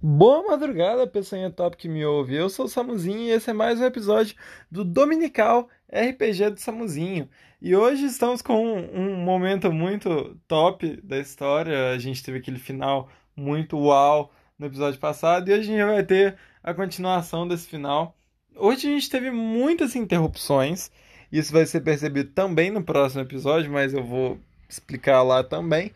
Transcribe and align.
Boa 0.00 0.46
madrugada, 0.46 1.08
pessoinha 1.08 1.50
top 1.50 1.76
que 1.76 1.88
me 1.88 2.06
ouve. 2.06 2.32
Eu 2.32 2.48
sou 2.48 2.66
o 2.66 2.68
Samuzinho 2.68 3.18
e 3.18 3.30
esse 3.30 3.50
é 3.50 3.52
mais 3.52 3.80
um 3.80 3.84
episódio 3.84 4.36
do 4.70 4.84
Dominical 4.84 5.68
RPG 5.92 6.50
do 6.50 6.60
Samuzinho. 6.60 7.28
E 7.60 7.74
hoje 7.74 8.04
estamos 8.04 8.40
com 8.40 8.54
um, 8.54 8.96
um 8.96 9.16
momento 9.16 9.72
muito 9.72 10.38
top 10.46 11.00
da 11.02 11.18
história. 11.18 11.90
A 11.90 11.98
gente 11.98 12.22
teve 12.22 12.38
aquele 12.38 12.60
final 12.60 13.08
muito 13.34 13.76
uau 13.76 14.32
no 14.56 14.66
episódio 14.66 15.00
passado 15.00 15.48
e 15.48 15.52
hoje 15.52 15.62
a 15.62 15.76
gente 15.76 15.84
vai 15.84 16.04
ter 16.04 16.36
a 16.62 16.72
continuação 16.72 17.48
desse 17.48 17.66
final. 17.66 18.16
Hoje 18.54 18.86
a 18.86 18.92
gente 18.92 19.10
teve 19.10 19.32
muitas 19.32 19.96
interrupções. 19.96 20.92
Isso 21.32 21.52
vai 21.52 21.66
ser 21.66 21.80
percebido 21.80 22.30
também 22.30 22.70
no 22.70 22.84
próximo 22.84 23.22
episódio, 23.22 23.72
mas 23.72 23.92
eu 23.92 24.04
vou 24.04 24.38
explicar 24.68 25.22
lá 25.22 25.42
também. 25.42 25.90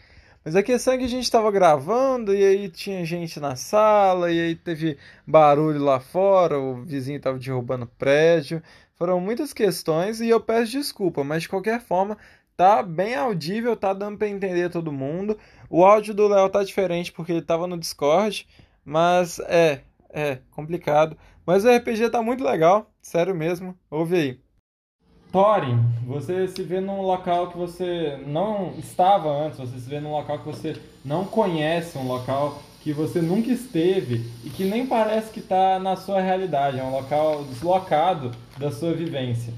Mas 0.44 0.56
a 0.56 0.62
questão 0.62 0.94
é 0.94 0.98
que 0.98 1.04
a 1.04 1.08
gente 1.08 1.24
estava 1.24 1.50
gravando 1.52 2.34
e 2.34 2.44
aí 2.44 2.68
tinha 2.68 3.04
gente 3.04 3.38
na 3.38 3.54
sala 3.54 4.30
e 4.30 4.40
aí 4.40 4.56
teve 4.56 4.98
barulho 5.26 5.82
lá 5.82 6.00
fora, 6.00 6.58
o 6.58 6.82
vizinho 6.82 7.18
estava 7.18 7.38
derrubando 7.38 7.86
prédio. 7.86 8.62
Foram 8.96 9.20
muitas 9.20 9.52
questões 9.52 10.20
e 10.20 10.28
eu 10.28 10.40
peço 10.40 10.72
desculpa, 10.72 11.22
mas 11.22 11.42
de 11.42 11.48
qualquer 11.48 11.80
forma 11.80 12.18
tá 12.56 12.82
bem 12.82 13.14
audível, 13.14 13.76
tá 13.76 13.92
dando 13.92 14.18
para 14.18 14.28
entender 14.28 14.70
todo 14.70 14.92
mundo. 14.92 15.38
O 15.70 15.84
áudio 15.84 16.12
do 16.14 16.28
Léo 16.28 16.48
tá 16.48 16.62
diferente 16.64 17.12
porque 17.12 17.32
ele 17.32 17.40
estava 17.40 17.66
no 17.66 17.78
Discord, 17.78 18.46
mas 18.84 19.38
é, 19.40 19.80
é 20.10 20.38
complicado. 20.50 21.16
Mas 21.46 21.64
o 21.64 21.70
RPG 21.70 22.10
tá 22.10 22.22
muito 22.22 22.44
legal, 22.44 22.90
sério 23.00 23.34
mesmo. 23.34 23.76
Ouve 23.90 24.16
aí. 24.16 24.41
Thorin, 25.32 25.82
você 26.06 26.46
se 26.46 26.62
vê 26.62 26.78
num 26.78 27.00
local 27.00 27.48
que 27.48 27.56
você 27.56 28.18
não 28.26 28.74
estava 28.78 29.30
antes, 29.30 29.58
você 29.58 29.78
se 29.78 29.88
vê 29.88 29.98
num 29.98 30.12
local 30.12 30.38
que 30.40 30.44
você 30.44 30.76
não 31.02 31.24
conhece, 31.24 31.96
um 31.96 32.06
local 32.06 32.62
que 32.82 32.92
você 32.92 33.22
nunca 33.22 33.50
esteve 33.50 34.30
e 34.44 34.50
que 34.50 34.64
nem 34.64 34.86
parece 34.86 35.32
que 35.32 35.40
está 35.40 35.78
na 35.78 35.96
sua 35.96 36.20
realidade, 36.20 36.78
é 36.78 36.84
um 36.84 36.92
local 36.92 37.44
deslocado 37.44 38.32
da 38.58 38.70
sua 38.70 38.92
vivência. 38.92 39.54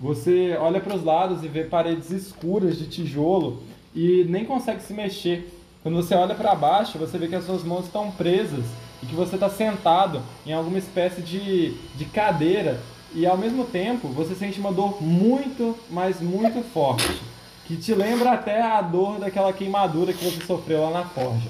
Você 0.00 0.56
olha 0.58 0.80
para 0.80 0.96
os 0.96 1.04
lados 1.04 1.44
e 1.44 1.48
vê 1.48 1.64
paredes 1.64 2.10
escuras 2.10 2.78
de 2.78 2.86
tijolo 2.86 3.62
e 3.94 4.24
nem 4.28 4.46
consegue 4.46 4.80
se 4.80 4.94
mexer. 4.94 5.52
Quando 5.82 5.96
você 5.96 6.14
olha 6.14 6.34
para 6.34 6.54
baixo, 6.54 6.98
você 6.98 7.18
vê 7.18 7.28
que 7.28 7.34
as 7.34 7.44
suas 7.44 7.64
mãos 7.64 7.84
estão 7.84 8.10
presas 8.12 8.64
e 9.02 9.06
que 9.06 9.14
você 9.14 9.34
está 9.34 9.50
sentado 9.50 10.22
em 10.46 10.52
alguma 10.52 10.78
espécie 10.78 11.20
de, 11.20 11.74
de 11.96 12.04
cadeira 12.06 12.80
e 13.14 13.26
ao 13.26 13.36
mesmo 13.36 13.64
tempo 13.64 14.08
você 14.08 14.34
sente 14.34 14.60
uma 14.60 14.72
dor 14.72 15.02
muito, 15.02 15.76
mas 15.90 16.20
muito 16.20 16.62
forte, 16.72 17.20
que 17.66 17.76
te 17.76 17.94
lembra 17.94 18.32
até 18.32 18.60
a 18.60 18.80
dor 18.82 19.18
daquela 19.18 19.52
queimadura 19.52 20.12
que 20.12 20.24
você 20.24 20.44
sofreu 20.44 20.82
lá 20.84 20.90
na 20.90 21.04
forja. 21.04 21.48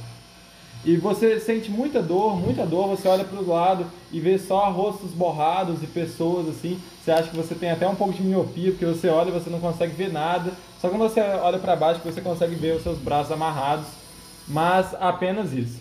E 0.85 0.97
você 0.97 1.41
sente 1.41 1.71
muita 1.71 2.01
dor, 2.01 2.37
muita 2.37 2.65
dor, 2.65 2.89
você 2.89 3.09
olha 3.09 3.25
para 3.25 3.41
o 3.41 3.49
lado 3.49 3.85
e 4.13 4.21
vê 4.21 4.39
só 4.39 4.71
rostos 4.71 5.11
borrados 5.11 5.83
e 5.83 5.87
pessoas 5.87 6.49
assim. 6.49 6.81
Você 7.03 7.11
acha 7.11 7.29
que 7.29 7.37
você 7.37 7.55
tem 7.55 7.71
até 7.71 7.87
um 7.89 7.97
pouco 7.97 8.15
de 8.15 8.23
miopia, 8.23 8.71
porque 8.71 8.87
você 8.87 9.09
olha 9.09 9.29
e 9.29 9.33
você 9.33 9.51
não 9.51 9.59
consegue 9.59 9.93
ver 9.93 10.13
nada. 10.13 10.53
Só 10.81 10.89
quando 10.89 11.03
você 11.03 11.21
olha 11.21 11.59
para 11.59 11.75
baixo 11.75 12.01
você 12.05 12.21
consegue 12.21 12.55
ver 12.55 12.77
os 12.77 12.83
seus 12.85 12.99
braços 12.99 13.33
amarrados, 13.33 13.87
mas 14.47 14.95
apenas 15.01 15.53
isso. 15.53 15.81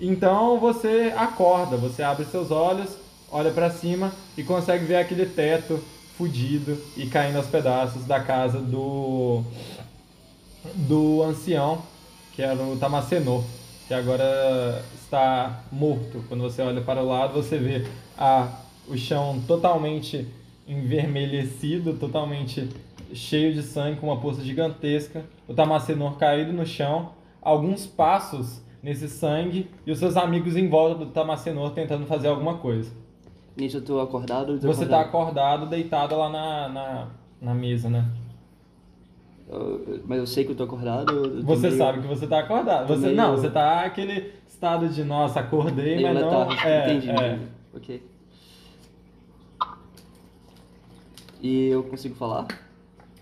Então 0.00 0.58
você 0.58 1.12
acorda, 1.16 1.76
você 1.76 2.02
abre 2.02 2.24
seus 2.24 2.50
olhos 2.50 2.96
olha 3.30 3.50
para 3.50 3.70
cima 3.70 4.12
e 4.36 4.42
consegue 4.42 4.84
ver 4.84 4.96
aquele 4.96 5.26
teto 5.26 5.82
fudido 6.16 6.80
e 6.96 7.06
caindo 7.06 7.36
aos 7.36 7.46
pedaços 7.46 8.04
da 8.04 8.20
casa 8.20 8.58
do 8.58 9.44
do 10.74 11.22
ancião, 11.22 11.82
que 12.32 12.42
era 12.42 12.60
o 12.60 12.76
Tamacenor, 12.76 13.44
que 13.86 13.94
agora 13.94 14.82
está 14.94 15.62
morto. 15.70 16.24
Quando 16.28 16.42
você 16.42 16.62
olha 16.62 16.80
para 16.80 17.02
o 17.02 17.06
lado, 17.06 17.34
você 17.34 17.56
vê 17.58 17.86
a, 18.18 18.48
o 18.88 18.96
chão 18.96 19.40
totalmente 19.46 20.26
envermelhecido, 20.66 21.94
totalmente 21.94 22.68
cheio 23.12 23.54
de 23.54 23.62
sangue, 23.62 24.00
com 24.00 24.08
uma 24.08 24.20
poça 24.20 24.42
gigantesca. 24.42 25.24
O 25.46 25.54
Tamacenor 25.54 26.16
caído 26.16 26.52
no 26.52 26.66
chão, 26.66 27.12
alguns 27.40 27.86
passos 27.86 28.60
nesse 28.82 29.08
sangue 29.08 29.70
e 29.86 29.90
os 29.90 29.98
seus 29.98 30.16
amigos 30.16 30.56
em 30.56 30.68
volta 30.68 31.04
do 31.04 31.10
Tamacenor 31.10 31.70
tentando 31.70 32.06
fazer 32.06 32.28
alguma 32.28 32.54
coisa. 32.58 32.90
Nisso 33.56 33.78
eu 33.78 33.82
tô 33.84 34.00
acordado? 34.00 34.58
Tô 34.58 34.66
você 34.66 34.84
tá 34.84 35.00
acordado, 35.00 35.66
deitado 35.66 36.16
lá 36.16 36.28
na, 36.28 36.68
na, 36.68 37.08
na 37.40 37.54
mesa, 37.54 37.88
né? 37.88 38.04
Eu, 39.48 40.02
mas 40.06 40.18
eu 40.18 40.26
sei 40.26 40.44
que 40.44 40.52
eu 40.52 40.56
tô 40.56 40.64
acordado. 40.64 41.12
Eu 41.12 41.40
tô 41.40 41.42
você 41.42 41.68
meio... 41.68 41.78
sabe 41.78 42.00
que 42.02 42.06
você 42.06 42.26
tá 42.26 42.40
acordado. 42.40 42.86
Você, 42.88 43.06
meio... 43.06 43.16
Não, 43.16 43.36
você 43.36 43.48
tá 43.48 43.82
aquele 43.82 44.32
estado 44.46 44.88
de, 44.88 45.02
nossa, 45.04 45.40
acordei, 45.40 45.96
meio 45.96 46.12
mas 46.12 46.20
não... 46.22 46.52
É, 46.52 46.92
entendi, 46.92 47.10
é. 47.10 47.38
Ok. 47.74 48.02
E 51.40 51.68
eu 51.68 51.82
consigo 51.84 52.14
falar? 52.14 52.46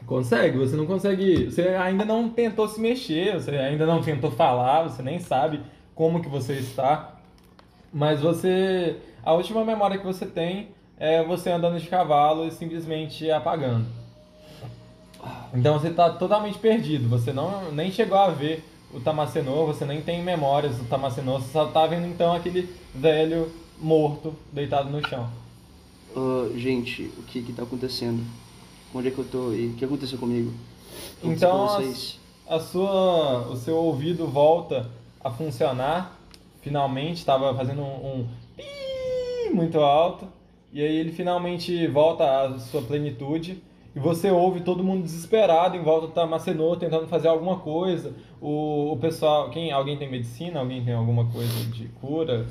Consegue, 0.06 0.58
você 0.58 0.76
não 0.76 0.86
consegue. 0.86 1.50
Você 1.50 1.68
ainda 1.68 2.04
não 2.04 2.28
tentou 2.28 2.68
se 2.68 2.80
mexer, 2.80 3.34
você 3.34 3.52
ainda 3.52 3.86
não 3.86 4.02
tentou 4.02 4.30
falar, 4.30 4.82
você 4.82 5.02
nem 5.02 5.18
sabe 5.18 5.60
como 5.94 6.20
que 6.20 6.28
você 6.28 6.54
está. 6.54 7.13
Mas 7.94 8.20
você 8.20 8.96
a 9.24 9.32
última 9.32 9.64
memória 9.64 9.96
que 9.96 10.04
você 10.04 10.26
tem 10.26 10.68
é 10.98 11.22
você 11.22 11.50
andando 11.50 11.80
de 11.80 11.88
cavalo 11.88 12.46
e 12.46 12.50
simplesmente 12.50 13.30
apagando. 13.30 13.86
Então 15.54 15.78
você 15.78 15.88
está 15.88 16.10
totalmente 16.10 16.58
perdido. 16.58 17.08
Você 17.08 17.32
não 17.32 17.72
nem 17.72 17.90
chegou 17.90 18.18
a 18.18 18.28
ver 18.28 18.62
o 18.92 19.00
Tamacenor, 19.00 19.66
você 19.66 19.84
nem 19.84 20.02
tem 20.02 20.22
memórias 20.22 20.76
do 20.76 20.84
Tamacenor, 20.84 21.40
você 21.40 21.52
só 21.52 21.66
está 21.66 21.86
vendo 21.86 22.06
então 22.06 22.34
aquele 22.34 22.68
velho 22.94 23.50
morto 23.80 24.34
deitado 24.52 24.90
no 24.90 25.06
chão. 25.08 25.28
Uh, 26.14 26.56
gente, 26.58 27.10
o 27.18 27.22
que 27.22 27.38
está 27.38 27.62
acontecendo? 27.62 28.22
Onde 28.94 29.08
é 29.08 29.10
que 29.10 29.18
eu 29.18 29.24
tô 29.24 29.52
e 29.52 29.68
o 29.68 29.74
que 29.74 29.84
aconteceu 29.84 30.18
comigo? 30.18 30.52
então 31.22 31.66
a, 31.68 32.54
a, 32.54 32.60
sua, 32.60 33.48
o 33.48 33.56
seu 33.56 33.76
ouvido 33.76 34.26
volta 34.26 34.88
a 35.22 35.30
funcionar. 35.30 36.20
Finalmente 36.64 37.18
estava 37.18 37.54
fazendo 37.54 37.82
um, 37.82 38.26
um 39.50 39.54
muito 39.54 39.78
alto, 39.80 40.26
e 40.72 40.80
aí 40.80 40.96
ele 40.96 41.12
finalmente 41.12 41.86
volta 41.86 42.24
à 42.24 42.58
sua 42.58 42.80
plenitude, 42.80 43.62
e 43.94 44.00
você 44.00 44.30
ouve 44.30 44.62
todo 44.62 44.82
mundo 44.82 45.02
desesperado 45.02 45.76
em 45.76 45.82
volta 45.82 46.06
do 46.06 46.14
Tamacenor 46.14 46.78
tentando 46.78 47.06
fazer 47.06 47.28
alguma 47.28 47.58
coisa. 47.58 48.14
O, 48.40 48.92
o 48.92 48.96
pessoal, 48.96 49.50
quem 49.50 49.70
alguém 49.72 49.98
tem 49.98 50.10
medicina, 50.10 50.60
alguém 50.60 50.82
tem 50.82 50.94
alguma 50.94 51.26
coisa 51.26 51.52
de 51.70 51.86
cura? 52.00 52.46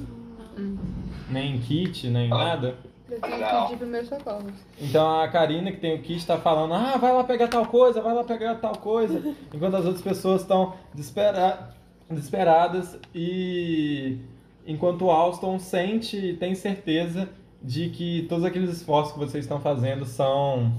Nem 1.28 1.60
kit, 1.60 2.08
nem 2.08 2.30
nada. 2.30 2.78
Eu 3.10 3.20
tenho 3.20 3.38
que 3.38 3.62
pedir 3.64 3.78
primeiros 3.78 4.10
socorros. 4.10 4.54
Então 4.80 5.22
a 5.22 5.28
Karina, 5.28 5.72
que 5.72 5.80
tem 5.80 5.96
o 5.96 6.02
kit, 6.02 6.20
está 6.20 6.38
falando: 6.38 6.76
ah, 6.76 6.98
vai 6.98 7.12
lá 7.12 7.24
pegar 7.24 7.48
tal 7.48 7.66
coisa, 7.66 8.00
vai 8.00 8.14
lá 8.14 8.24
pegar 8.24 8.56
tal 8.56 8.78
coisa. 8.78 9.36
Enquanto 9.52 9.76
as 9.76 9.86
outras 9.86 10.04
pessoas 10.04 10.42
estão 10.42 10.74
desespera 10.94 11.74
desesperadas 12.14 12.98
e 13.14 14.18
enquanto 14.66 15.06
o 15.06 15.12
Alston 15.12 15.60
sente 15.60 16.18
e 16.18 16.38
tem 16.38 16.56
certeza 16.56 17.30
de 17.62 17.90
que 17.90 18.26
todos 18.28 18.44
aqueles 18.44 18.70
esforços 18.70 19.14
que 19.14 19.20
vocês 19.20 19.46
estão 19.46 19.60
fazendo 19.60 20.06
são, 20.06 20.74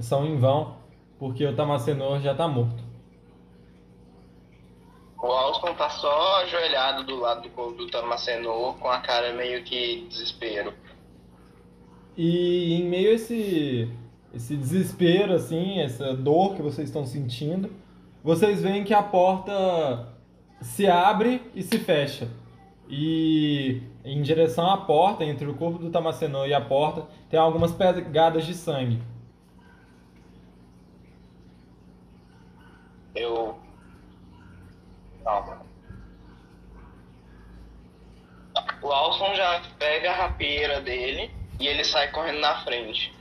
são 0.00 0.26
em 0.26 0.36
vão, 0.36 0.76
porque 1.18 1.46
o 1.46 1.56
Tamacenor 1.56 2.20
já 2.20 2.32
está 2.32 2.46
morto. 2.46 2.82
O 5.22 5.26
Alston 5.26 5.74
tá 5.74 5.88
só 5.88 6.42
ajoelhado 6.42 7.04
do 7.04 7.16
lado 7.16 7.42
do 7.42 7.48
corpo 7.48 7.72
do 7.72 7.86
Tamacenor, 7.86 8.76
com 8.76 8.88
a 8.88 8.98
cara 8.98 9.32
meio 9.32 9.64
que 9.64 10.06
desespero. 10.06 10.74
E 12.14 12.74
em 12.74 12.84
meio 12.84 13.10
a 13.10 13.14
esse, 13.14 13.90
esse 14.34 14.54
desespero, 14.54 15.32
assim, 15.32 15.80
essa 15.80 16.14
dor 16.14 16.54
que 16.54 16.60
vocês 16.60 16.88
estão 16.88 17.06
sentindo, 17.06 17.70
vocês 18.22 18.60
veem 18.60 18.84
que 18.84 18.92
a 18.92 19.02
porta 19.02 20.13
se 20.60 20.86
abre 20.86 21.42
e 21.54 21.62
se 21.62 21.78
fecha. 21.78 22.28
E 22.88 23.82
em 24.04 24.20
direção 24.20 24.70
à 24.70 24.76
porta, 24.76 25.24
entre 25.24 25.46
o 25.46 25.54
corpo 25.54 25.78
do 25.78 25.90
Tamacenor 25.90 26.46
e 26.46 26.54
a 26.54 26.60
porta, 26.60 27.06
tem 27.30 27.38
algumas 27.38 27.72
pegadas 27.72 28.44
de 28.44 28.54
sangue. 28.54 29.02
Eu. 33.14 33.58
Calma. 35.22 35.62
O 38.82 38.92
Alson 38.92 39.34
já 39.34 39.62
pega 39.78 40.10
a 40.10 40.14
rapieira 40.14 40.80
dele 40.80 41.30
e 41.58 41.66
ele 41.66 41.84
sai 41.84 42.10
correndo 42.10 42.40
na 42.40 42.62
frente, 42.64 43.14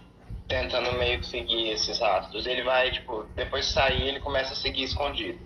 tentando 0.48 0.92
meio 0.98 1.20
que 1.20 1.26
seguir 1.26 1.70
esses 1.70 2.00
rastros. 2.00 2.46
Ele 2.46 2.64
vai, 2.64 2.92
tipo, 2.92 3.24
depois 3.36 3.68
de 3.68 3.72
sair, 3.72 4.08
ele 4.08 4.20
começa 4.20 4.52
a 4.52 4.56
seguir 4.58 4.84
escondido. 4.84 5.40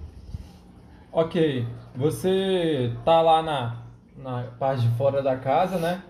Ok, 1.19 1.65
você 1.95 2.93
tá 3.03 3.23
lá 3.23 3.41
na 3.41 3.77
na 4.15 4.43
parte 4.59 4.83
de 4.83 4.97
fora 4.97 5.19
da 5.23 5.35
casa, 5.35 5.79
né? 5.79 6.03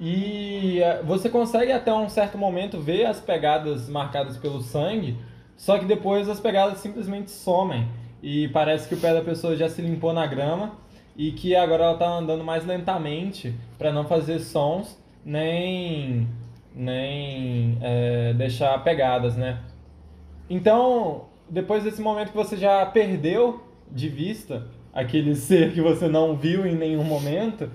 E 0.00 0.82
é, 0.82 1.00
você 1.04 1.30
consegue 1.30 1.70
até 1.70 1.94
um 1.94 2.08
certo 2.08 2.36
momento 2.36 2.80
ver 2.80 3.06
as 3.06 3.20
pegadas 3.20 3.88
marcadas 3.88 4.36
pelo 4.36 4.60
sangue, 4.60 5.16
só 5.56 5.78
que 5.78 5.84
depois 5.84 6.28
as 6.28 6.40
pegadas 6.40 6.78
simplesmente 6.78 7.30
somem 7.30 7.88
e 8.20 8.48
parece 8.48 8.88
que 8.88 8.96
o 8.96 8.98
pé 8.98 9.14
da 9.14 9.22
pessoa 9.22 9.54
já 9.54 9.68
se 9.68 9.80
limpou 9.82 10.12
na 10.12 10.26
grama 10.26 10.72
e 11.16 11.30
que 11.30 11.54
agora 11.54 11.84
ela 11.84 11.96
tá 11.96 12.08
andando 12.08 12.42
mais 12.42 12.66
lentamente 12.66 13.54
para 13.78 13.92
não 13.92 14.04
fazer 14.04 14.40
sons 14.40 15.00
nem 15.24 16.26
nem 16.74 17.78
é, 17.80 18.34
deixar 18.34 18.82
pegadas, 18.82 19.36
né? 19.36 19.60
Então, 20.50 21.26
depois 21.48 21.84
desse 21.84 22.02
momento 22.02 22.32
que 22.32 22.36
você 22.36 22.56
já 22.56 22.84
perdeu 22.84 23.69
de 23.92 24.08
vista 24.08 24.66
aquele 24.92 25.34
ser 25.36 25.72
que 25.72 25.80
você 25.80 26.08
não 26.08 26.36
viu 26.36 26.66
em 26.66 26.74
nenhum 26.74 27.04
momento, 27.04 27.70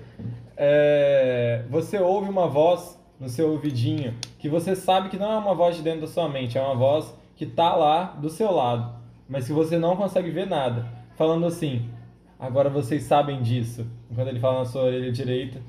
é, 0.56 1.64
você 1.68 1.98
ouve 1.98 2.28
uma 2.28 2.46
voz 2.46 2.98
no 3.18 3.28
seu 3.28 3.50
ouvidinho 3.50 4.14
que 4.38 4.48
você 4.48 4.76
sabe 4.76 5.08
que 5.08 5.16
não 5.16 5.32
é 5.32 5.38
uma 5.38 5.54
voz 5.54 5.76
de 5.76 5.82
dentro 5.82 6.02
da 6.02 6.06
sua 6.06 6.28
mente, 6.28 6.58
é 6.58 6.62
uma 6.62 6.74
voz 6.74 7.14
que 7.34 7.46
tá 7.46 7.74
lá 7.74 8.04
do 8.04 8.28
seu 8.28 8.50
lado, 8.50 8.94
mas 9.28 9.46
que 9.46 9.52
você 9.52 9.78
não 9.78 9.96
consegue 9.96 10.30
ver 10.30 10.46
nada, 10.46 10.86
falando 11.16 11.46
assim: 11.46 11.90
agora 12.38 12.68
vocês 12.70 13.02
sabem 13.04 13.42
disso. 13.42 13.86
Quando 14.14 14.28
ele 14.28 14.40
fala 14.40 14.60
na 14.60 14.64
sua 14.64 14.84
orelha 14.84 15.12
direita, 15.12 15.60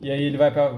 e 0.00 0.10
aí 0.10 0.22
ele 0.22 0.36
vai 0.36 0.50
para 0.50 0.72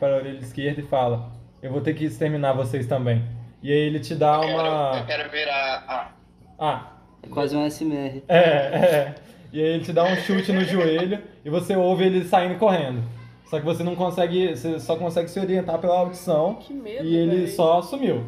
a 0.00 0.16
orelha 0.16 0.38
esquerda 0.38 0.80
e 0.80 0.84
fala: 0.84 1.32
eu 1.62 1.70
vou 1.70 1.80
ter 1.80 1.94
que 1.94 2.04
exterminar 2.04 2.52
vocês 2.52 2.86
também. 2.86 3.24
E 3.62 3.70
aí 3.70 3.78
ele 3.78 4.00
te 4.00 4.14
dá 4.14 4.36
Eu 4.36 4.40
quero, 4.40 4.54
uma 4.54 4.98
eu 4.98 5.06
quero 5.06 5.30
virar. 5.30 5.84
Ah, 5.86 6.12
ah 6.58 6.99
É 7.22 7.28
quase 7.28 7.56
um 7.56 7.64
SMR. 7.68 8.22
é, 8.28 8.38
é. 8.38 9.14
E 9.52 9.60
aí 9.60 9.68
ele 9.70 9.84
te 9.84 9.92
dá 9.92 10.04
um 10.04 10.14
chute 10.16 10.52
no 10.52 10.64
joelho 10.64 11.20
e 11.44 11.50
você 11.50 11.74
ouve 11.76 12.04
ele 12.04 12.24
saindo 12.24 12.58
correndo. 12.58 13.02
Só 13.46 13.58
que 13.58 13.64
você 13.66 13.82
não 13.82 13.96
consegue, 13.96 14.54
você 14.56 14.78
só 14.78 14.94
consegue 14.96 15.28
se 15.28 15.40
orientar 15.40 15.78
pela 15.80 15.98
audição 15.98 16.54
Que 16.54 16.72
medo, 16.72 17.04
e 17.04 17.16
ele 17.16 17.36
véi. 17.38 17.46
só 17.48 17.82
sumiu. 17.82 18.24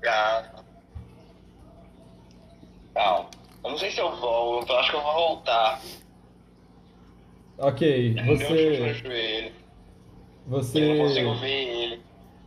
gato. 0.00 0.64
Não. 2.94 3.26
Eu 3.64 3.70
não 3.70 3.78
sei 3.78 3.90
se 3.90 4.00
eu 4.00 4.14
volto, 4.16 4.70
eu 4.72 4.78
acho 4.78 4.90
que 4.90 4.96
eu 4.96 5.02
vou 5.02 5.12
voltar. 5.12 5.80
Ok, 7.58 8.14
você, 8.26 9.52
você 10.46 10.80
Eu 10.82 10.94
não 10.96 11.04
consigo 11.04 11.34
ver 11.34 11.50
ele. 11.68 12.02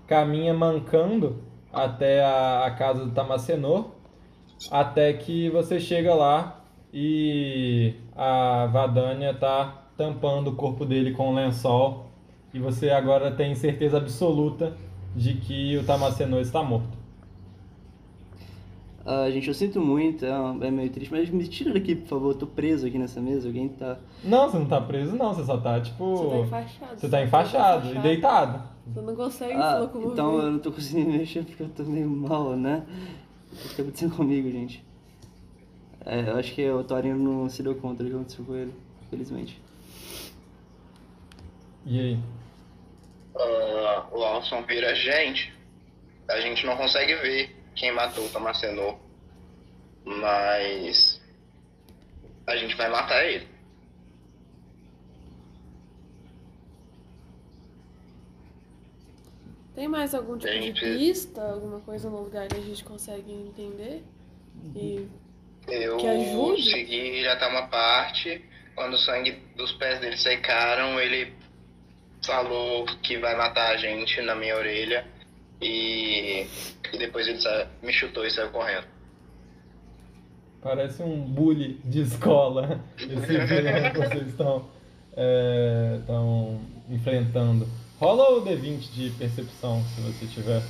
caminha 0.07 0.53
mancando 0.53 1.43
até 1.71 2.23
a, 2.23 2.65
a 2.65 2.71
casa 2.71 3.05
do 3.05 3.11
Tamacenor, 3.11 3.91
até 4.71 5.13
que 5.13 5.49
você 5.49 5.79
chega 5.79 6.13
lá 6.13 6.59
e 6.93 7.93
a 8.15 8.67
Vadania 8.71 9.33
tá 9.33 9.83
tampando 9.97 10.49
o 10.49 10.55
corpo 10.55 10.85
dele 10.85 11.11
com 11.11 11.31
um 11.31 11.35
lençol 11.35 12.07
e 12.53 12.59
você 12.59 12.89
agora 12.89 13.31
tem 13.31 13.55
certeza 13.55 13.97
absoluta 13.97 14.75
de 15.15 15.35
que 15.35 15.77
o 15.77 15.83
Tamacenor 15.83 16.41
está 16.41 16.61
morto. 16.63 17.03
Ah, 19.05 19.29
gente, 19.29 19.49
eu 19.49 19.53
sinto 19.53 19.81
muito, 19.81 20.25
é, 20.25 20.29
é 20.29 20.71
meio 20.71 20.89
triste, 20.89 21.11
mas 21.11 21.29
me 21.29 21.45
tira 21.45 21.73
daqui, 21.73 21.93
por 21.93 22.07
favor. 22.07 22.29
Eu 22.31 22.37
tô 22.37 22.47
preso 22.47 22.87
aqui 22.87 22.97
nessa 22.97 23.19
mesa, 23.19 23.47
alguém 23.49 23.67
tá. 23.67 23.97
Não, 24.23 24.49
você 24.49 24.57
não 24.57 24.65
tá 24.65 24.79
preso 24.79 25.15
não, 25.17 25.33
você 25.33 25.43
só 25.43 25.57
tá 25.57 25.81
tipo... 25.81 26.15
Você 26.15 26.29
tá 26.29 26.39
enfaixado. 26.39 26.99
Você 26.99 27.09
tá 27.09 27.21
enfaixado 27.23 27.93
e 27.95 27.99
deitado. 27.99 28.63
Você 28.87 29.01
não 29.01 29.15
consegue 29.15 29.53
se 29.55 29.59
Ah, 29.61 29.79
locomover. 29.79 30.13
então 30.13 30.39
eu 30.39 30.51
não 30.51 30.59
tô 30.59 30.71
conseguindo 30.71 31.11
me 31.11 31.17
mexer 31.19 31.43
porque 31.43 31.63
eu 31.63 31.69
tô 31.69 31.83
meio 31.83 32.09
mal, 32.09 32.55
né? 32.55 32.83
O 33.53 33.69
que 33.69 33.75
tá 33.75 33.81
acontecendo 33.83 34.15
comigo, 34.15 34.51
gente? 34.51 34.83
É, 36.05 36.21
eu 36.21 36.37
acho 36.37 36.53
que 36.53 36.69
o 36.69 36.83
Torinho 36.83 37.15
não 37.15 37.49
se 37.49 37.61
deu 37.61 37.75
conta 37.75 38.03
do 38.03 38.09
que 38.09 38.15
aconteceu 38.15 38.43
com 38.43 38.55
ele, 38.55 38.73
felizmente. 39.09 39.61
E 41.85 41.99
aí? 41.99 42.19
Ah, 43.35 44.07
o 44.11 44.23
Alson 44.23 44.63
vira 44.63 44.95
gente. 44.95 45.53
A 46.27 46.39
gente 46.41 46.65
não 46.65 46.75
consegue 46.75 47.15
ver 47.15 47.55
quem 47.75 47.91
matou 47.93 48.25
o 48.25 48.29
Tomacenor. 48.29 48.97
Mas. 50.03 51.21
A 52.47 52.55
gente 52.57 52.75
vai 52.75 52.89
matar 52.89 53.23
ele. 53.25 53.47
Tem 59.75 59.87
mais 59.87 60.13
algum 60.13 60.37
tipo 60.37 60.51
de 60.53 60.71
pista, 60.81 61.41
alguma 61.41 61.79
coisa 61.79 62.09
no 62.09 62.21
lugar 62.23 62.47
que 62.47 62.57
a 62.57 62.61
gente 62.61 62.83
consegue 62.83 63.31
entender? 63.31 64.03
E 64.75 65.07
Eu 65.67 65.97
Que 65.97 66.07
ajude? 66.07 66.69
segui 66.69 67.23
já 67.23 67.35
tá 67.37 67.49
uma 67.49 67.67
parte. 67.67 68.43
Quando 68.75 68.93
o 68.93 68.97
sangue 68.97 69.37
dos 69.55 69.71
pés 69.73 69.99
dele 69.99 70.17
secaram, 70.17 70.99
ele 70.99 71.33
falou 72.25 72.85
que 73.01 73.17
vai 73.17 73.35
matar 73.35 73.71
a 73.73 73.77
gente 73.77 74.21
na 74.21 74.35
minha 74.35 74.55
orelha. 74.55 75.05
E, 75.61 76.45
e 76.91 76.97
depois 76.97 77.27
ele 77.27 77.39
sa- 77.39 77.67
me 77.81 77.91
chutou 77.93 78.25
e 78.25 78.31
saiu 78.31 78.49
correndo. 78.51 78.85
Parece 80.61 81.01
um 81.03 81.19
bully 81.21 81.79
de 81.83 82.01
escola, 82.01 82.79
esse 82.97 83.91
que 83.91 83.97
vocês 83.99 84.27
estão 84.27 84.69
é, 85.15 85.97
estão 85.99 86.61
enfrentando. 86.89 87.67
Rola 88.03 88.37
o 88.37 88.41
D20 88.45 88.91
de 88.91 89.09
percepção, 89.11 89.81
se 89.95 90.01
você 90.01 90.25
tiver. 90.27 90.61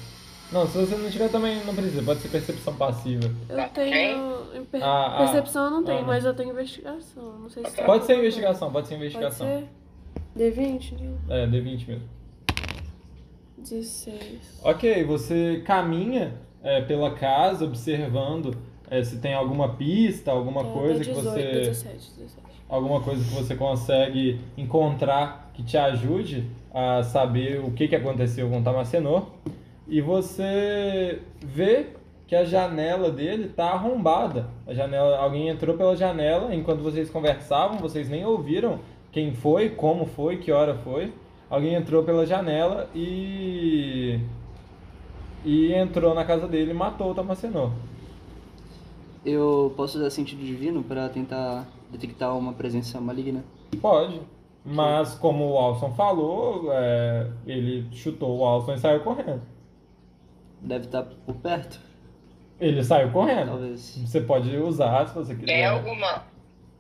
Não, 0.52 0.68
se 0.68 0.78
você 0.78 0.96
não 0.96 1.10
tiver 1.10 1.30
também 1.30 1.64
não 1.66 1.74
precisa, 1.74 2.04
pode 2.04 2.20
ser 2.22 2.30
percepção 2.30 2.76
passiva. 2.76 3.32
eu 3.50 3.70
tenho. 3.70 4.56
em 4.56 4.64
per- 4.66 4.84
Ah, 4.84 5.16
ah. 5.16 5.18
percepção 5.24 5.66
eu 5.66 5.72
não 5.72 5.84
tenho, 5.84 5.98
Ah, 5.98 6.02
não. 6.02 6.08
mas 6.08 6.26
eu 6.26 6.34
tenho 6.36 6.52
investigação. 6.52 7.40
Não 7.40 7.50
sei 7.50 7.66
se 7.66 7.82
Pode 7.84 8.06
ser 8.06 8.12
alguma 8.14 8.28
investigação, 8.28 8.72
pode 8.72 8.88
ser 8.88 8.96
investigação. 8.96 9.48
Pode 9.48 9.62
ser? 9.62 10.62
D20? 10.62 10.92
né? 11.00 11.18
É, 11.30 11.48
D20 11.48 11.88
mesmo. 11.88 12.04
16. 13.58 14.60
Ok, 14.64 15.04
você 15.06 15.62
caminha 15.66 16.36
é, 16.64 16.82
pela 16.82 17.12
casa 17.16 17.66
observando 17.66 18.56
é, 18.90 19.04
se 19.04 19.18
tem 19.18 19.34
alguma 19.34 19.70
pista, 19.76 20.32
alguma 20.32 20.62
É, 20.62 20.72
coisa 20.72 21.00
deu 21.04 21.14
que 21.16 21.22
18, 21.22 21.24
você. 21.34 21.52
17, 21.60 21.96
17. 22.20 22.32
alguma 22.70 23.02
coisa 23.02 23.24
que 23.24 23.30
você 23.32 23.56
consegue 23.56 24.40
encontrar 24.58 25.50
que 25.54 25.64
te 25.64 25.78
ajude 25.78 26.46
a 26.74 27.04
saber 27.04 27.60
o 27.60 27.72
que, 27.72 27.88
que 27.88 27.96
aconteceu 27.96 28.50
com 28.50 28.60
o 28.60 28.64
Tamacenor. 28.64 29.28
E 29.88 30.02
você 30.02 31.22
vê 31.40 31.88
que 32.26 32.36
a 32.36 32.44
janela 32.44 33.12
dele 33.12 33.50
tá 33.50 33.72
arrombada. 33.72 34.48
A 34.66 34.74
janela, 34.74 35.18
alguém 35.18 35.50
entrou 35.50 35.78
pela 35.78 35.96
janela 35.96 36.54
enquanto 36.56 36.82
vocês 36.82 37.10
conversavam, 37.10 37.78
vocês 37.78 38.10
nem 38.10 38.26
ouviram 38.26 38.80
quem 39.12 39.34
foi, 39.34 39.70
como 39.70 40.06
foi, 40.06 40.38
que 40.38 40.52
hora 40.52 40.74
foi. 40.74 41.14
Alguém 41.50 41.76
entrou 41.76 42.04
pela 42.04 42.26
janela 42.26 42.90
e 42.96 44.20
e 45.46 45.74
entrou 45.74 46.16
na 46.16 46.24
casa 46.24 46.48
dele 46.48 46.72
e 46.72 46.74
matou 46.74 47.12
o 47.12 47.14
Tamacenor. 47.14 47.72
Eu 49.26 49.74
posso 49.76 49.98
usar 49.98 50.10
sentido 50.10 50.44
divino 50.44 50.84
pra 50.84 51.10
tentar 51.10 51.68
detectar 51.92 52.36
uma 52.38 52.54
presença 52.54 53.00
maligna? 53.00 53.44
Pode. 53.82 54.20
Mas 54.66 55.14
como 55.16 55.52
o 55.52 55.58
Alson 55.58 55.94
falou, 55.94 56.72
é, 56.72 57.30
ele 57.46 57.88
chutou 57.96 58.38
o 58.40 58.46
Alson 58.46 58.74
e 58.76 58.78
saiu 58.80 59.02
correndo. 59.02 59.42
Deve 60.62 60.86
estar 60.86 61.04
por 61.04 61.36
perto, 61.36 61.78
Ele 62.60 62.82
saiu 62.84 63.12
correndo. 63.12 63.48
talvez. 63.50 63.98
Você 63.98 64.22
pode 64.22 64.56
usar 64.56 65.06
se 65.08 65.14
você 65.16 65.34
quiser. 65.36 65.48
Tem 65.48 65.66
alguma. 65.66 66.24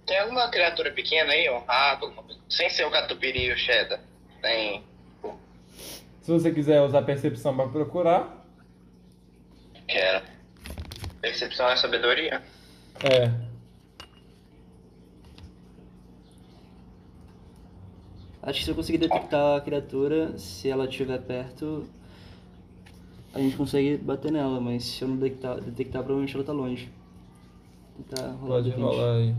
Tem 0.05 0.19
alguma 0.19 0.49
criatura 0.49 0.91
pequena 0.91 1.31
aí, 1.31 1.49
um 1.49 1.59
rato, 1.65 2.11
sem 2.49 2.69
ser 2.69 2.85
o 2.85 2.91
catupiry 2.91 3.47
e 3.47 3.53
o 3.53 3.57
cheddar? 3.57 3.99
Tem. 4.41 4.83
Se 6.21 6.31
você 6.31 6.51
quiser 6.53 6.81
usar 6.81 7.01
percepção 7.01 7.55
para 7.55 7.67
procurar, 7.67 8.45
Quero. 9.87 10.25
Percepção 11.21 11.69
é 11.69 11.75
sabedoria? 11.75 12.41
é. 13.03 13.52
Acho 18.45 18.59
que 18.59 18.65
se 18.65 18.71
eu 18.71 18.75
conseguir 18.75 18.97
detectar 18.97 19.57
a 19.57 19.61
criatura, 19.61 20.37
se 20.37 20.69
ela 20.69 20.83
estiver 20.83 21.17
perto, 21.19 21.85
a 23.33 23.39
gente 23.39 23.55
consegue 23.55 23.95
bater 23.95 24.33
nela, 24.33 24.59
mas 24.59 24.83
se 24.83 25.01
eu 25.01 25.07
não 25.07 25.15
detectar, 25.15 25.61
detectar 25.61 26.03
provavelmente 26.03 26.35
ela 26.35 26.43
tá 26.43 26.51
longe. 26.51 26.89
Tentar 27.95 28.31
rolar 28.33 28.55
Pode 28.55 28.71
D20. 28.71 28.75
rolar 28.81 29.15
aí. 29.15 29.35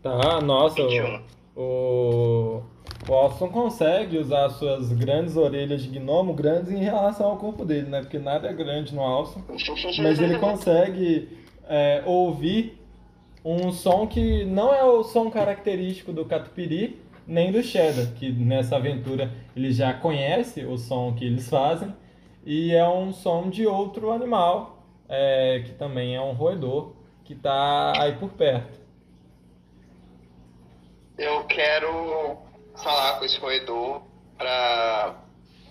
Tá, 0.00 0.40
nossa, 0.40 0.86
21. 0.86 1.20
o, 1.56 2.62
o, 3.08 3.10
o 3.10 3.12
Alson 3.12 3.48
consegue 3.48 4.18
usar 4.18 4.46
as 4.46 4.52
suas 4.52 4.92
grandes 4.92 5.36
orelhas 5.36 5.82
de 5.82 5.88
gnomo, 5.98 6.32
grandes 6.32 6.70
em 6.70 6.78
relação 6.78 7.26
ao 7.26 7.36
corpo 7.36 7.64
dele, 7.64 7.88
né? 7.88 8.02
Porque 8.02 8.20
nada 8.20 8.48
é 8.48 8.52
grande 8.52 8.94
no 8.94 9.02
Alson. 9.02 9.42
mas 10.00 10.20
ele 10.20 10.38
consegue 10.38 11.28
é, 11.68 12.04
ouvir 12.06 12.78
um 13.44 13.72
som 13.72 14.06
que 14.06 14.44
não 14.44 14.72
é 14.72 14.84
o 14.84 15.02
som 15.02 15.28
característico 15.28 16.12
do 16.12 16.24
catupiry 16.24 17.02
nem 17.26 17.52
do 17.52 17.62
cheddar, 17.62 18.06
que 18.14 18.30
nessa 18.32 18.76
aventura 18.76 19.30
ele 19.54 19.72
já 19.72 19.92
conhece 19.94 20.64
o 20.64 20.76
som 20.76 21.14
que 21.14 21.24
eles 21.24 21.48
fazem 21.48 21.94
e 22.44 22.72
é 22.72 22.86
um 22.88 23.12
som 23.12 23.48
de 23.48 23.66
outro 23.66 24.10
animal 24.10 24.84
é, 25.08 25.62
que 25.64 25.72
também 25.72 26.16
é 26.16 26.20
um 26.20 26.32
roedor 26.32 26.92
que 27.24 27.34
está 27.34 27.92
aí 28.00 28.12
por 28.12 28.30
perto. 28.30 28.80
Eu 31.18 31.44
quero 31.44 32.38
falar 32.82 33.18
com 33.18 33.24
esse 33.24 33.38
roedor 33.38 34.02
pra 34.36 35.14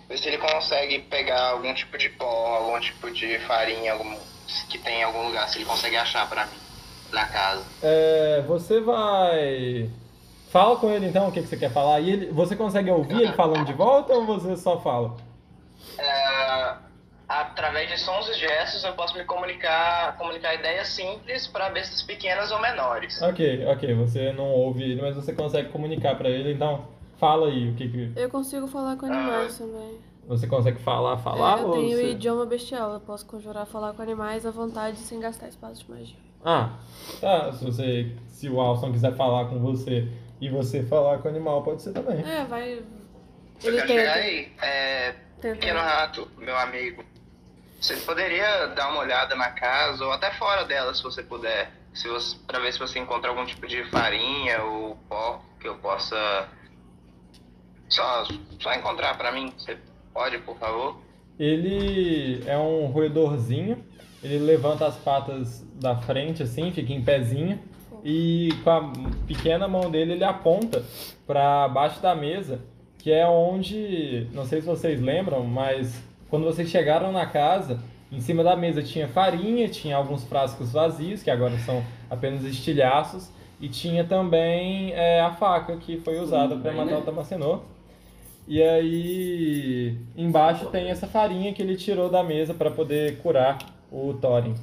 ver 0.08 0.18
se 0.18 0.28
ele 0.28 0.38
consegue 0.38 1.00
pegar 1.00 1.50
algum 1.50 1.74
tipo 1.74 1.98
de 1.98 2.10
pó, 2.10 2.56
algum 2.56 2.80
tipo 2.80 3.12
de 3.12 3.40
farinha 3.40 3.94
algum, 3.94 4.16
que 4.70 4.78
tem 4.78 5.00
em 5.00 5.04
algum 5.04 5.28
lugar, 5.28 5.50
se 5.50 5.58
ele 5.58 5.66
consegue 5.66 5.96
achar 5.98 6.30
pra 6.30 6.46
mim. 6.46 6.62
na 7.12 7.26
casa. 7.26 7.66
É, 7.84 8.42
você 8.48 8.80
vai. 8.80 9.90
Fala 10.52 10.76
com 10.76 10.90
ele 10.92 11.08
então 11.08 11.30
o 11.30 11.32
que, 11.32 11.42
que 11.42 11.48
você 11.48 11.56
quer 11.56 11.72
falar. 11.72 12.02
E 12.02 12.12
ele, 12.12 12.26
você 12.32 12.58
consegue 12.58 12.92
ouvir 12.92 13.22
ele 13.22 13.32
falando 13.34 13.66
de 13.66 13.72
volta 13.74 14.14
ou 14.14 14.26
você 14.26 14.58
só 14.58 14.78
fala? 14.80 15.16
É, 15.98 16.74
através 17.28 17.90
de 17.90 17.98
sons 17.98 18.28
e 18.28 18.34
gestos 18.34 18.84
eu 18.84 18.92
posso 18.94 19.18
me 19.18 19.24
comunicar, 19.24 20.18
comunicar 20.18 20.54
ideias 20.54 20.90
simples 20.90 21.48
para 21.48 21.70
bestas 21.70 22.02
pequenas 22.02 22.52
ou 22.52 22.60
menores. 22.60 23.22
Ok, 23.22 23.66
ok. 23.68 23.94
Você 23.96 24.34
não 24.34 24.50
ouve 24.50 24.84
ele, 24.84 25.02
mas 25.02 25.16
você 25.16 25.32
consegue 25.32 25.70
comunicar 25.70 26.18
pra 26.18 26.30
ele, 26.30 26.52
então 26.54 26.84
fala 27.18 27.48
aí 27.48 27.70
o 27.70 27.76
que, 27.76 27.88
que 27.88 28.12
Eu 28.18 28.30
consigo 28.30 28.68
falar 28.68 28.98
com 28.98 29.06
animais 29.06 29.58
também. 29.58 30.00
você 30.28 30.48
consegue 30.48 30.80
falar, 30.80 31.18
falar 31.18 31.60
É, 31.60 31.62
eu 31.62 31.68
ou 31.68 31.74
tenho 31.74 31.98
você... 31.98 32.12
idioma 32.12 32.46
bestial, 32.46 32.92
eu 32.92 33.00
posso 33.00 33.26
conjurar 33.26 33.66
falar 33.66 33.94
com 33.94 34.02
animais 34.02 34.46
à 34.46 34.52
vontade 34.52 34.98
sem 34.98 35.18
gastar 35.18 35.48
espaço 35.48 35.86
de 35.86 35.92
magia. 35.92 36.16
Ah, 36.44 36.72
tá. 37.22 37.54
Se 37.54 37.64
você, 37.64 38.12
se 38.28 38.50
o 38.50 38.60
Alson 38.60 38.92
quiser 38.92 39.16
falar 39.16 39.46
com 39.46 39.60
você 39.60 40.08
e 40.42 40.50
você 40.50 40.82
falar 40.84 41.20
com 41.20 41.28
o 41.28 41.32
animal, 41.32 41.62
pode 41.64 41.84
ser 41.84 41.94
também. 41.94 42.20
É, 42.28 42.44
vai. 42.46 42.74
Eu 42.74 42.84
Ele 43.64 43.80
chegar 43.82 43.88
tenta. 43.88 44.14
aí. 44.14 44.52
É, 44.62 45.14
Pequeno 45.40 45.80
rato, 45.80 46.28
meu 46.38 46.58
amigo. 46.58 47.04
Você 47.80 47.96
poderia 47.98 48.68
dar 48.68 48.90
uma 48.90 49.00
olhada 49.02 49.36
na 49.36 49.52
casa 49.52 50.04
ou 50.04 50.12
até 50.12 50.32
fora 50.32 50.66
dela, 50.66 50.94
se 50.94 51.02
você 51.04 51.24
puder, 51.24 51.72
se 51.94 52.08
você, 52.08 52.36
para 52.46 52.60
ver 52.60 52.74
se 52.74 52.80
você 52.80 53.00
encontra 53.00 53.30
algum 53.30 53.46
tipo 53.46 53.68
de 53.68 53.84
farinha 53.86 54.64
ou 54.64 54.96
pó 55.08 55.42
que 55.60 55.68
eu 55.68 55.76
possa 55.76 56.48
só, 57.88 58.26
só 58.60 58.74
encontrar 58.74 59.18
pra 59.18 59.32
mim. 59.32 59.54
Você 59.58 59.78
pode, 60.14 60.38
por 60.40 60.58
favor? 60.58 60.98
Ele 61.40 62.44
é 62.48 62.58
um 62.58 62.86
roedorzinho. 62.88 63.84
Ele 64.24 64.38
levanta 64.38 64.86
as 64.86 64.96
patas 64.98 65.66
da 65.76 65.96
frente 65.96 66.44
assim, 66.44 66.72
fica 66.72 66.94
em 66.94 67.04
pezinho 67.04 67.60
e 68.04 68.50
com 68.64 68.70
a 68.70 68.92
pequena 69.28 69.68
mão 69.68 69.90
dele 69.92 70.14
ele 70.14 70.24
aponta 70.24 70.84
para 71.28 71.68
baixo 71.70 72.02
da 72.02 72.16
mesa, 72.16 72.60
que 72.98 73.12
é 73.12 73.28
onde, 73.28 74.28
não 74.34 74.46
sei 74.46 74.62
se 74.62 74.68
vocês 74.68 75.02
lembram, 75.02 75.44
mas 75.44 76.02
quando 76.30 76.46
vocês 76.46 76.70
chegaram 76.70 77.12
na 77.12 77.26
casa, 77.26 77.80
em 78.12 78.20
cima 78.20 78.44
da 78.44 78.56
mesa 78.56 78.82
tinha 78.84 79.08
farinha, 79.08 79.68
tinha 79.70 79.96
alguns 79.96 80.24
frascos 80.24 80.72
vazios, 80.72 81.24
que 81.24 81.30
agora 81.32 81.58
são 81.60 81.84
apenas 82.10 82.44
estilhaços, 82.44 83.30
e 83.60 83.70
tinha 83.70 84.04
também 84.04 84.92
é, 84.94 85.22
a 85.22 85.32
faca 85.32 85.78
que 85.78 85.98
foi 85.98 86.20
usada 86.20 86.56
para 86.56 86.72
matar 86.74 86.98
o 86.98 87.02
Tamacenor. 87.02 87.62
E 88.48 88.62
aí, 88.62 89.96
embaixo 90.18 90.66
tem 90.66 90.90
essa 90.90 91.06
farinha 91.08 91.54
que 91.54 91.62
ele 91.62 91.76
tirou 91.76 92.10
da 92.10 92.24
mesa 92.24 92.54
para 92.54 92.72
poder 92.72 93.18
curar 93.20 93.58
o 93.92 94.14
Thorin. 94.16 94.56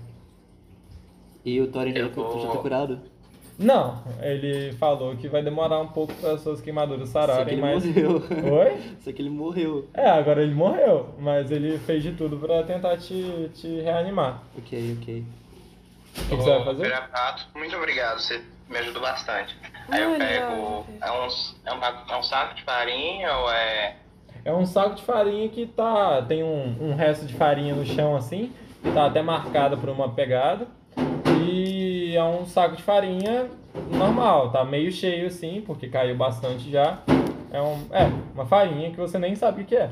E 1.45 1.61
o 1.61 1.68
Thorin 1.68 1.92
já, 1.95 2.00
Eu 2.00 2.11
vou- 2.11 2.40
já 2.42 2.49
tá 2.49 2.59
curado? 2.59 3.00
Não, 3.58 4.00
ele 4.22 4.72
falou 4.74 5.16
que 5.16 5.26
vai 5.26 5.42
demorar 5.42 5.80
um 5.80 5.88
pouco 5.88 6.14
para 6.14 6.32
as 6.32 6.42
suas 6.42 6.60
queimaduras 6.60 7.08
Só 7.08 7.20
que 7.20 7.26
sararem, 7.26 7.54
ele 7.54 7.60
mas. 7.60 7.84
morreu. 7.84 8.22
Oi? 8.60 8.82
Só 9.02 9.12
que 9.12 9.20
ele 9.20 9.30
morreu. 9.30 9.88
É, 9.92 10.08
agora 10.08 10.42
ele 10.42 10.54
morreu, 10.54 11.14
mas 11.18 11.50
ele 11.50 11.76
fez 11.78 12.04
de 12.04 12.12
tudo 12.12 12.36
para 12.36 12.62
tentar 12.62 12.96
te, 12.98 13.50
te 13.54 13.80
reanimar. 13.80 14.42
Ok, 14.56 14.98
ok. 15.00 15.24
O 15.24 16.20
que, 16.20 16.28
que 16.28 16.36
você 16.36 16.50
vai 16.50 16.64
fazer? 16.64 17.08
Muito 17.56 17.76
obrigado, 17.76 18.20
você 18.20 18.40
me 18.68 18.78
ajudou 18.78 19.02
bastante. 19.02 19.56
Aí 19.90 20.02
eu 20.02 20.16
pego. 20.16 20.86
É 21.00 21.10
um, 21.10 21.24
é, 21.66 21.74
um, 21.74 22.12
é 22.12 22.16
um 22.16 22.22
saco 22.22 22.54
de 22.54 22.62
farinha 22.62 23.36
ou 23.38 23.50
é. 23.50 23.96
É 24.44 24.52
um 24.52 24.66
saco 24.66 24.94
de 24.94 25.02
farinha 25.02 25.48
que 25.48 25.66
tá. 25.66 26.22
Tem 26.22 26.44
um, 26.44 26.76
um 26.80 26.94
resto 26.94 27.26
de 27.26 27.34
farinha 27.34 27.74
no 27.74 27.84
chão 27.84 28.14
assim, 28.14 28.52
que 28.82 28.90
tá 28.92 29.06
até 29.06 29.20
marcado 29.20 29.76
por 29.78 29.88
uma 29.88 30.10
pegada. 30.10 30.68
E 32.08 32.16
é 32.16 32.24
um 32.24 32.46
saco 32.46 32.74
de 32.74 32.82
farinha 32.82 33.50
normal, 33.90 34.50
tá 34.50 34.64
meio 34.64 34.90
cheio 34.90 35.26
assim, 35.26 35.60
porque 35.66 35.88
caiu 35.88 36.16
bastante 36.16 36.70
já. 36.70 37.02
É, 37.52 37.60
um, 37.60 37.86
é 37.90 38.04
uma 38.34 38.46
farinha 38.46 38.90
que 38.90 38.96
você 38.96 39.18
nem 39.18 39.34
sabe 39.36 39.60
o 39.60 39.64
que 39.66 39.76
é. 39.76 39.90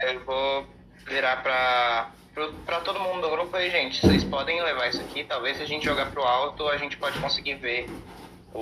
Eu 0.00 0.24
vou 0.24 0.66
virar 1.06 1.40
pra, 1.44 2.10
pro- 2.34 2.52
pra 2.66 2.80
todo 2.80 2.98
mundo 2.98 3.20
do 3.20 3.30
grupo 3.30 3.54
aí, 3.56 3.70
gente. 3.70 4.00
Vocês 4.04 4.24
podem 4.24 4.60
levar 4.60 4.88
isso 4.88 5.00
aqui. 5.00 5.22
Talvez 5.22 5.58
se 5.58 5.62
a 5.62 5.66
gente 5.66 5.84
jogar 5.84 6.10
pro 6.10 6.22
alto, 6.24 6.66
a 6.66 6.76
gente 6.76 6.96
pode 6.96 7.16
conseguir 7.20 7.54
ver 7.54 7.88
o, 8.52 8.60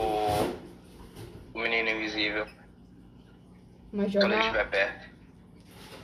o 1.54 1.58
menino 1.58 1.88
invisível 1.88 2.44
Mas 3.90 4.12
quando 4.12 4.24
ele 4.24 4.34
jogar. 4.34 4.40
estiver 4.40 4.68
perto. 4.68 5.10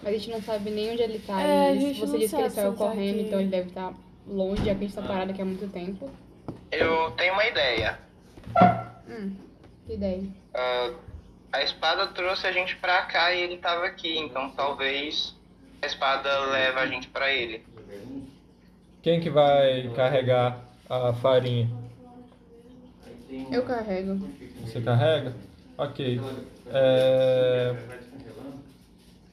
Mas 0.02 0.14
a 0.14 0.16
gente 0.16 0.30
não 0.30 0.40
sabe 0.40 0.70
nem 0.70 0.92
onde 0.92 1.02
ele 1.02 1.18
tá. 1.18 1.42
É, 1.42 1.75
e 1.76 1.92
você 2.00 2.16
disse 2.18 2.34
que 2.34 2.40
ele 2.40 2.49
saiu 2.50 2.72
tá 2.72 2.78
correndo, 2.78 3.16
aqui. 3.16 3.26
então 3.26 3.40
ele 3.40 3.50
deve 3.50 3.68
estar 3.68 3.92
longe, 4.26 4.64
já 4.64 4.75
que 4.75 4.85
a 4.85 4.87
gente 4.87 4.95
tá 4.95 5.02
parado 5.02 5.31
aqui 5.33 5.43
há 5.43 5.45
muito 5.45 5.69
tempo. 5.69 6.11
Eu 6.71 7.11
tenho 7.12 7.33
uma 7.33 7.47
ideia. 7.47 7.99
Hum, 9.09 9.35
que 9.87 9.95
ideia. 9.95 10.23
Ah, 10.55 10.91
a 11.52 11.62
espada 11.62 12.07
trouxe 12.09 12.47
a 12.47 12.52
gente 12.52 12.76
pra 12.76 13.02
cá 13.02 13.33
e 13.35 13.43
ele 13.43 13.59
tava 13.59 13.85
aqui, 13.85 14.19
então 14.19 14.50
talvez 14.50 15.35
a 15.83 15.87
espada 15.87 16.47
leve 16.47 16.79
a 16.79 16.87
gente 16.87 17.09
pra 17.09 17.33
ele. 17.33 17.64
Quem 19.02 19.21
que 19.21 19.29
vai 19.29 19.91
carregar 19.95 20.59
a 20.88 21.12
farinha? 21.12 21.69
Eu 23.50 23.62
carrego. 23.64 24.29
Você 24.64 24.81
carrega? 24.81 25.35
Ok. 25.76 26.21
É... 26.69 27.75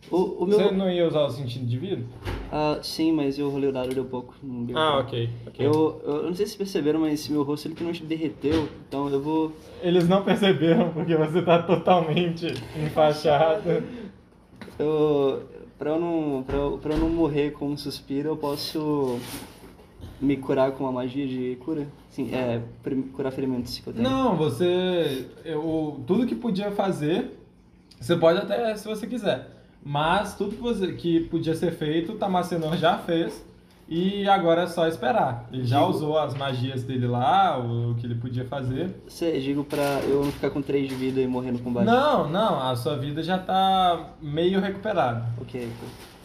O, 0.10 0.44
o 0.44 0.46
meu. 0.48 0.58
Você 0.60 0.72
não 0.72 0.90
ia 0.90 1.08
usar 1.08 1.22
o 1.22 1.30
sentido 1.30 1.66
de 1.66 1.78
vida? 1.78 2.06
Ah, 2.52 2.80
sim, 2.82 3.12
mas 3.12 3.38
eu 3.38 3.50
rolei 3.50 3.70
o 3.70 3.72
dado 3.72 3.94
deu 3.94 4.06
pouco. 4.06 4.34
Não 4.42 4.64
deu 4.66 4.78
Ah, 4.78 4.92
pra- 4.94 5.00
ok. 5.02 5.30
ok. 5.48 5.66
Eu, 5.68 6.02
eu 6.04 6.24
não 6.24 6.34
sei 6.36 6.48
se 6.48 6.58
perceberam, 6.58 7.00
mas 7.00 7.28
meu 7.30 7.44
rosto 7.44 7.68
ele 7.68 7.76
que 7.76 7.84
não 7.84 7.92
derreteu, 7.92 8.68
então 8.88 9.08
eu 9.10 9.22
vou. 9.22 9.52
Eles 9.84 10.08
não 10.08 10.24
perceberam 10.24 10.90
porque 10.92 11.16
você 11.16 11.42
tá 11.44 11.62
totalmente 11.62 12.48
enfaixado. 12.76 13.84
Eu, 14.80 15.44
pra, 15.78 15.92
eu 15.92 16.00
não, 16.00 16.44
pra, 16.44 16.56
eu, 16.58 16.80
pra 16.82 16.94
eu 16.96 17.00
não 17.00 17.10
morrer 17.10 17.52
com 17.52 17.68
um 17.70 17.78
suspiro, 17.78 18.30
eu 18.30 18.38
posso 18.38 19.20
me 20.20 20.36
curar 20.38 20.72
com 20.72 20.84
uma 20.86 20.92
magia 20.92 21.28
de 21.28 21.56
cura? 21.64 21.88
Sim, 22.10 22.34
é, 22.34 22.62
curar 23.14 23.32
ferimentos 23.32 23.78
que 23.78 23.88
eu 23.88 23.94
tenho. 23.94 24.10
Não, 24.10 24.36
você. 24.36 25.28
Eu, 25.46 26.02
tudo 26.08 26.26
que 26.26 26.34
podia 26.36 26.72
fazer, 26.72 27.38
você 28.00 28.16
pode 28.16 28.40
até 28.40 28.76
se 28.76 28.88
você 28.88 29.06
quiser. 29.06 29.59
Mas 29.84 30.36
tudo 30.36 30.56
que, 30.56 30.62
você, 30.62 30.92
que 30.94 31.22
podia 31.22 31.56
ser 31.56 31.72
feito, 31.72 32.14
o 32.14 32.16
Tamacenor 32.16 32.76
já 32.78 32.98
fez. 32.98 33.48
E 33.92 34.30
agora 34.30 34.64
é 34.64 34.68
só 34.68 34.88
esperar. 34.88 35.50
Ele 35.52 35.66
já 35.66 35.80
Digo- 35.80 35.90
usou 35.90 36.20
as 36.20 36.36
magias 36.36 36.84
dele 36.84 37.08
lá, 37.08 37.58
o 37.58 37.96
que 37.96 38.06
ele 38.06 38.14
podia 38.14 38.46
fazer. 38.46 38.92
Você, 39.08 39.40
digo 39.40 39.64
pra 39.64 39.82
eu 40.08 40.24
não 40.26 40.32
ficar 40.32 40.52
com 40.52 40.62
3 40.62 40.88
de 40.88 40.94
vida 40.94 41.20
e 41.20 41.26
morrer 41.26 41.52
no 41.52 41.58
combate. 41.60 41.86
Não, 41.88 42.30
não, 42.30 42.62
a 42.62 42.76
sua 42.76 42.96
vida 42.98 43.24
já 43.24 43.40
tá 43.40 44.12
meio 44.22 44.60
recuperada. 44.60 45.26
Ok. 45.42 45.68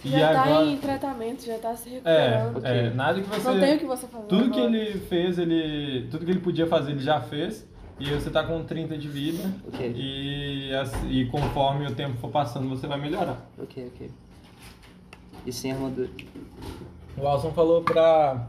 E 0.04 0.08
Já 0.10 0.34
tá 0.34 0.42
agora. 0.44 0.66
em 0.66 0.76
tratamento, 0.76 1.46
já 1.46 1.56
tá 1.56 1.74
se 1.74 1.88
É, 1.88 1.92
recuperando. 1.94 2.56
Ok. 2.58 2.70
é, 2.70 2.90
nada 2.90 3.18
que 3.22 3.28
você. 3.30 3.48
Não 3.50 3.58
tem 3.58 3.76
o 3.76 3.78
que 3.78 3.86
você 3.86 4.06
fazer. 4.08 4.26
Tudo 4.26 4.50
que 4.50 4.60
agora. 4.60 4.76
ele 4.76 4.98
fez, 5.00 5.38
ele. 5.38 6.06
Tudo 6.10 6.26
que 6.26 6.30
ele 6.32 6.40
podia 6.40 6.66
fazer, 6.66 6.90
ele 6.90 7.00
já 7.00 7.18
fez. 7.22 7.66
E 7.98 8.10
você 8.10 8.28
tá 8.30 8.42
com 8.42 8.62
30 8.64 8.98
de 8.98 9.08
vida. 9.08 9.54
Ok. 9.68 9.92
E, 9.96 10.70
e 11.08 11.26
conforme 11.26 11.86
o 11.86 11.94
tempo 11.94 12.16
for 12.18 12.30
passando, 12.30 12.68
você 12.68 12.86
vai 12.86 13.00
melhorar. 13.00 13.46
Ok, 13.58 13.90
ok. 13.94 14.10
E 15.46 15.52
sem 15.52 15.72
armadura. 15.72 16.10
O 17.16 17.26
Alson 17.26 17.52
falou 17.52 17.82
pra 17.82 18.48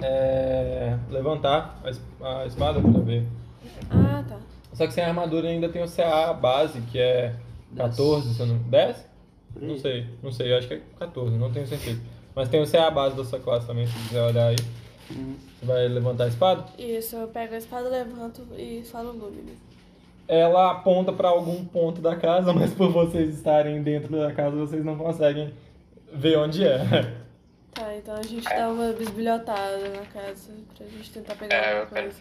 é, 0.00 0.96
levantar 1.10 1.78
a 1.84 1.90
a 2.24 2.46
espada 2.46 2.80
pra 2.80 3.00
ver. 3.00 3.26
Ah, 3.90 4.24
tá. 4.26 4.38
Só 4.72 4.86
que 4.86 4.94
sem 4.94 5.04
armadura 5.04 5.48
ainda 5.48 5.68
tem 5.68 5.82
o 5.82 5.88
CA 5.88 6.32
base, 6.32 6.80
que 6.80 6.98
é 6.98 7.34
14, 7.76 8.34
se 8.34 8.40
eu 8.40 8.46
não. 8.46 8.58
10? 8.58 9.06
Por 9.52 9.62
aí. 9.62 9.68
Não 9.68 9.78
sei, 9.78 10.06
não 10.22 10.32
sei, 10.32 10.52
eu 10.52 10.58
acho 10.58 10.68
que 10.68 10.74
é 10.74 10.82
14, 10.98 11.36
não 11.36 11.52
tenho 11.52 11.66
certeza. 11.66 12.00
Mas 12.34 12.48
tem 12.48 12.62
o 12.62 12.70
CA 12.70 12.90
base 12.90 13.16
da 13.16 13.24
sua 13.24 13.38
classe 13.38 13.66
também, 13.66 13.86
se 13.86 13.92
quiser 14.08 14.22
olhar 14.22 14.48
aí. 14.48 14.56
Você 15.08 15.66
vai 15.66 15.86
levantar 15.88 16.24
a 16.24 16.28
espada? 16.28 16.64
Isso, 16.78 17.16
eu 17.16 17.28
pego 17.28 17.54
a 17.54 17.58
espada, 17.58 17.88
levanto 17.88 18.46
e 18.56 18.82
falo 18.84 19.12
Lumine. 19.12 19.56
ela 20.26 20.70
aponta 20.72 21.12
para 21.12 21.28
algum 21.28 21.64
ponto 21.64 22.00
da 22.00 22.16
casa, 22.16 22.52
mas 22.54 22.72
por 22.72 22.90
vocês 22.90 23.34
estarem 23.34 23.82
dentro 23.82 24.16
da 24.16 24.32
casa, 24.32 24.56
vocês 24.56 24.84
não 24.84 24.96
conseguem 24.96 25.52
ver 26.12 26.38
onde 26.38 26.66
é. 26.66 26.78
Tá, 27.72 27.94
então 27.96 28.14
a 28.14 28.22
gente 28.22 28.44
dá 28.44 28.68
uma 28.70 28.92
bisbilhotada 28.92 29.88
na 29.88 30.06
casa 30.06 30.52
pra 30.76 30.86
gente 30.86 31.10
tentar 31.10 31.34
pegar 31.34 31.56
É, 31.56 31.80
alguma 31.80 32.02
coisa. 32.02 32.18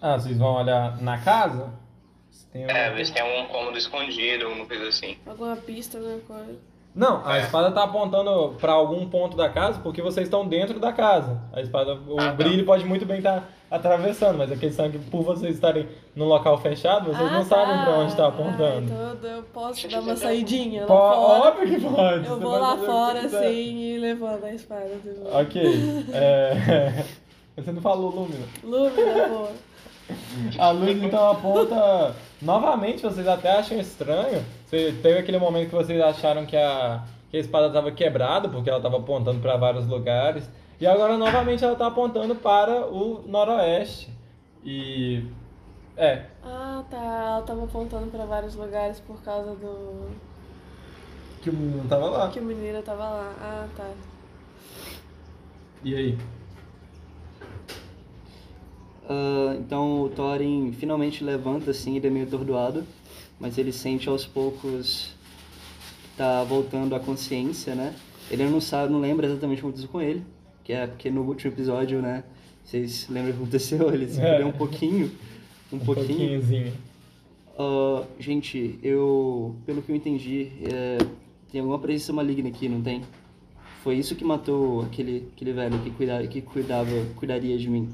Ah, 0.00 0.18
vocês 0.18 0.36
vão 0.38 0.54
olhar 0.56 1.00
na 1.00 1.18
casa? 1.18 1.70
Se 2.32 2.46
tem 2.46 2.64
É, 2.64 2.90
ver 2.90 3.06
se 3.06 3.12
tem 3.12 3.22
algum 3.22 3.52
cômodo 3.52 3.78
escondido, 3.78 4.46
alguma 4.46 4.66
coisa 4.66 4.88
assim. 4.88 5.16
Alguma 5.26 5.56
pista, 5.56 5.98
alguma 5.98 6.18
coisa. 6.20 6.58
Não, 6.94 7.24
a 7.24 7.38
espada 7.38 7.70
tá 7.70 7.84
apontando 7.84 8.56
para 8.60 8.72
algum 8.72 9.08
ponto 9.08 9.36
da 9.36 9.48
casa 9.48 9.78
porque 9.80 10.02
vocês 10.02 10.26
estão 10.26 10.46
dentro 10.46 10.80
da 10.80 10.92
casa. 10.92 11.40
A 11.52 11.60
espada, 11.60 11.94
o 12.08 12.16
Ah, 12.18 12.26
tá. 12.26 12.32
brilho 12.32 12.64
pode 12.66 12.84
muito 12.84 13.06
bem 13.06 13.18
estar 13.18 13.48
atravessando, 13.70 14.38
mas 14.38 14.50
a 14.50 14.56
questão 14.56 14.86
é 14.86 14.88
que 14.88 14.98
por 14.98 15.22
vocês 15.22 15.54
estarem 15.54 15.88
num 16.16 16.24
local 16.26 16.58
fechado, 16.58 17.12
vocês 17.12 17.30
Ah, 17.30 17.32
não 17.34 17.44
sabem 17.44 17.76
tá. 17.76 17.84
para 17.84 17.92
onde 17.98 18.10
está 18.10 18.24
Ah, 18.24 18.28
apontando. 18.28 18.92
então 18.92 19.30
eu 19.30 19.42
posso 19.44 19.86
dar 19.88 20.00
uma 20.00 20.16
saidinha 20.16 20.82
lá 20.82 20.88
fora. 20.88 21.48
óbvio 21.48 21.68
que 21.68 21.80
pode. 21.80 22.26
Eu 22.26 22.40
vou 22.40 22.58
lá 22.58 22.76
fora 22.76 23.20
assim 23.20 23.78
e 23.94 23.98
levando 23.98 24.44
a 24.44 24.52
espada. 24.52 24.90
de 25.02 25.10
novo. 25.10 25.38
Ok. 25.40 25.62
É... 26.12 27.04
Você 27.56 27.72
não 27.72 27.82
falou 27.82 28.10
Lúmina. 28.10 28.46
Lúmina, 28.64 29.28
boa. 29.28 29.50
A 30.58 30.70
luz 30.70 31.00
então 31.02 31.30
aponta. 31.30 32.16
Novamente, 32.42 33.02
vocês 33.02 33.28
até 33.28 33.50
acham 33.58 33.78
estranho. 33.78 34.42
Você 34.70 34.94
teve 35.02 35.18
aquele 35.18 35.36
momento 35.36 35.70
que 35.70 35.74
vocês 35.74 36.00
acharam 36.00 36.46
que 36.46 36.56
a, 36.56 37.02
que 37.28 37.36
a 37.36 37.40
espada 37.40 37.66
estava 37.66 37.90
quebrada, 37.90 38.48
porque 38.48 38.70
ela 38.70 38.78
estava 38.78 38.98
apontando 38.98 39.40
para 39.40 39.56
vários 39.56 39.84
lugares. 39.84 40.48
E 40.80 40.86
agora 40.86 41.18
novamente 41.18 41.64
ela 41.64 41.72
está 41.72 41.88
apontando 41.88 42.36
para 42.36 42.86
o 42.86 43.24
noroeste. 43.26 44.08
E. 44.64 45.24
É. 45.96 46.26
Ah, 46.44 46.84
tá. 46.88 46.96
Ela 46.96 47.42
tava 47.42 47.64
apontando 47.64 48.12
pra 48.12 48.24
vários 48.24 48.54
lugares 48.54 49.00
por 49.00 49.20
causa 49.22 49.56
do. 49.56 50.08
Que 51.42 51.50
o 51.50 51.52
menino 51.52 51.88
tava 51.88 52.06
lá. 52.08 52.30
Que 52.30 52.38
o 52.38 52.44
menino 52.44 52.80
tava 52.80 53.02
lá. 53.02 53.34
Ah, 53.40 53.66
tá. 53.76 53.90
E 55.82 55.96
aí? 55.96 56.18
Ah, 59.08 59.56
então 59.58 60.04
o 60.04 60.08
Thorin 60.10 60.72
finalmente 60.72 61.24
levanta 61.24 61.72
assim, 61.72 61.96
ele 61.96 62.06
é 62.06 62.10
meio 62.10 62.26
atordoado, 62.26 62.84
mas 63.40 63.56
ele 63.58 63.72
sente 63.72 64.08
aos 64.08 64.26
poucos 64.26 65.10
que 66.12 66.16
tá 66.18 66.44
voltando 66.44 66.94
a 66.94 67.00
consciência, 67.00 67.74
né? 67.74 67.94
Ele 68.30 68.44
não 68.44 68.60
sabe, 68.60 68.92
não 68.92 69.00
lembra 69.00 69.26
exatamente 69.26 69.58
o 69.58 69.62
que 69.62 69.66
aconteceu 69.68 69.88
com 69.88 70.00
ele, 70.00 70.22
que 70.62 70.72
é 70.72 70.86
porque 70.86 71.10
no 71.10 71.22
último 71.22 71.52
episódio, 71.52 72.00
né? 72.02 72.22
Vocês 72.64 73.06
lembram 73.08 73.30
o 73.32 73.34
que 73.36 73.42
aconteceu? 73.42 73.90
Ele 73.92 74.06
se 74.06 74.20
É. 74.20 74.44
um 74.44 74.52
pouquinho. 74.52 75.10
Um, 75.72 75.76
Um 75.76 75.78
pouquinho. 75.80 76.06
pouquinhozinho. 76.40 76.72
Ah, 77.58 78.04
gente, 78.18 78.78
eu, 78.82 79.56
pelo 79.66 79.82
que 79.82 79.90
eu 79.90 79.96
entendi, 79.96 80.48
é, 80.62 80.98
tem 81.50 81.60
alguma 81.60 81.78
presença 81.78 82.12
maligna 82.12 82.48
aqui, 82.48 82.68
não 82.68 82.80
tem? 82.80 83.02
Foi 83.82 83.96
isso 83.96 84.14
que 84.14 84.22
matou 84.24 84.82
aquele, 84.82 85.28
aquele 85.34 85.52
velho 85.54 85.78
que, 85.80 85.90
cuida, 85.90 86.26
que 86.26 86.40
cuidava, 86.42 86.90
cuidaria 87.16 87.56
de 87.58 87.68
mim. 87.68 87.88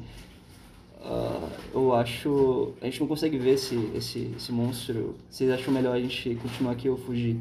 Ah, 1.08 1.48
eu 1.72 1.94
acho. 1.94 2.72
A 2.82 2.86
gente 2.86 3.00
não 3.00 3.06
consegue 3.06 3.38
ver 3.38 3.54
esse, 3.54 3.76
esse, 3.94 4.32
esse 4.36 4.50
monstro. 4.52 5.14
Vocês 5.30 5.50
acham 5.50 5.72
melhor 5.72 5.94
a 5.94 6.00
gente 6.00 6.34
continuar 6.36 6.72
aqui 6.72 6.88
ou 6.88 6.96
fugir? 6.96 7.38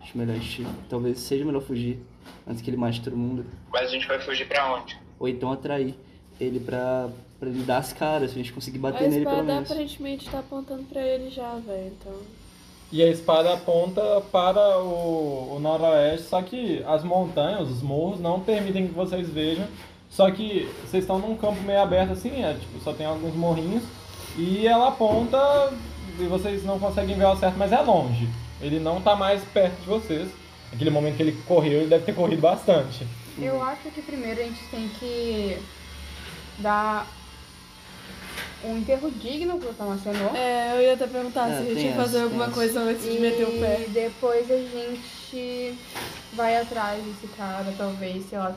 Acho 0.00 0.16
melhor 0.18 0.36
a 0.36 0.38
gente. 0.38 0.66
Talvez 0.88 1.18
seja 1.20 1.44
melhor 1.44 1.62
fugir 1.62 1.98
antes 2.46 2.60
que 2.62 2.68
ele 2.70 2.76
mate 2.76 3.00
todo 3.02 3.16
mundo. 3.16 3.46
Mas 3.72 3.88
a 3.88 3.90
gente 3.92 4.06
vai 4.06 4.20
fugir 4.20 4.46
pra 4.46 4.74
onde? 4.76 4.98
Ou 5.18 5.26
então 5.28 5.50
atrair 5.50 5.94
ele 6.40 6.60
pra, 6.60 7.08
pra 7.40 7.48
ele 7.48 7.62
dar 7.64 7.78
as 7.78 7.92
caras, 7.92 8.30
se 8.30 8.36
a 8.38 8.42
gente 8.42 8.52
conseguir 8.52 8.78
bater 8.78 9.06
A 9.06 9.08
nele 9.08 9.24
pelo 9.24 9.36
espada 9.36 9.52
menos. 9.54 9.70
aparentemente 9.70 10.30
tá 10.30 10.38
apontando 10.38 10.84
pra 10.84 11.00
ele 11.02 11.30
já, 11.30 11.54
velho. 11.56 11.92
Então. 11.98 12.12
E 12.92 13.02
a 13.02 13.08
espada 13.08 13.52
aponta 13.54 14.20
para 14.32 14.78
o, 14.78 15.56
o 15.56 15.58
noroeste, 15.60 16.26
só 16.28 16.40
que 16.42 16.82
as 16.86 17.02
montanhas, 17.04 17.68
os 17.68 17.82
morros, 17.82 18.20
não 18.20 18.40
permitem 18.40 18.86
que 18.86 18.94
vocês 18.94 19.28
vejam. 19.28 19.66
Só 20.10 20.30
que 20.30 20.68
vocês 20.84 21.04
estão 21.04 21.18
num 21.18 21.36
campo 21.36 21.60
meio 21.62 21.80
aberto 21.80 22.12
assim, 22.12 22.42
é, 22.42 22.54
tipo, 22.54 22.82
só 22.82 22.92
tem 22.92 23.06
alguns 23.06 23.34
morrinhos. 23.34 23.82
E 24.36 24.66
ela 24.66 24.88
aponta 24.88 25.72
e 26.18 26.24
vocês 26.24 26.64
não 26.64 26.78
conseguem 26.78 27.16
ver 27.16 27.24
ao 27.24 27.36
certo, 27.36 27.56
mas 27.56 27.72
é 27.72 27.80
longe. 27.80 28.28
Ele 28.60 28.80
não 28.80 29.00
tá 29.00 29.14
mais 29.14 29.42
perto 29.44 29.80
de 29.80 29.86
vocês. 29.86 30.28
Naquele 30.72 30.90
momento 30.90 31.16
que 31.16 31.22
ele 31.22 31.42
correu, 31.46 31.80
ele 31.80 31.88
deve 31.88 32.04
ter 32.04 32.14
corrido 32.14 32.40
bastante. 32.40 33.06
Eu 33.38 33.62
acho 33.62 33.90
que 33.90 34.02
primeiro 34.02 34.40
a 34.40 34.44
gente 34.44 34.62
tem 34.70 34.88
que 34.98 35.58
dar 36.58 37.06
um 38.64 38.76
enterro 38.76 39.10
digno 39.10 39.58
pro 39.58 39.72
Tamacenô. 39.72 40.34
É, 40.34 40.76
eu 40.76 40.82
ia 40.82 40.94
até 40.94 41.06
perguntar 41.06 41.48
É, 41.48 41.56
se 41.56 41.62
a 41.62 41.74
gente 41.74 41.86
ia 41.86 41.94
fazer 41.94 42.22
alguma 42.22 42.50
coisa 42.50 42.80
antes 42.80 43.04
de 43.04 43.18
meter 43.18 43.46
o 43.46 43.60
pé. 43.60 43.84
E 43.86 43.90
depois 43.90 44.50
a 44.50 44.56
gente 44.56 45.17
vai 46.34 46.56
atrás 46.56 47.02
desse 47.04 47.26
cara, 47.36 47.72
talvez, 47.76 48.24
sei 48.28 48.38
lá, 48.38 48.54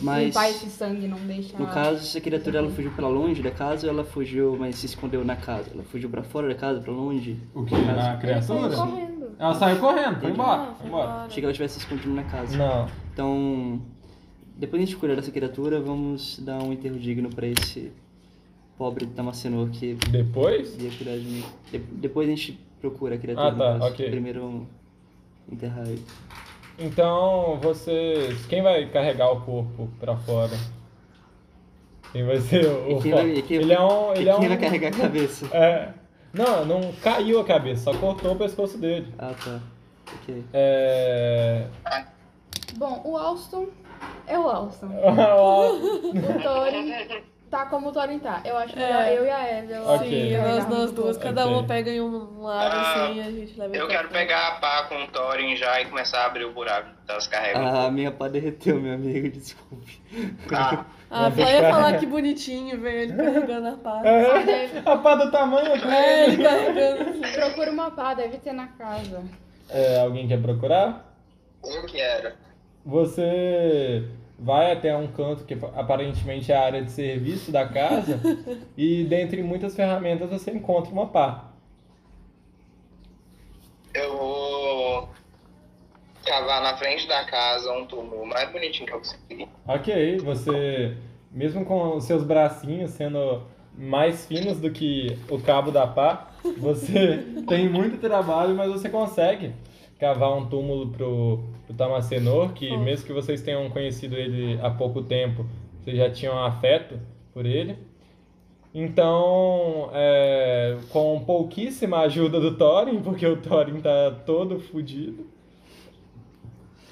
Mas- 0.00 0.26
limpar 0.26 0.50
esse 0.50 0.66
sangue, 0.70 1.06
não 1.08 1.18
deixar. 1.18 1.58
No 1.58 1.66
caso, 1.66 1.96
essa 2.00 2.20
criatura 2.20 2.58
ela 2.58 2.70
fugiu 2.70 2.90
pra 2.92 3.06
longe 3.08 3.42
da 3.42 3.50
casa 3.50 3.86
ou 3.86 3.92
ela 3.92 4.04
fugiu, 4.04 4.56
mas 4.58 4.76
se 4.76 4.86
escondeu 4.86 5.24
na 5.24 5.36
casa? 5.36 5.70
Ela 5.72 5.82
fugiu 5.84 6.08
pra 6.10 6.22
fora 6.22 6.48
da 6.48 6.54
casa, 6.54 6.80
pra 6.80 6.92
longe? 6.92 7.36
O 7.54 7.64
que? 7.64 7.74
Da 7.74 7.84
casa? 7.94 8.00
A 8.02 8.12
Ele 8.12 8.20
criatura? 8.20 8.70
saiu 8.70 8.86
correndo. 8.90 9.22
Ela 9.38 9.54
saiu 9.54 9.78
correndo, 9.78 10.20
foi 10.20 10.30
embora. 10.30 10.62
Ah, 10.62 10.74
Foi 10.78 10.86
embora. 10.86 11.04
embora. 11.10 11.24
Achei 11.26 11.40
que 11.40 11.44
ela 11.44 11.52
tivesse 11.52 11.74
se 11.74 11.80
escondido 11.80 12.10
na 12.14 12.22
casa. 12.24 12.56
Não. 12.56 12.88
Então, 13.12 13.82
depois 14.56 14.80
de 14.80 14.84
a 14.84 14.86
gente 14.86 14.96
curar 15.00 15.16
dessa 15.16 15.30
criatura, 15.30 15.80
vamos 15.80 16.38
dar 16.40 16.62
um 16.62 16.72
enterro 16.72 16.98
digno 16.98 17.28
pra 17.28 17.46
esse 17.46 17.90
pobre 18.78 19.06
Tamacenor 19.06 19.68
que 19.70 19.94
Depois? 20.10 20.76
ia 20.80 20.90
de 20.90 21.24
mim. 21.24 21.44
De- 21.70 21.78
depois 21.78 22.26
a 22.28 22.30
gente 22.30 22.58
procura 22.80 23.14
a 23.14 23.18
criatura. 23.18 23.48
Ah, 23.48 23.78
tá, 23.78 23.86
ok. 23.86 24.10
Primeiro 24.10 24.66
ele. 25.50 26.04
Então, 26.78 27.58
vocês. 27.60 28.46
Quem 28.46 28.62
vai 28.62 28.86
carregar 28.86 29.30
o 29.30 29.40
corpo 29.40 29.88
pra 30.00 30.16
fora? 30.16 30.56
Quem 32.12 32.24
vai 32.24 32.40
ser 32.40 32.66
o. 32.66 33.00
Quem 33.00 33.12
vai, 33.12 33.42
quem, 33.42 33.56
ele 33.58 33.72
é 33.72 33.80
um. 33.80 34.12
Ele 34.14 34.28
é 34.28 34.34
quem 34.34 34.44
um... 34.44 34.48
vai 34.48 34.58
carregar 34.58 34.88
a 34.88 34.98
cabeça? 34.98 35.46
É. 35.56 35.92
Não, 36.32 36.64
não 36.64 36.92
caiu 37.02 37.40
a 37.40 37.44
cabeça, 37.44 37.92
só 37.92 37.98
cortou 37.98 38.32
o 38.32 38.36
pescoço 38.36 38.78
dele. 38.78 39.12
Ah, 39.18 39.34
tá. 39.44 39.60
Ok. 40.14 40.44
É. 40.52 41.66
Bom, 42.76 43.02
o 43.04 43.16
Alston 43.16 43.68
é 44.26 44.38
o 44.38 44.48
Alston. 44.48 44.88
O 46.12 46.42
Thorin 46.42 47.22
tá 47.52 47.66
como 47.66 47.90
o 47.90 47.92
Thorin 47.92 48.18
tá. 48.18 48.40
Eu 48.44 48.56
acho 48.56 48.74
melhor 48.74 49.02
É. 49.02 49.18
eu 49.18 49.24
e 49.26 49.30
a 49.30 49.58
Evelyn. 49.58 49.80
Ok. 49.86 50.08
Sim, 50.08 50.36
nós, 50.38 50.68
nós 50.68 50.90
duas, 50.92 51.18
cada 51.18 51.42
Ok. 51.44 51.54
uma 51.54 51.64
pega 51.66 51.90
em 51.90 52.00
um 52.00 52.42
lado 52.42 52.74
Ah, 52.74 53.04
assim 53.04 53.14
e 53.16 53.20
a 53.20 53.30
gente 53.30 53.60
leva 53.60 53.76
Eu 53.76 53.86
quero 53.88 54.08
pegar 54.08 54.48
a 54.48 54.50
pá 54.52 54.84
com 54.88 55.04
o 55.04 55.06
Thorin 55.08 55.54
já 55.54 55.80
e 55.80 55.86
começar 55.86 56.22
a 56.22 56.26
abrir 56.26 56.44
o 56.46 56.52
buraco 56.52 56.88
que 57.04 57.12
elas 57.12 57.26
carregam. 57.26 57.66
Ah, 57.66 57.90
minha 57.90 58.10
pá 58.10 58.26
derreteu, 58.28 58.80
meu 58.80 58.94
amigo, 58.94 59.28
desculpe. 59.30 60.00
Ah, 60.52 60.84
Ah, 61.14 61.28
Vai 61.28 61.44
só 61.44 61.50
ia 61.52 61.70
falar 61.70 61.98
que 61.98 62.06
bonitinho, 62.06 62.80
velho, 62.80 63.12
ele 63.12 63.12
carregando 63.22 63.68
a 63.68 63.72
pá. 63.76 64.00
É, 64.02 64.82
a 64.90 64.96
pá 64.96 65.14
do 65.14 65.30
tamanho 65.30 65.74
aqui. 65.74 65.86
É, 65.88 66.24
ele 66.24 66.42
carregando 66.42 67.10
assim. 67.10 67.20
Procura 67.38 67.70
uma 67.70 67.90
pá, 67.90 68.14
deve 68.14 68.38
ter 68.38 68.54
na 68.54 68.68
casa. 68.68 69.22
É, 69.68 70.00
alguém 70.00 70.26
quer 70.26 70.40
procurar? 70.40 71.14
eu 71.64 71.84
quero. 71.86 72.32
Você 72.84 74.04
vai 74.42 74.72
até 74.72 74.94
um 74.96 75.06
canto 75.06 75.44
que 75.44 75.54
aparentemente 75.76 76.50
é 76.50 76.56
a 76.56 76.64
área 76.64 76.82
de 76.82 76.90
serviço 76.90 77.52
da 77.52 77.66
casa 77.66 78.20
e 78.76 79.04
dentre 79.04 79.40
muitas 79.40 79.76
ferramentas 79.76 80.28
você 80.28 80.50
encontra 80.50 80.92
uma 80.92 81.06
pá. 81.06 81.52
Eu 83.94 84.16
vou 84.16 85.08
cavar 86.26 86.60
na 86.62 86.76
frente 86.76 87.06
da 87.06 87.24
casa 87.24 87.72
um 87.72 87.86
túmulo 87.86 88.26
mais 88.26 88.50
bonitinho 88.50 88.86
que 88.86 88.92
eu 88.92 88.98
conseguir. 88.98 89.48
Ok, 89.66 90.18
você, 90.18 90.96
mesmo 91.30 91.64
com 91.64 91.96
os 91.96 92.04
seus 92.04 92.24
bracinhos 92.24 92.90
sendo 92.90 93.46
mais 93.78 94.26
finos 94.26 94.58
do 94.58 94.70
que 94.70 95.18
o 95.30 95.40
cabo 95.40 95.70
da 95.70 95.86
pá, 95.86 96.32
você 96.58 97.24
tem 97.46 97.68
muito 97.68 97.98
trabalho, 97.98 98.56
mas 98.56 98.72
você 98.72 98.88
consegue 98.88 99.54
cavar 100.02 100.36
um 100.36 100.46
túmulo 100.46 100.88
pro, 100.88 101.44
pro 101.64 101.76
Tamacenor, 101.76 102.52
que 102.54 102.68
Oh. 102.72 102.78
mesmo 102.78 103.06
que 103.06 103.12
vocês 103.12 103.40
tenham 103.40 103.70
conhecido 103.70 104.16
ele 104.16 104.58
há 104.60 104.68
pouco 104.68 105.00
tempo, 105.00 105.46
vocês 105.78 105.96
já 105.96 106.10
tinham 106.10 106.36
afeto 106.44 106.98
por 107.32 107.46
ele. 107.46 107.78
Então, 108.74 109.90
é, 109.92 110.76
com 110.90 111.20
pouquíssima 111.24 112.00
ajuda 112.00 112.40
do 112.40 112.56
Thorin, 112.56 113.00
porque 113.00 113.24
o 113.24 113.36
Thorin 113.36 113.80
tá 113.80 114.10
todo 114.26 114.58
fudido. 114.58 115.24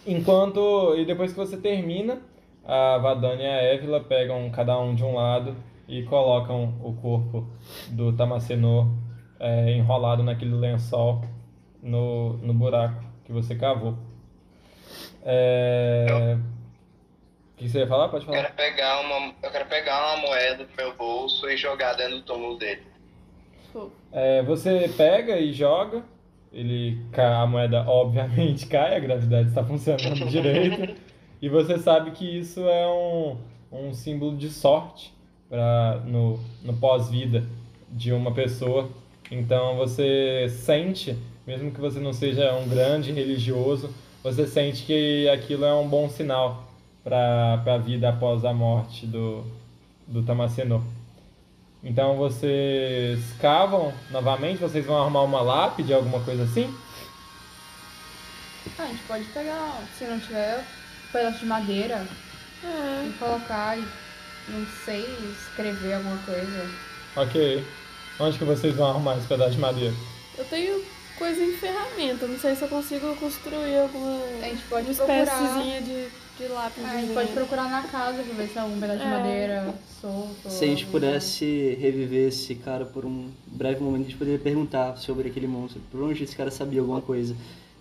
Enquanto, 0.07 0.95
e 0.97 1.05
depois 1.05 1.33
que 1.33 1.39
você 1.39 1.57
termina, 1.57 2.23
a 2.65 2.97
Vadania 2.99 3.45
e 3.45 3.49
a 3.49 3.75
Évila 3.75 3.99
pegam 3.99 4.49
cada 4.51 4.79
um 4.79 4.95
de 4.95 5.03
um 5.03 5.15
lado 5.17 5.57
e 5.89 6.05
colocam 6.05 6.75
o 6.81 6.93
corpo 6.93 7.45
do 7.91 8.13
Tamacenor 8.13 8.87
é, 9.41 9.73
enrolado 9.73 10.23
naquele 10.23 10.55
lençol 10.55 11.23
no, 11.83 12.35
no 12.39 12.53
buraco 12.55 13.03
que 13.25 13.33
você 13.33 13.55
cavou. 13.55 13.97
É... 15.23 16.37
O 17.55 17.57
que 17.63 17.69
você 17.69 17.81
ia 17.81 17.87
falar? 17.87 18.09
Pode 18.09 18.25
Eu 18.27 18.33
falar. 18.33 18.43
quero 18.45 18.55
pegar 18.55 19.01
uma, 19.01 19.35
eu 19.43 19.51
quero 19.51 19.67
pegar 19.69 20.15
uma 20.15 20.27
moeda 20.29 20.65
do 20.65 20.71
meu 20.77 20.95
bolso 20.97 21.49
e 21.49 21.57
jogar 21.57 21.93
dentro 21.95 22.17
do 22.19 22.23
túmulo 22.23 22.59
dele. 22.59 22.83
É, 24.13 24.43
você 24.43 24.91
pega 24.97 25.39
e 25.39 25.53
joga, 25.53 26.03
ele 26.53 26.99
ca- 27.13 27.43
a 27.43 27.47
moeda 27.47 27.85
obviamente 27.89 28.67
cai, 28.67 28.97
a 28.97 28.99
gravidade 28.99 29.49
está 29.51 29.63
funcionando 29.63 30.25
direito, 30.29 30.97
e 31.41 31.49
você 31.49 31.79
sabe 31.79 32.11
que 32.13 32.25
isso 32.39 32.61
é 32.69 32.89
um, 32.89 33.37
um 33.71 33.93
símbolo 33.95 34.37
de 34.37 34.49
sorte 34.51 35.13
pra, 35.49 36.01
no, 36.07 36.41
no 36.65 36.73
pós-vida 36.79 37.45
de 37.91 38.13
uma 38.13 38.33
pessoa. 38.33 38.89
Então 39.31 39.77
você 39.77 40.49
sente, 40.49 41.17
mesmo 41.51 41.73
que 41.73 41.81
você 41.81 41.99
não 41.99 42.13
seja 42.13 42.55
um 42.55 42.69
grande 42.69 43.11
religioso, 43.11 43.93
você 44.23 44.47
sente 44.47 44.85
que 44.85 45.29
aquilo 45.29 45.65
é 45.65 45.75
um 45.75 45.89
bom 45.89 46.09
sinal 46.09 46.65
para 47.03 47.61
a 47.67 47.79
vida 47.79 48.09
após 48.09 48.45
a 48.45 48.53
morte 48.53 49.05
do, 49.05 49.45
do 50.07 50.23
Tamacenô. 50.23 50.81
Então 51.83 52.17
vocês 52.17 53.19
cavam 53.41 53.93
novamente, 54.13 54.61
vocês 54.61 54.87
vão 54.87 54.97
arrumar 54.97 55.23
uma 55.23 55.41
lápide, 55.41 55.93
alguma 55.93 56.21
coisa 56.21 56.45
assim? 56.45 56.73
Ah, 58.79 58.85
a 58.85 58.87
gente 58.87 59.03
pode 59.09 59.25
pegar, 59.25 59.83
se 59.99 60.05
não 60.05 60.21
tiver, 60.21 60.57
um 60.59 61.13
pedaço 61.13 61.41
de 61.41 61.47
madeira 61.47 62.07
é. 62.63 63.09
e 63.09 63.13
colocar 63.19 63.77
e 63.77 63.85
não 64.47 64.65
sei 64.85 65.05
escrever 65.33 65.95
alguma 65.95 66.19
coisa. 66.19 66.71
Ok. 67.17 67.67
Onde 68.21 68.39
que 68.39 68.45
vocês 68.45 68.77
vão 68.77 68.89
arrumar 68.89 69.17
esse 69.17 69.27
pedaço 69.27 69.53
de 69.53 69.59
madeira? 69.59 69.95
Eu 70.39 70.45
tenho 70.45 71.00
coisa 71.21 71.45
em 71.45 71.53
ferramenta, 71.53 72.27
não 72.27 72.39
sei 72.39 72.57
se 72.57 72.63
eu 72.63 72.69
consigo 72.69 73.15
construir 73.17 73.77
alguma 73.79 74.19
A 74.43 74.49
gente 74.49 74.63
pode 74.69 74.91
espéciezinha 74.91 75.81
de, 75.83 76.09
de 76.39 76.49
lápis. 76.53 76.83
Ah, 76.85 76.91
a 76.93 77.01
gente 77.01 77.13
pode 77.15 77.29
procurar 77.33 77.69
na 77.71 77.83
casa 77.83 78.23
pra 78.23 78.35
ver 78.35 78.49
se 78.49 78.59
é 78.59 78.61
algum 78.63 78.81
pedaço 78.81 78.99
de 78.99 79.05
É. 79.05 79.11
madeira 79.11 79.75
solto. 80.01 80.49
Se 80.51 80.65
a 80.65 80.67
gente 80.67 80.87
pudesse 80.87 81.77
reviver 81.81 82.29
esse 82.29 82.55
cara 82.55 82.85
por 82.87 83.05
um 83.05 83.29
breve 83.47 83.81
momento, 83.81 84.01
a 84.01 84.05
gente 84.09 84.17
poderia 84.17 84.39
perguntar 84.41 84.97
sobre 84.97 85.29
aquele 85.29 85.47
monstro. 85.47 85.81
Provavelmente 85.91 86.25
esse 86.25 86.35
cara 86.35 86.51
sabia 86.51 86.81
alguma 86.81 87.03
coisa. 87.03 87.37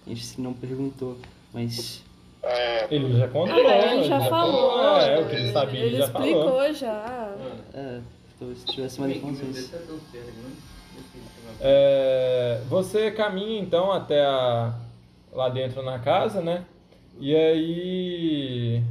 A 0.05 0.09
gente 0.09 0.41
não 0.41 0.53
perguntou, 0.53 1.17
mas 1.53 2.03
É, 2.43 2.87
Ele 2.93 3.17
já 3.17 3.27
contou. 3.29 3.55
Ah, 3.55 3.93
ele 3.93 4.03
já 4.03 4.21
falou. 4.29 4.69
contou. 4.71 4.97
É, 5.01 5.19
o 5.21 5.29
que 5.29 5.35
ele 5.35 5.51
sabia, 5.53 5.79
ele, 5.79 5.87
Ele 5.89 5.97
já 5.97 6.05
explicou 6.05 6.43
falou. 6.43 6.73
já. 6.73 7.35
é, 7.73 7.99
talvez 8.37 8.59
se 8.59 8.65
tivesse 8.67 8.99
mais 8.99 9.15
informações. 9.15 9.71
É, 11.59 12.61
você 12.67 13.11
caminha 13.11 13.59
então 13.59 13.91
até 13.91 14.25
a, 14.25 14.73
lá 15.31 15.49
dentro 15.49 15.81
na 15.83 15.99
casa, 15.99 16.41
né? 16.41 16.65
E 17.19 17.35
aí. 17.35 18.83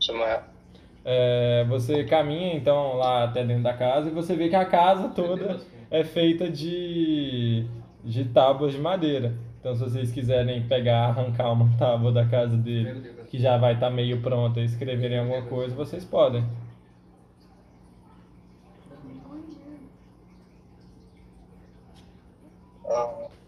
Samuel. 0.00 0.42
é, 1.04 1.64
você 1.68 2.04
caminha 2.04 2.54
então 2.54 2.96
lá 2.96 3.24
até 3.24 3.44
dentro 3.44 3.62
da 3.62 3.74
casa 3.74 4.08
e 4.08 4.12
você 4.12 4.34
vê 4.34 4.48
que 4.48 4.56
a 4.56 4.64
casa 4.64 5.08
toda 5.08 5.60
é 5.90 6.04
feita 6.04 6.50
de, 6.50 7.66
de 8.04 8.24
tábuas 8.26 8.72
de 8.72 8.78
madeira. 8.78 9.34
Então, 9.60 9.74
se 9.74 9.82
vocês 9.82 10.12
quiserem 10.12 10.62
pegar, 10.68 11.08
arrancar 11.08 11.52
uma 11.52 11.68
tábua 11.76 12.12
da 12.12 12.24
casa 12.24 12.56
dele, 12.56 13.10
que 13.28 13.38
já 13.38 13.56
vai 13.58 13.74
estar 13.74 13.90
meio 13.90 14.20
pronta, 14.20 14.60
e 14.60 14.64
escreverem 14.64 15.18
alguma 15.18 15.42
coisa, 15.42 15.74
vocês 15.74 16.04
podem. 16.04 16.44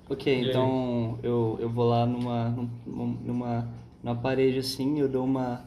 Ok, 0.09 0.27
então 0.49 1.19
eu, 1.23 1.57
eu 1.61 1.69
vou 1.71 1.89
lá 1.89 2.05
numa, 2.05 2.49
num- 2.51 3.17
numa, 3.25 3.69
numa 4.03 4.17
parede 4.17 4.59
assim, 4.59 4.99
eu 4.99 5.09
dou 5.09 5.25
uma, 5.25 5.65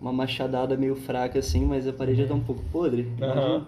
uma 0.00 0.12
machadada 0.12 0.76
meio 0.76 0.94
fraca 0.94 1.38
assim, 1.38 1.64
mas 1.64 1.88
a 1.88 1.92
parede 1.92 2.22
já 2.22 2.28
tá 2.28 2.34
um 2.34 2.44
pouco 2.44 2.62
podre. 2.70 3.10
Aham. 3.20 3.66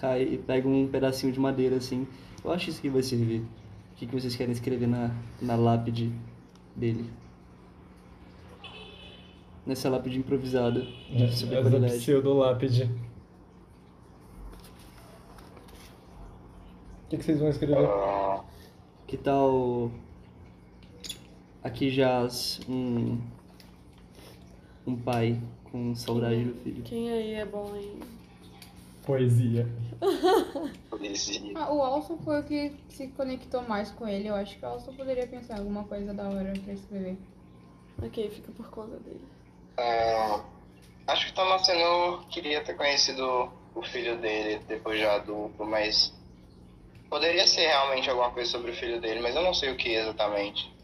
Cai 0.00 0.22
e 0.22 0.36
pego 0.38 0.68
um 0.68 0.88
pedacinho 0.88 1.32
de 1.32 1.38
madeira 1.40 1.76
assim. 1.76 2.06
Eu 2.44 2.52
acho 2.52 2.64
que 2.66 2.70
isso 2.72 2.78
aqui 2.80 2.88
vai 2.90 3.02
servir. 3.02 3.40
O 3.40 3.96
que, 3.96 4.06
que 4.06 4.12
vocês 4.20 4.34
querem 4.36 4.52
escrever 4.52 4.86
na, 4.88 5.10
na 5.40 5.54
lápide 5.54 6.12
dele? 6.74 7.08
Nessa 9.66 9.90
lápide 9.90 10.18
improvisada 10.18 10.80
de 10.80 11.36
super 11.36 11.58
Essa 11.58 11.70
qualidade. 11.70 11.98
pseudo-lápide. 11.98 12.84
O 17.04 17.08
que, 17.08 17.16
que 17.18 17.24
vocês 17.24 17.38
vão 17.38 17.48
escrever? 17.48 17.76
Que 19.06 19.16
tal 19.16 19.90
aqui 21.62 21.90
jaz 21.90 22.60
um 22.68 23.18
um 24.86 24.94
pai 24.96 25.40
com 25.64 25.94
saudade 25.96 26.44
do 26.44 26.54
filho? 26.62 26.82
Quem 26.84 27.10
aí 27.10 27.34
é 27.34 27.44
bom 27.44 27.74
em. 27.76 27.98
Poesia. 29.04 29.68
poesia. 30.90 31.52
Ah, 31.54 31.72
o 31.72 31.80
Alson 31.80 32.18
foi 32.18 32.40
o 32.40 32.44
que 32.44 32.72
se 32.88 33.06
conectou 33.08 33.62
mais 33.62 33.90
com 33.92 34.06
ele. 34.06 34.28
Eu 34.28 34.34
acho 34.34 34.58
que 34.58 34.64
o 34.64 34.68
Alson 34.68 34.92
poderia 34.94 35.26
pensar 35.28 35.56
em 35.56 35.58
alguma 35.60 35.84
coisa 35.84 36.12
da 36.12 36.28
hora 36.28 36.52
pra 36.64 36.72
escrever. 36.72 37.16
Ok, 38.02 38.30
fica 38.30 38.50
por 38.52 38.68
conta 38.68 38.96
dele. 38.98 39.24
Ah, 39.78 40.40
acho 41.08 41.26
que 41.26 41.32
o 41.32 41.34
Tomasino 41.34 42.24
queria 42.30 42.62
ter 42.64 42.74
conhecido 42.74 43.50
o 43.74 43.82
filho 43.82 44.18
dele 44.18 44.60
depois 44.66 44.98
de 44.98 45.04
adulto, 45.04 45.64
mas 45.64 46.14
poderia 47.10 47.46
ser 47.46 47.66
realmente 47.66 48.08
alguma 48.08 48.30
coisa 48.30 48.50
sobre 48.50 48.70
o 48.70 48.74
filho 48.74 49.00
dele, 49.00 49.20
mas 49.20 49.36
eu 49.36 49.42
não 49.42 49.52
sei 49.52 49.70
o 49.70 49.76
que 49.76 49.90
exatamente. 49.90 50.74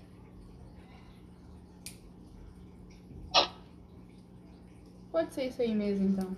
Pode 5.11 5.35
ser 5.35 5.46
isso 5.46 5.62
aí 5.62 5.74
mesmo, 5.74 6.09
então. 6.09 6.37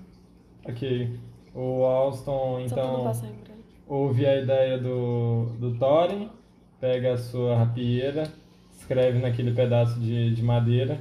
Ok. 0.65 1.19
O 1.55 1.85
Alston, 1.85 2.61
então, 2.61 3.13
ouve 3.87 4.27
a 4.27 4.37
ideia 4.37 4.79
do, 4.79 5.47
do 5.59 5.79
Thorin, 5.79 6.29
pega 6.81 7.15
a 7.15 7.19
sua 7.19 7.57
rapieira, 7.57 8.33
escreve 8.77 9.21
naquele 9.21 9.53
pedaço 9.53 10.01
de, 10.01 10.35
de 10.35 10.43
madeira 10.43 11.01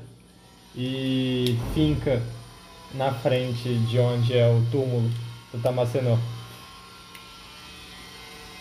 e 0.76 1.58
finca 1.74 2.22
na 2.94 3.12
frente 3.14 3.74
de 3.90 4.00
onde 4.00 4.38
é 4.38 4.48
o 4.48 4.64
túmulo 4.72 5.10
do 5.52 5.60
Tamacenor. 5.62 6.18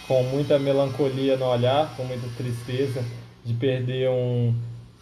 Com 0.06 0.22
muita 0.24 0.58
melancolia 0.58 1.36
no 1.36 1.46
olhar, 1.46 1.94
com 1.96 2.04
muita 2.04 2.26
tristeza 2.36 3.04
de 3.44 3.54
perder 3.54 4.08
um, 4.10 4.54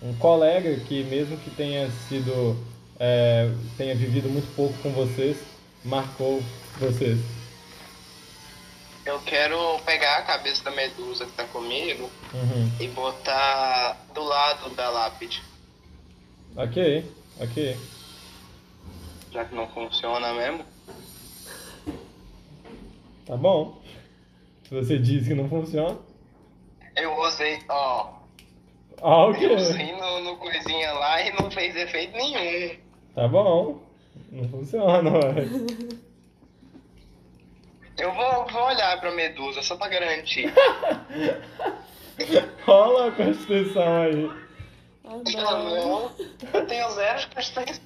um 0.02 0.14
colega 0.14 0.76
que, 0.80 1.02
mesmo 1.04 1.36
que 1.38 1.50
tenha 1.50 1.90
sido, 2.08 2.56
é, 2.98 3.50
tenha 3.76 3.94
vivido 3.94 4.28
muito 4.28 4.54
pouco 4.54 4.74
com 4.82 4.90
vocês, 4.92 5.38
marcou 5.84 6.42
vocês. 6.78 7.18
Eu 9.04 9.18
quero 9.20 9.78
pegar 9.86 10.18
a 10.18 10.22
cabeça 10.22 10.62
da 10.64 10.70
medusa 10.70 11.24
que 11.24 11.32
tá 11.32 11.44
comigo 11.44 12.08
Uhum. 12.32 12.70
e 12.78 12.86
botar 12.88 13.96
do 14.14 14.22
lado 14.22 14.70
da 14.76 14.88
lápide, 14.90 15.42
Ok, 16.56 17.04
ok. 17.40 17.76
já 19.32 19.44
que 19.44 19.54
não 19.54 19.68
funciona 19.68 20.32
mesmo. 20.34 20.64
Tá 23.26 23.36
bom. 23.36 23.80
Se 24.64 24.74
você 24.74 24.98
diz 24.98 25.26
que 25.26 25.34
não 25.34 25.48
funciona. 25.48 25.96
Eu 26.96 27.16
usei, 27.20 27.58
ó, 27.68 28.12
Ah, 29.00 29.26
ok. 29.26 29.46
eu 29.46 29.56
usei 29.56 29.92
no, 29.96 30.20
no 30.22 30.36
coisinha 30.36 30.92
lá 30.92 31.22
e 31.22 31.32
não 31.40 31.50
fez 31.50 31.74
efeito 31.76 32.16
nenhum. 32.16 32.76
Tá 33.14 33.28
bom. 33.28 33.80
Não 34.32 34.48
funciona, 34.48 35.10
ué. 35.10 35.46
Eu 37.98 38.12
vou, 38.14 38.46
vou 38.48 38.62
olhar 38.64 38.98
pra 39.00 39.10
medusa 39.12 39.62
só 39.62 39.76
pra 39.76 39.88
garantir. 39.88 40.52
Rola 42.64 43.08
a 43.08 43.12
constituição 43.12 44.02
aí. 44.02 44.30
Ah, 45.10 45.58
não. 45.64 46.12
Eu 46.54 46.66
tenho 46.66 46.90
zero 46.90 47.18
de 47.18 47.26
constituição. 47.34 47.84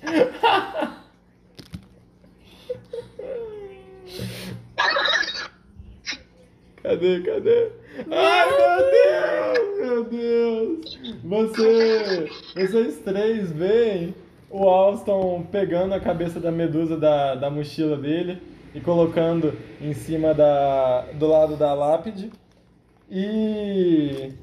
Cadê, 6.83 7.23
cadê? 7.23 7.71
Ai, 8.11 8.47
meu 8.59 8.91
Deus! 8.91 9.65
Meu 9.79 10.05
Deus! 10.05 10.99
Você, 11.25 12.29
vocês 12.55 12.99
três 12.99 13.51
veem 13.53 14.15
o 14.51 14.69
Alston 14.69 15.47
pegando 15.51 15.95
a 15.95 16.01
cabeça 16.01 16.39
da 16.39 16.53
medusa 16.53 16.99
da, 16.99 17.37
da 17.37 17.49
mochila 17.49 17.97
dele 17.97 18.43
e 18.75 18.83
colocando 18.83 19.57
em 19.81 19.95
cima 19.95 20.35
da, 20.35 21.07
do 21.15 21.27
lado 21.27 21.57
da 21.57 21.73
lápide. 21.73 22.31
E 23.11 24.35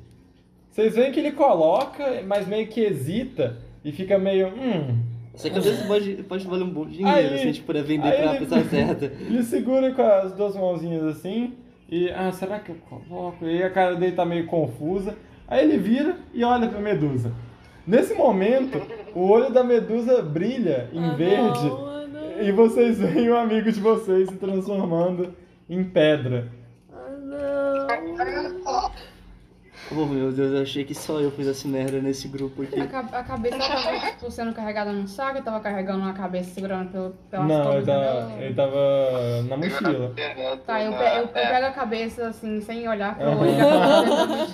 vocês 0.72 0.96
veem 0.96 1.12
que 1.12 1.20
ele 1.20 1.32
coloca, 1.34 2.24
mas 2.26 2.48
meio 2.48 2.66
que 2.68 2.80
hesita 2.82 3.58
e 3.86 3.92
fica 3.92 4.18
meio. 4.18 4.48
Hum. 4.48 4.98
Essa 5.34 5.50
cabeça 5.50 5.86
pode, 5.86 6.14
pode 6.24 6.46
valer 6.48 6.64
um 6.64 6.70
bom 6.70 6.86
dinheiro 6.86 7.10
Aí- 7.18 7.28
se 7.30 7.34
a 7.36 7.38
gente 7.38 7.62
puder 7.62 7.84
vender 7.84 8.12
pra 8.12 8.36
ele- 8.36 8.40
pessoa 8.46 8.64
certa. 8.70 9.06
Ele 9.06 9.44
segura 9.44 9.92
com 9.94 10.02
as 10.02 10.34
duas 10.34 10.56
mãozinhas 10.56 11.04
assim 11.04 11.54
e, 11.90 12.10
ah, 12.10 12.32
será 12.32 12.60
que 12.60 12.70
eu 12.72 12.76
coloco? 12.90 13.46
E 13.46 13.62
a 13.64 13.70
cara 13.70 13.96
dele 13.96 14.12
tá 14.14 14.26
meio 14.26 14.46
confusa. 14.46 15.16
Aí 15.48 15.64
ele 15.66 15.78
vira 15.78 16.16
e 16.34 16.44
olha 16.44 16.68
pra 16.68 16.80
medusa. 16.80 17.32
Nesse 17.86 18.14
momento, 18.14 18.82
o 19.16 19.28
olho 19.28 19.52
da 19.52 19.64
medusa 19.64 20.22
brilha 20.22 20.88
em 20.94 21.04
Ah, 21.04 21.14
verde 21.14 21.66
não, 21.68 21.86
ah, 21.88 22.08
não. 22.08 22.42
e 22.44 22.52
vocês 22.52 23.00
veem 23.00 23.30
o 23.30 23.36
amigo 23.38 23.72
de 23.72 23.80
vocês 23.80 24.30
se 24.30 24.36
transformando 24.36 25.34
em 25.70 25.84
pedra. 25.84 26.48
Ah, 26.94 27.10
não. 27.10 28.51
Oh 29.94 30.06
meu 30.06 30.32
Deus, 30.32 30.54
eu 30.54 30.62
achei 30.62 30.86
que 30.86 30.96
só 30.96 31.20
eu 31.20 31.30
fizesse 31.32 31.68
merda 31.68 32.00
nesse 32.00 32.28
grupo 32.30 32.62
aqui. 32.64 32.80
A, 32.80 32.88
ca- 32.88 33.00
a 33.12 33.24
cabeça 33.24 33.58
tava 33.58 34.00
tipo, 34.12 34.32
sendo 34.32 34.54
carregada 34.54 34.94
num 34.94 35.06
saco, 35.06 35.40
eu 35.40 35.44
tava 35.44 35.60
carregando 35.60 36.00
uma 36.00 36.14
cabeça 36.14 36.52
segurando 36.52 36.90
pelo, 36.92 37.10
pelas 37.30 37.48
Não, 37.48 37.74
ele, 37.74 37.82
dela. 37.86 38.32
ele 38.40 38.54
tava 38.54 39.44
na 39.50 39.58
mochila. 39.58 40.14
Tá, 40.66 40.82
eu, 40.82 40.94
pe- 40.94 41.04
eu, 41.04 41.22
eu 41.22 41.28
pego 41.28 41.66
a 41.66 41.72
cabeça 41.72 42.28
assim, 42.28 42.62
sem 42.62 42.88
olhar 42.88 43.16
pro 43.16 43.28
Aham. 43.28 43.40
olho, 43.42 43.52
e 43.52 43.56
coloco 43.58 44.28
dentro 44.38 44.52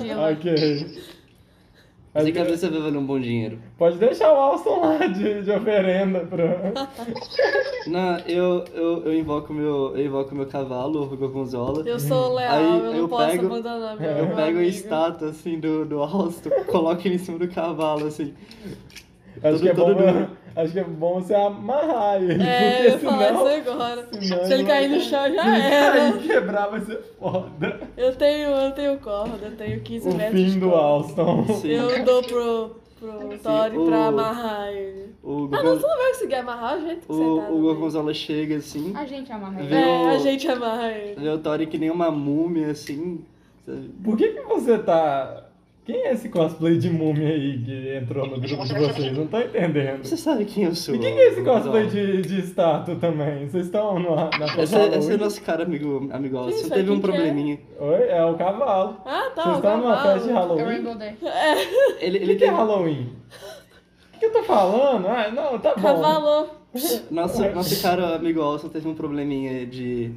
mochila. 2.18 2.22
Ok. 2.22 2.30
Essa 2.30 2.32
cabeça 2.32 2.70
vai 2.70 2.80
valer 2.82 2.98
um 2.98 3.06
bom 3.06 3.20
dinheiro. 3.20 3.60
Pode 3.78 3.98
deixar 3.98 4.32
o 4.34 4.36
Alston 4.36 4.80
lá 4.82 4.98
de, 5.08 5.44
de 5.44 5.52
oferenda 5.52 6.20
pra. 6.22 6.72
Não, 7.88 8.18
eu, 8.28 8.66
eu, 8.74 9.04
eu 9.06 9.14
invoco 9.18 9.54
meu. 9.54 9.96
Eu 9.96 10.06
invoco 10.06 10.36
meu 10.36 10.46
cavalo, 10.46 11.04
o 11.04 11.16
Gorgonzola. 11.18 11.84
Eu 11.88 12.00
sou 12.00 12.34
leal, 12.36 12.54
Aí 12.56 12.66
eu 12.66 12.84
não 12.86 12.94
eu 12.96 13.08
posso 13.08 13.32
pego- 13.32 13.46
abandonar 13.46 14.00
meu 14.00 14.10
Eu 14.10 14.26
meu 14.28 14.36
pego 14.36 14.60
a 14.60 14.64
estátua 14.64 15.30
assim 15.30 15.60
do, 15.60 15.86
do 15.86 16.02
Alston, 16.02 16.50
coloco 16.68 17.02
ele 17.08 17.16
em 17.16 17.20
cima 17.20 17.38
do 17.40 17.48
cavalo, 17.48 18.08
assim. 18.08 18.34
Acho 19.44 19.60
que, 19.60 19.70
é 19.70 19.74
todo 19.74 19.96
bom. 19.96 20.28
Acho 20.58 20.74
que 20.74 20.80
é 20.80 20.84
bom 20.84 21.22
você 21.22 21.34
amarrar 21.34 22.22
ele. 22.22 22.44
É, 22.44 22.88
eu 22.88 22.92
porque 22.94 23.06
falar 23.06 23.28
senão. 23.28 23.48
isso 23.58 23.70
agora. 23.72 24.08
senão 24.22 24.46
Se 24.46 24.54
ele 24.54 24.64
cair 24.66 24.90
no 24.90 25.00
chão, 25.02 25.34
já 25.34 25.44
Se 25.44 25.50
ele 25.50 25.62
era. 25.62 25.92
cair 25.98 26.16
e 26.16 26.28
quebrar, 26.28 26.68
vai 26.68 26.82
ser 26.82 27.02
foda. 27.20 27.80
Eu 27.96 28.16
tenho, 28.16 28.50
eu 28.50 28.72
tenho 28.72 28.98
corda, 29.00 29.46
eu 29.46 29.56
tenho 29.56 29.82
15 29.82 30.10
O 30.10 30.14
metros 30.16 30.42
fim 30.54 30.60
do 30.60 30.70
corda. 30.70 30.84
Alston. 30.86 31.46
Sim. 31.62 31.70
Eu 31.70 32.04
dou 32.06 32.24
pro, 32.24 32.76
pro 33.00 33.38
Tori 33.40 33.78
pra 33.86 34.06
amarrar 34.08 34.68
ele. 34.74 35.08
O, 35.24 35.50
Ah, 35.52 35.62
não, 35.64 35.76
você 35.78 35.86
não 35.88 35.98
vai 35.98 36.08
conseguir 36.14 36.36
amarrar 36.36 36.78
o 36.78 36.82
jeito 36.82 37.06
que 37.06 37.12
o, 37.12 37.16
você 37.16 37.24
tá. 37.24 37.30
o 37.32 37.46
também. 37.48 37.62
Gorgonzola 37.62 38.14
chega 38.14 38.56
assim, 38.58 38.94
A 38.96 39.06
gente 39.06 39.32
amarra 39.32 39.62
ele. 39.62 39.76
É, 39.76 39.88
o- 39.88 40.08
a 40.10 40.18
gente 40.20 40.48
amarra 40.48 40.92
ele. 40.92 41.22
vê 41.22 41.30
o 41.30 41.38
Tori 41.38 41.68
que 41.68 41.78
nem 41.78 41.90
uma 41.92 42.10
múmia, 42.12 42.72
assim. 42.72 43.26
sabe? 43.66 43.90
Por 44.04 44.16
que, 44.18 44.30
que 44.30 44.42
você 44.44 44.78
tá. 44.80 45.44
Quem 45.88 45.96
é 46.06 46.12
esse 46.12 46.28
cosplay 46.28 46.78
de 46.78 46.90
múmia 46.90 47.30
aí 47.30 47.58
que 47.64 47.96
entrou 47.96 48.28
no 48.28 48.42
grupo 48.42 48.66
de 48.66 48.74
vocês? 48.74 49.18
Não 49.18 49.26
tô 49.26 49.40
entendendo. 49.40 50.04
Você 50.04 50.18
sabe 50.18 50.44
quem 50.44 50.66
eu 50.66 50.76
sou. 50.76 50.94
E 50.94 51.00
quem 51.00 51.14
que 51.14 51.20
é 51.22 51.28
esse 51.30 51.42
cosplay 51.42 51.88
de, 51.88 52.22
de 52.24 52.40
estátua 52.42 52.98
também? 52.98 53.48
Vocês 53.48 53.68
estão 53.68 53.98
na, 53.98 54.26
na 54.38 54.48
festa 54.50 54.62
Esse, 54.64 54.76
é- 54.76 54.80
esse 54.80 54.96
é 54.96 55.00
Halloween? 55.00 55.18
nosso 55.18 55.42
cara 55.44 55.64
amigo, 55.64 56.10
amigo. 56.12 56.50
Isso, 56.50 56.70
Teve 56.70 56.92
um 56.92 56.98
é? 56.98 57.00
probleminha. 57.00 57.58
Oi, 57.80 58.04
é 58.10 58.26
o 58.26 58.36
cavalo. 58.36 58.98
Ah, 59.06 59.32
tá. 59.34 59.44
Vocês 59.44 59.56
o 59.56 59.58
estão 59.60 59.78
numa 59.78 59.98
festa 60.04 60.20
de 60.20 60.30
É 60.30 60.32
o 60.34 60.36
Halloween? 60.36 60.64
Rainbow 60.66 60.96
Dash. 60.96 61.16
Ele, 62.02 62.20
O 62.20 62.22
ele 62.22 62.34
que, 62.34 62.36
que 62.40 62.44
é 62.44 62.50
Halloween? 62.50 63.10
O 63.34 64.12
que, 64.12 64.20
que 64.20 64.26
eu 64.26 64.34
tô 64.34 64.44
falando? 64.44 65.08
Ah, 65.08 65.32
não, 65.32 65.58
tá 65.58 65.74
bom. 65.74 65.82
Cavalo. 65.82 66.50
Nosso, 67.10 67.50
nosso 67.56 67.82
cara 67.82 68.14
amigo 68.16 68.42
Alson 68.42 68.68
teve 68.68 68.90
um 68.90 68.94
probleminha 68.94 69.66
de, 69.66 70.12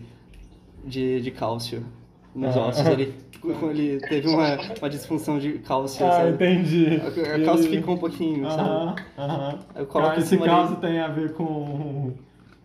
de, 0.85 1.21
de 1.21 1.31
cálcio 1.31 1.87
nos 2.35 2.57
Ah. 2.57 2.61
ossos. 2.67 2.87
Ele, 2.87 3.15
ele 3.71 4.01
teve 4.01 4.29
uma, 4.29 4.57
uma 4.79 4.91
disfunção 4.91 5.39
de 5.39 5.55
cálcio, 5.61 6.07
Ah, 6.07 6.11
sabe? 6.13 6.31
entendi. 6.31 7.01
A, 7.03 7.37
a 7.37 7.45
calcificou 7.45 7.95
um 7.95 7.99
pouquinho, 7.99 8.47
Aham, 8.47 8.95
sabe? 8.97 9.03
aham. 9.19 9.59
Eu 9.77 9.87
coloco 9.87 10.15
Ah, 10.17 10.19
Esse 10.21 10.37
caso 10.39 10.77
dele. 10.77 10.93
tem 10.93 11.01
a 11.01 11.09
ver 11.09 11.33
com, 11.33 12.13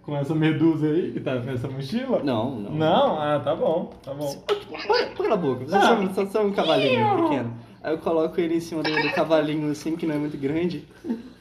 com 0.04 0.16
essa 0.18 0.36
medusa 0.36 0.88
aí 0.88 1.12
que 1.14 1.20
tá 1.20 1.36
nessa 1.36 1.68
mochila? 1.68 2.22
Não, 2.24 2.60
não. 2.60 2.72
Não? 2.72 3.20
Ah, 3.22 3.40
tá 3.44 3.56
bom, 3.56 3.92
tá 4.04 4.14
bom. 4.14 4.36
Para, 4.88 5.06
para 5.16 5.34
a 5.34 5.38
boca, 5.38 5.66
você 5.66 5.76
Ah. 5.76 6.10
só, 6.14 6.26
só, 6.26 6.32
só 6.32 6.46
um 6.46 6.52
cavalinho 6.52 7.24
pequeno. 7.24 7.54
Aí 7.84 7.94
eu 7.94 7.98
coloco 8.00 8.40
ele 8.42 8.56
em 8.56 8.60
cima 8.60 8.82
do, 8.82 8.90
do 8.92 9.12
cavalinho, 9.14 9.70
assim, 9.72 9.96
que 9.96 10.08
não 10.08 10.16
é 10.16 10.18
muito 10.18 10.36
grande, 10.38 10.86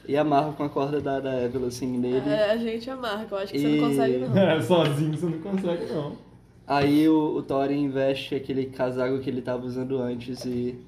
e 0.07 0.15
amarro 0.15 0.53
com 0.53 0.63
a 0.63 0.69
corda 0.69 1.01
da, 1.01 1.19
da 1.19 1.43
Evelyn, 1.43 1.65
assim, 1.67 1.97
nele. 1.97 2.29
É, 2.29 2.51
a 2.51 2.57
gente 2.57 2.87
amarra, 2.87 3.25
eu 3.31 3.37
acho 3.39 3.51
que 3.51 3.57
você 3.59 3.67
E- 3.67 3.81
não 3.81 3.87
consegue, 3.89 4.17
não. 4.19 4.37
É, 4.37 4.61
sozinho 4.61 5.17
você 5.17 5.25
não 5.25 5.39
consegue, 5.39 5.85
não. 5.91 6.11
Aí 6.67 7.07
o, 7.07 7.35
o 7.37 7.43
Thorin 7.43 7.89
veste 7.89 8.33
aquele 8.35 8.65
casaco 8.67 9.19
que 9.19 9.29
ele 9.29 9.41
tava 9.41 9.65
usando 9.65 9.99
antes 9.99 10.43
e, 10.45 10.79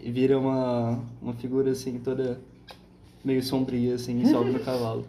e 0.00 0.10
vira 0.12 0.38
uma, 0.38 1.00
uma 1.20 1.32
figura 1.34 1.72
assim, 1.72 1.98
toda 1.98 2.40
meio 3.24 3.42
sombria, 3.42 3.94
assim, 3.96 4.20
e 4.20 4.26
sobe 4.28 4.50
no 4.50 4.60
cavalo. 4.64 5.04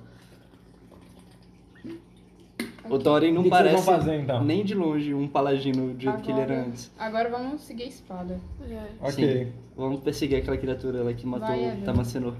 O 2.89 2.99
Thorin 2.99 3.31
não 3.31 3.41
O 3.41 3.43
que 3.45 3.49
que 3.49 3.55
vocês 3.55 3.67
parece 3.71 3.85
vão 3.85 3.95
fazer, 3.99 4.19
então? 4.19 4.43
nem 4.43 4.63
de 4.65 4.75
longe 4.75 5.13
um 5.13 5.25
paladino 5.27 5.93
do 5.93 6.01
jeito 6.01 6.21
que 6.21 6.31
ele 6.31 6.41
era 6.41 6.53
Agora- 6.53 6.67
antes. 6.67 6.91
Agora 6.99 7.29
vamos 7.29 7.61
seguir 7.61 7.83
a 7.83 7.87
espada. 7.87 8.39
É. 8.69 8.87
Ok, 8.99 9.11
Sim. 9.45 9.51
Vamos 9.75 10.01
perseguir 10.01 10.37
aquela 10.39 10.57
criatura 10.57 11.01
lá 11.01 11.13
que 11.13 11.25
matou 11.25 11.47
Vai, 11.47 11.79
o. 11.81 11.85
Tamacenor. 11.85 12.33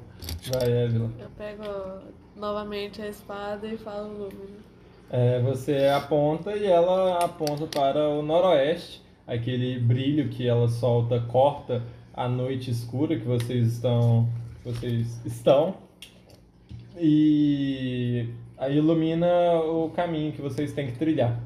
vai, 0.51 0.69
Évila. 0.71 1.09
Eu 1.19 1.29
pego 1.37 1.63
novamente 2.35 3.01
a 3.01 3.07
espada 3.07 3.67
e 3.67 3.77
falo 3.77 4.09
Lúmina. 4.09 4.72
É, 5.15 5.39
você 5.41 5.85
aponta 5.89 6.57
e 6.57 6.65
ela 6.65 7.23
aponta 7.23 7.67
para 7.67 8.09
o 8.09 8.23
noroeste. 8.23 8.99
Aquele 9.27 9.77
brilho 9.77 10.27
que 10.29 10.47
ela 10.47 10.67
solta 10.67 11.19
corta 11.19 11.83
a 12.15 12.27
noite 12.27 12.71
escura 12.71 13.15
que 13.15 13.23
vocês 13.23 13.73
estão, 13.73 14.27
vocês 14.65 15.23
estão 15.23 15.75
e 16.99 18.27
aí 18.57 18.77
ilumina 18.77 19.61
o 19.61 19.91
caminho 19.91 20.31
que 20.31 20.41
vocês 20.41 20.73
têm 20.73 20.87
que 20.87 20.97
trilhar 20.97 21.39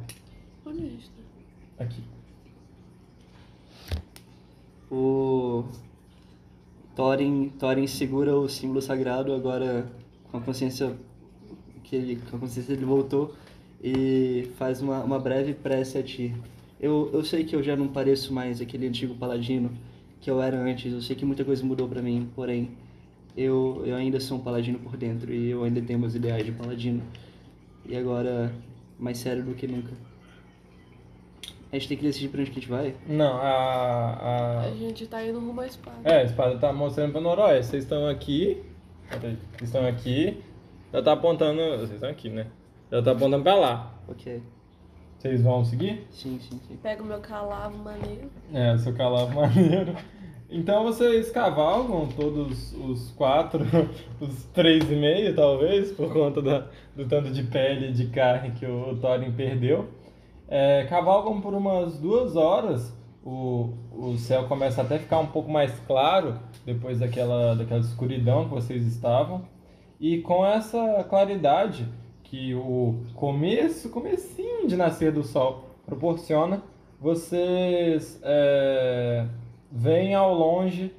Honesto. 0.65 1.11
aqui. 1.77 2.01
O 4.89 5.65
Thorin, 6.95 7.49
Thorin 7.59 7.85
segura 7.85 8.33
o 8.33 8.47
símbolo 8.47 8.81
sagrado 8.81 9.33
agora 9.33 9.91
com 10.31 10.37
a 10.37 10.41
consciência 10.41 10.95
que 11.83 11.97
ele, 11.97 12.15
com 12.15 12.37
a 12.37 12.39
consciência 12.39 12.71
ele 12.71 12.85
voltou 12.85 13.35
e 13.83 14.49
faz 14.57 14.81
uma, 14.81 15.03
uma 15.03 15.19
breve 15.19 15.53
prece 15.53 15.97
a 15.97 16.03
ti. 16.03 16.33
Eu, 16.79 17.09
eu 17.13 17.23
sei 17.23 17.43
que 17.43 17.55
eu 17.55 17.63
já 17.63 17.75
não 17.75 17.87
pareço 17.87 18.33
mais 18.33 18.61
aquele 18.61 18.87
antigo 18.87 19.15
paladino 19.15 19.71
que 20.21 20.29
eu 20.29 20.41
era 20.41 20.57
antes. 20.57 20.91
Eu 20.91 21.01
sei 21.01 21.15
que 21.15 21.25
muita 21.25 21.43
coisa 21.43 21.65
mudou 21.65 21.87
pra 21.87 22.01
mim, 22.01 22.29
porém 22.35 22.71
eu, 23.35 23.83
eu 23.85 23.95
ainda 23.95 24.19
sou 24.19 24.37
um 24.37 24.41
paladino 24.41 24.79
por 24.79 24.95
dentro 24.97 25.33
e 25.33 25.49
eu 25.49 25.63
ainda 25.63 25.81
tenho 25.81 25.99
meus 25.99 26.15
ideais 26.15 26.45
de 26.45 26.51
paladino. 26.51 27.01
E 27.85 27.95
agora 27.95 28.51
mais 28.99 29.17
sério 29.19 29.43
do 29.43 29.53
que 29.53 29.67
nunca. 29.67 29.91
A 31.71 31.75
gente 31.77 31.89
tem 31.89 31.97
que 31.97 32.03
decidir 32.03 32.29
pra 32.29 32.41
onde 32.41 32.49
que 32.51 32.59
a 32.59 32.61
gente 32.61 32.69
vai. 32.69 32.95
Não, 33.07 33.37
a, 33.37 34.13
a 34.13 34.61
A 34.67 34.71
gente 34.71 35.05
tá 35.05 35.25
indo 35.25 35.39
rumo 35.39 35.59
à 35.61 35.67
espada. 35.67 35.97
é, 36.03 36.21
a 36.21 36.23
espada 36.23 36.57
tá 36.57 36.71
mostrando 36.71 37.11
para 37.11 37.19
o 37.19 37.23
noroeste. 37.23 37.71
Vocês 37.71 37.83
estão 37.83 38.07
aqui, 38.07 38.63
vocês 39.11 39.37
estão 39.63 39.85
aqui, 39.85 40.37
já 40.93 41.03
tá 41.03 41.11
apontando, 41.13 41.61
vocês 41.77 41.91
estão 41.91 42.09
aqui, 42.09 42.29
né? 42.29 42.47
Já 42.91 43.01
tá 43.01 43.11
apontando 43.11 43.43
para 43.43 43.55
lá. 43.55 43.93
Ok. 44.07 44.41
Vocês 45.17 45.41
vão 45.41 45.65
seguir? 45.65 46.07
Sim, 46.09 46.39
sim, 46.39 46.59
sim. 46.67 46.77
Pego 46.77 47.03
meu 47.03 47.19
calavo 47.19 47.77
maneiro. 47.77 48.29
É, 48.53 48.77
seu 48.77 48.93
calavo 48.93 49.33
maneiro. 49.41 49.95
Então 50.49 50.83
vocês 50.83 51.29
cavalgam 51.29 52.07
todos 52.07 52.73
os 52.73 53.11
quatro, 53.11 53.65
os 54.21 54.45
três 54.53 54.89
e 54.89 54.95
meio 54.95 55.35
talvez, 55.35 55.91
por 55.91 56.13
conta 56.13 56.41
da, 56.41 56.67
do 56.95 57.05
tanto 57.05 57.29
de 57.31 57.43
pele 57.43 57.89
e 57.89 57.91
de 57.91 58.07
carne 58.07 58.51
que 58.51 58.65
o, 58.65 58.91
o 58.91 58.97
Thorin 58.97 59.31
perdeu. 59.33 59.89
É, 60.47 60.85
cavalgam 60.85 61.41
por 61.41 61.53
umas 61.53 61.99
duas 61.99 62.37
horas, 62.37 62.95
o, 63.25 63.73
o 63.91 64.17
céu 64.17 64.47
começa 64.47 64.81
até 64.81 64.95
a 64.95 64.99
ficar 64.99 65.19
um 65.19 65.27
pouco 65.27 65.51
mais 65.51 65.77
claro 65.81 66.39
depois 66.65 66.99
daquela, 66.99 67.53
daquela 67.53 67.81
escuridão 67.81 68.45
que 68.45 68.51
vocês 68.51 68.85
estavam. 68.85 69.43
E 69.99 70.19
com 70.19 70.45
essa 70.45 71.03
claridade 71.09 71.85
que 72.29 72.53
o 72.53 72.95
começo, 73.15 73.89
comecinho 73.89 74.67
de 74.67 74.75
nascer 74.75 75.11
do 75.11 75.23
sol 75.23 75.65
proporciona, 75.85 76.61
vocês 76.99 78.19
é, 78.23 79.25
veem 79.71 80.13
ao 80.13 80.33
longe 80.33 80.91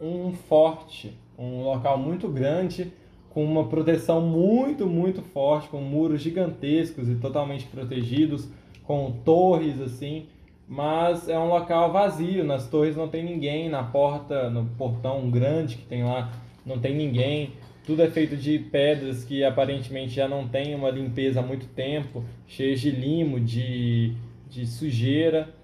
um 0.00 0.32
forte, 0.32 1.16
um 1.38 1.62
local 1.62 1.96
muito 1.98 2.28
grande, 2.28 2.92
com 3.30 3.44
uma 3.44 3.64
proteção 3.64 4.20
muito, 4.20 4.86
muito 4.86 5.22
forte, 5.22 5.68
com 5.68 5.80
muros 5.80 6.20
gigantescos 6.20 7.08
e 7.08 7.16
totalmente 7.16 7.66
protegidos, 7.66 8.48
com 8.84 9.12
torres 9.24 9.80
assim, 9.80 10.26
mas 10.68 11.28
é 11.28 11.38
um 11.38 11.48
local 11.48 11.92
vazio, 11.92 12.44
nas 12.44 12.68
torres 12.68 12.96
não 12.96 13.08
tem 13.08 13.24
ninguém, 13.24 13.68
na 13.68 13.82
porta, 13.82 14.48
no 14.50 14.64
portão 14.76 15.30
grande 15.30 15.76
que 15.76 15.84
tem 15.84 16.04
lá, 16.04 16.32
não 16.64 16.78
tem 16.78 16.94
ninguém. 16.94 17.52
Tudo 17.84 18.02
é 18.02 18.10
feito 18.10 18.34
de 18.34 18.58
pedras 18.58 19.24
que 19.24 19.44
aparentemente 19.44 20.14
já 20.14 20.26
não 20.26 20.48
tem 20.48 20.74
uma 20.74 20.90
limpeza 20.90 21.40
há 21.40 21.42
muito 21.42 21.66
tempo, 21.66 22.24
cheias 22.46 22.80
de 22.80 22.90
limo, 22.90 23.38
de, 23.38 24.14
de 24.48 24.66
sujeira. 24.66 25.54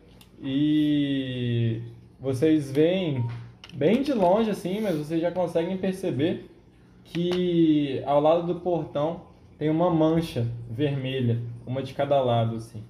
E 0.43 1.81
vocês 2.19 2.71
veem 2.71 3.25
bem 3.75 4.03
de 4.03 4.13
longe 4.13 4.51
assim, 4.51 4.81
mas 4.81 4.97
vocês 4.97 5.21
já 5.21 5.31
conseguem 5.31 5.79
perceber 5.79 6.51
que 7.05 8.03
ao 8.05 8.21
lado 8.21 8.47
do 8.47 8.61
portão 8.61 9.23
tem 9.59 9.71
uma 9.71 9.91
mancha 9.91 10.47
vermelha, 10.71 11.41
uma 11.67 11.83
de 11.83 11.95
cada 11.95 12.21
lado 12.23 12.57
assim. 12.57 12.85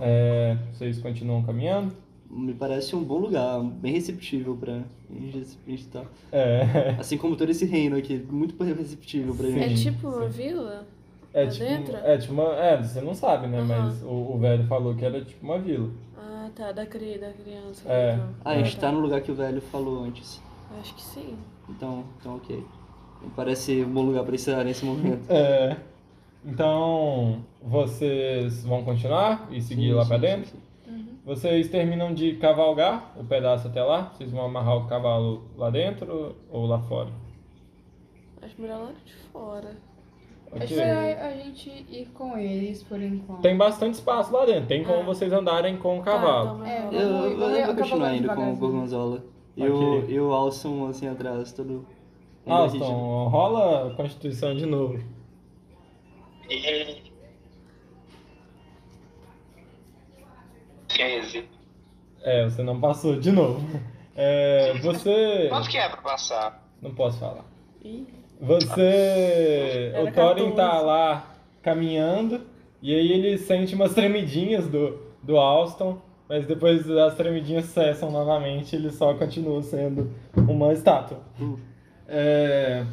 É, 0.00 0.56
vocês 0.72 0.98
continuam 1.00 1.42
caminhando? 1.42 1.94
Me 2.30 2.52
parece 2.52 2.94
um 2.94 3.02
bom 3.02 3.18
lugar, 3.18 3.62
bem 3.62 3.92
receptível 3.92 4.54
pra 4.54 4.82
gente 5.10 5.80
estar. 5.82 6.04
É, 6.30 6.90
Assim 6.98 7.16
como 7.16 7.36
todo 7.36 7.48
esse 7.50 7.64
reino 7.64 7.96
aqui, 7.96 8.18
muito 8.30 8.62
receptível 8.62 9.34
pra 9.34 9.48
É 9.48 9.50
gente. 9.68 9.82
tipo 9.84 10.08
uma 10.08 10.28
vila? 10.28 10.86
é 11.32 11.46
tipo, 11.46 11.64
dentro? 11.64 11.96
é 11.96 12.18
tipo 12.18 12.32
uma, 12.34 12.54
é, 12.56 12.76
você 12.82 13.00
não 13.00 13.14
sabe, 13.14 13.46
né? 13.46 13.58
Aham. 13.58 13.66
Mas 13.66 14.02
o, 14.02 14.08
o 14.34 14.38
velho 14.38 14.66
falou 14.66 14.94
que 14.94 15.04
era 15.04 15.24
tipo 15.24 15.44
uma 15.44 15.58
vila. 15.58 15.90
Ah, 16.18 16.50
tá, 16.54 16.70
da, 16.72 16.84
cri, 16.84 17.18
da 17.18 17.30
criança. 17.32 17.82
É. 17.90 18.14
então. 18.14 18.28
Ah, 18.44 18.50
a 18.50 18.58
gente 18.58 18.76
tá 18.78 18.92
no 18.92 19.00
lugar 19.00 19.20
que 19.22 19.32
o 19.32 19.34
velho 19.34 19.60
falou 19.62 20.04
antes. 20.04 20.40
Acho 20.80 20.94
que 20.94 21.02
sim. 21.02 21.34
Então, 21.68 22.04
então 22.20 22.36
ok. 22.36 22.62
Parece 23.34 23.82
um 23.84 23.90
bom 23.92 24.02
lugar 24.02 24.24
pra 24.24 24.34
estar 24.34 24.62
nesse 24.64 24.84
momento. 24.84 25.24
É. 25.30 25.76
Então, 26.44 27.42
vocês 27.62 28.64
vão 28.64 28.84
continuar 28.84 29.48
e 29.50 29.60
seguir 29.60 29.88
Sim, 29.88 29.92
lá 29.94 30.02
sim, 30.02 30.08
pra 30.08 30.16
sim, 30.18 30.22
dentro? 30.22 30.50
sim. 30.50 30.58
Vocês 31.28 31.68
terminam 31.68 32.14
de 32.14 32.36
cavalgar 32.36 33.12
o 33.14 33.22
pedaço 33.22 33.68
até 33.68 33.82
lá? 33.82 34.10
Vocês 34.14 34.30
vão 34.30 34.46
amarrar 34.46 34.78
o 34.78 34.86
cavalo 34.88 35.42
lá 35.58 35.68
dentro 35.68 36.34
ou 36.50 36.64
lá 36.64 36.80
fora? 36.80 37.10
Acho 38.40 38.58
melhor 38.58 38.78
lá 38.84 38.92
de 39.04 39.12
fora. 39.30 39.76
Acho 40.52 40.64
Ok. 40.72 40.76
melhor 40.78 41.18
a 41.18 41.32
gente 41.36 41.68
ir 41.90 42.08
com 42.14 42.38
eles 42.38 42.82
por 42.82 42.98
enquanto. 43.02 43.42
Tem 43.42 43.54
bastante 43.58 43.92
espaço 43.96 44.32
lá 44.32 44.46
dentro, 44.46 44.68
tem 44.68 44.82
como 44.82 45.00
Ah. 45.00 45.04
vocês 45.04 45.30
andarem 45.30 45.76
com 45.76 45.98
o 45.98 46.02
cavalo. 46.02 46.60
Tá, 46.60 46.64
então 46.64 46.66
É. 46.66 46.86
Eu, 46.86 47.00
eu, 47.00 47.30
eu 47.32 47.36
vamos 47.38 47.66
vou 47.66 47.74
continuar 47.76 48.14
indo 48.16 48.28
com 48.34 48.52
o. 48.52 48.56
Gorgonzola. 48.56 49.22
E, 49.54 49.66
o, 49.66 49.98
Ok. 49.98 50.14
e 50.14 50.18
o 50.18 50.32
Alson 50.32 50.88
assim 50.88 51.08
atrás, 51.08 51.52
todo. 51.52 51.84
Alston, 52.46 53.28
rola 53.28 53.88
a 53.88 53.94
Constituição 53.96 54.54
de 54.54 54.64
novo. 54.64 54.98
E... 60.98 61.20
13. 61.22 61.44
É, 62.22 62.44
você 62.44 62.62
não 62.62 62.80
passou 62.80 63.18
de 63.18 63.30
novo. 63.30 63.64
É, 64.20 64.76
você. 64.80 65.46
Quanto 65.48 65.68
que 65.68 65.78
é 65.78 65.88
pra 65.88 66.02
passar? 66.02 66.68
Não 66.82 66.92
posso 66.92 67.18
falar. 67.18 67.44
Ih, 67.84 68.06
Você. 68.40 69.92
Era 69.94 70.02
o 70.02 70.12
Thorin 70.12 70.50
14. 70.50 70.56
tá 70.56 70.80
lá 70.80 71.34
caminhando 71.62 72.40
e 72.82 72.94
aí 72.94 73.12
ele 73.12 73.38
sente 73.38 73.74
umas 73.74 73.94
tremidinhas 73.94 74.66
do, 74.66 74.98
do 75.22 75.36
Alston, 75.36 76.00
mas 76.28 76.46
depois 76.46 76.88
as 76.90 77.14
tremidinhas 77.14 77.66
cessam 77.66 78.10
novamente 78.10 78.74
ele 78.74 78.90
só 78.90 79.14
continua 79.14 79.62
sendo 79.62 80.12
uma 80.36 80.72
estátua. 80.72 81.20
É, 82.08 82.84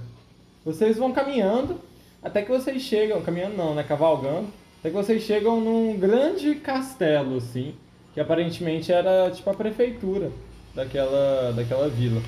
vocês 0.64 0.98
vão 0.98 1.12
caminhando 1.12 1.80
até 2.22 2.42
que 2.42 2.52
vocês 2.52 2.82
chegam, 2.82 3.22
caminhando 3.22 3.56
não, 3.56 3.76
né? 3.76 3.84
Cavalgando, 3.84 4.48
até 4.80 4.90
que 4.90 4.96
vocês 4.96 5.22
chegam 5.24 5.62
num 5.62 5.98
grande 5.98 6.56
castelo, 6.56 7.38
assim, 7.38 7.76
que 8.16 8.22
aparentemente 8.22 8.94
era 8.94 9.30
tipo 9.30 9.48
a 9.50 9.54
prefeitura 9.54 10.32
daquela, 10.74 11.52
daquela 11.54 11.90
vila. 11.90 12.22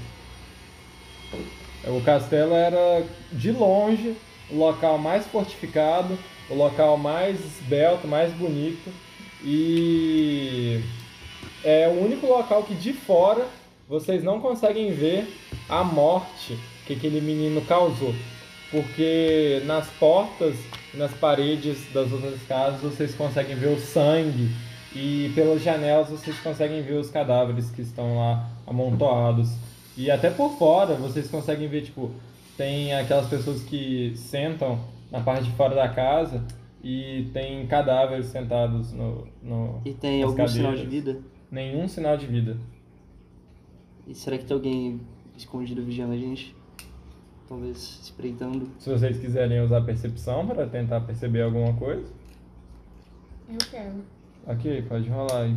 O 1.86 2.02
castelo 2.02 2.54
era 2.54 3.04
de 3.32 3.52
longe 3.52 4.16
o 4.52 4.58
local 4.58 4.98
mais 4.98 5.26
fortificado, 5.26 6.18
o 6.50 6.54
local 6.54 6.98
mais 6.98 7.40
esbelto, 7.40 8.06
mais 8.06 8.34
bonito 8.34 8.92
e 9.44 10.82
é 11.64 11.88
o 11.88 12.04
único 12.04 12.28
local 12.28 12.64
que 12.64 12.76
de 12.76 12.92
fora 12.92 13.48
vocês 13.88 14.22
não 14.22 14.42
conseguem 14.42 14.92
ver 14.92 15.26
a 15.70 15.86
morte 15.86 16.58
que 16.86 16.94
aquele 16.94 17.22
menino 17.22 17.62
causou. 17.62 18.14
Porque 18.70 19.62
nas 19.66 19.88
portas 19.92 20.56
e 20.94 20.98
nas 20.98 21.14
paredes 21.14 21.78
das 21.94 22.12
outras 22.12 22.42
casas 22.46 22.82
vocês 22.82 23.16
conseguem 23.16 23.56
ver 23.56 23.70
o 23.70 23.80
sangue 23.80 24.50
e 24.96 25.32
pelas 25.36 25.62
janelas 25.62 26.10
vocês 26.10 26.38
conseguem 26.40 26.82
ver 26.82 26.94
os 26.94 27.10
cadáveres 27.10 27.70
que 27.72 27.82
estão 27.82 28.18
lá 28.18 28.50
amontoados. 28.66 29.50
E 29.96 30.10
até 30.12 30.30
por 30.30 30.52
fora 30.58 30.96
vocês 30.96 31.30
conseguem 31.30 31.68
ver, 31.68 31.82
tipo, 31.84 32.12
tem 32.56 32.94
aquelas 32.94 33.28
pessoas 33.28 33.64
que 33.64 34.14
sentam 34.16 34.80
na 35.12 35.22
parte 35.22 35.46
de 35.46 35.52
fora 35.52 35.76
da 35.76 35.90
casa 35.90 36.44
e 36.84 37.30
tem 37.34 37.66
cadáveres 37.68 38.28
sentados 38.28 38.92
no, 38.94 39.28
no 39.42 39.82
E 39.86 39.94
tem 39.94 40.24
algum 40.24 40.48
sinal 40.48 40.74
de 40.74 40.84
cadeiras. 40.84 41.06
vida? 41.06 41.20
Nenhum 41.52 41.88
sinal 41.88 42.18
de 42.18 42.28
vida. 42.28 42.58
E 44.08 44.14
será 44.14 44.38
que 44.38 44.46
tem 44.46 44.56
alguém 44.56 45.02
escondido 45.36 45.84
vigiando 45.84 46.14
a 46.14 46.18
gente? 46.18 46.56
Talvez 47.48 48.00
espreitando. 48.04 48.70
Se 48.80 48.90
vocês 48.90 49.18
quiserem 49.18 49.62
usar 49.62 49.82
percepção 49.82 50.46
para 50.46 50.66
tentar 50.68 51.02
perceber 51.02 51.42
alguma 51.44 51.74
coisa, 51.74 52.06
Eu 53.50 53.58
quero. 53.72 54.04
Ok, 54.48 54.82
pode 54.84 55.10
rolar 55.10 55.44
aí. 55.44 55.56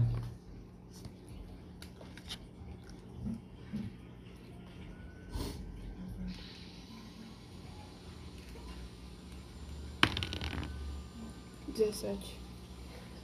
dezessete. 11.81 12.38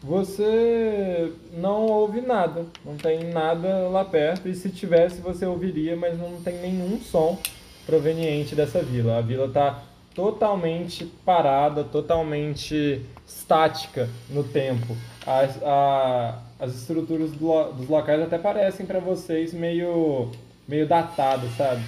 Você 0.02 1.32
não 1.52 1.86
ouve 1.86 2.20
nada, 2.20 2.66
não 2.84 2.96
tem 2.96 3.24
nada 3.24 3.88
lá 3.88 4.04
perto, 4.04 4.48
e 4.48 4.54
se 4.54 4.70
tivesse 4.70 5.20
você 5.20 5.44
ouviria, 5.44 5.96
mas 5.96 6.18
não 6.18 6.40
tem 6.40 6.58
nenhum 6.60 7.00
som 7.00 7.38
proveniente 7.84 8.54
dessa 8.54 8.82
vila. 8.82 9.18
A 9.18 9.20
vila 9.20 9.46
está 9.46 9.82
totalmente 10.16 11.04
parada, 11.24 11.84
totalmente 11.84 13.02
estática 13.28 14.08
no 14.30 14.42
tempo. 14.42 14.96
As, 15.26 15.62
a- 15.62 16.38
as 16.58 16.74
estruturas 16.74 17.32
do 17.32 17.64
dos 17.72 17.88
locais 17.88 18.22
até 18.22 18.38
parecem 18.38 18.86
para 18.86 18.98
vocês 18.98 19.52
meio, 19.52 20.32
meio 20.66 20.88
datadas, 20.88 21.54
sabe? 21.56 21.82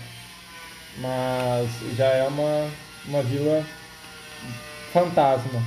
Mas 0.99 1.71
já 1.97 2.07
é 2.07 2.29
uma, 2.29 2.71
uma 3.07 3.23
vila 3.23 3.65
fantasma. 4.93 5.63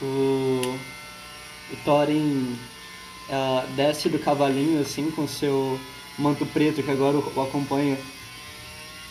O, 0.00 0.78
o 1.72 1.76
Thorin 1.84 2.56
ah, 3.30 3.64
desce 3.74 4.08
do 4.08 4.18
cavalinho 4.20 4.80
assim 4.80 5.10
com 5.10 5.26
seu 5.26 5.80
manto 6.16 6.46
preto 6.46 6.82
que 6.84 6.90
agora 6.90 7.16
o 7.16 7.40
acompanha 7.42 7.98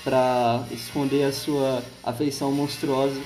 pra 0.08 0.65
esconder 0.72 1.26
a 1.26 1.34
sua 1.34 1.84
afeição 2.02 2.50
monstruosa. 2.50 3.22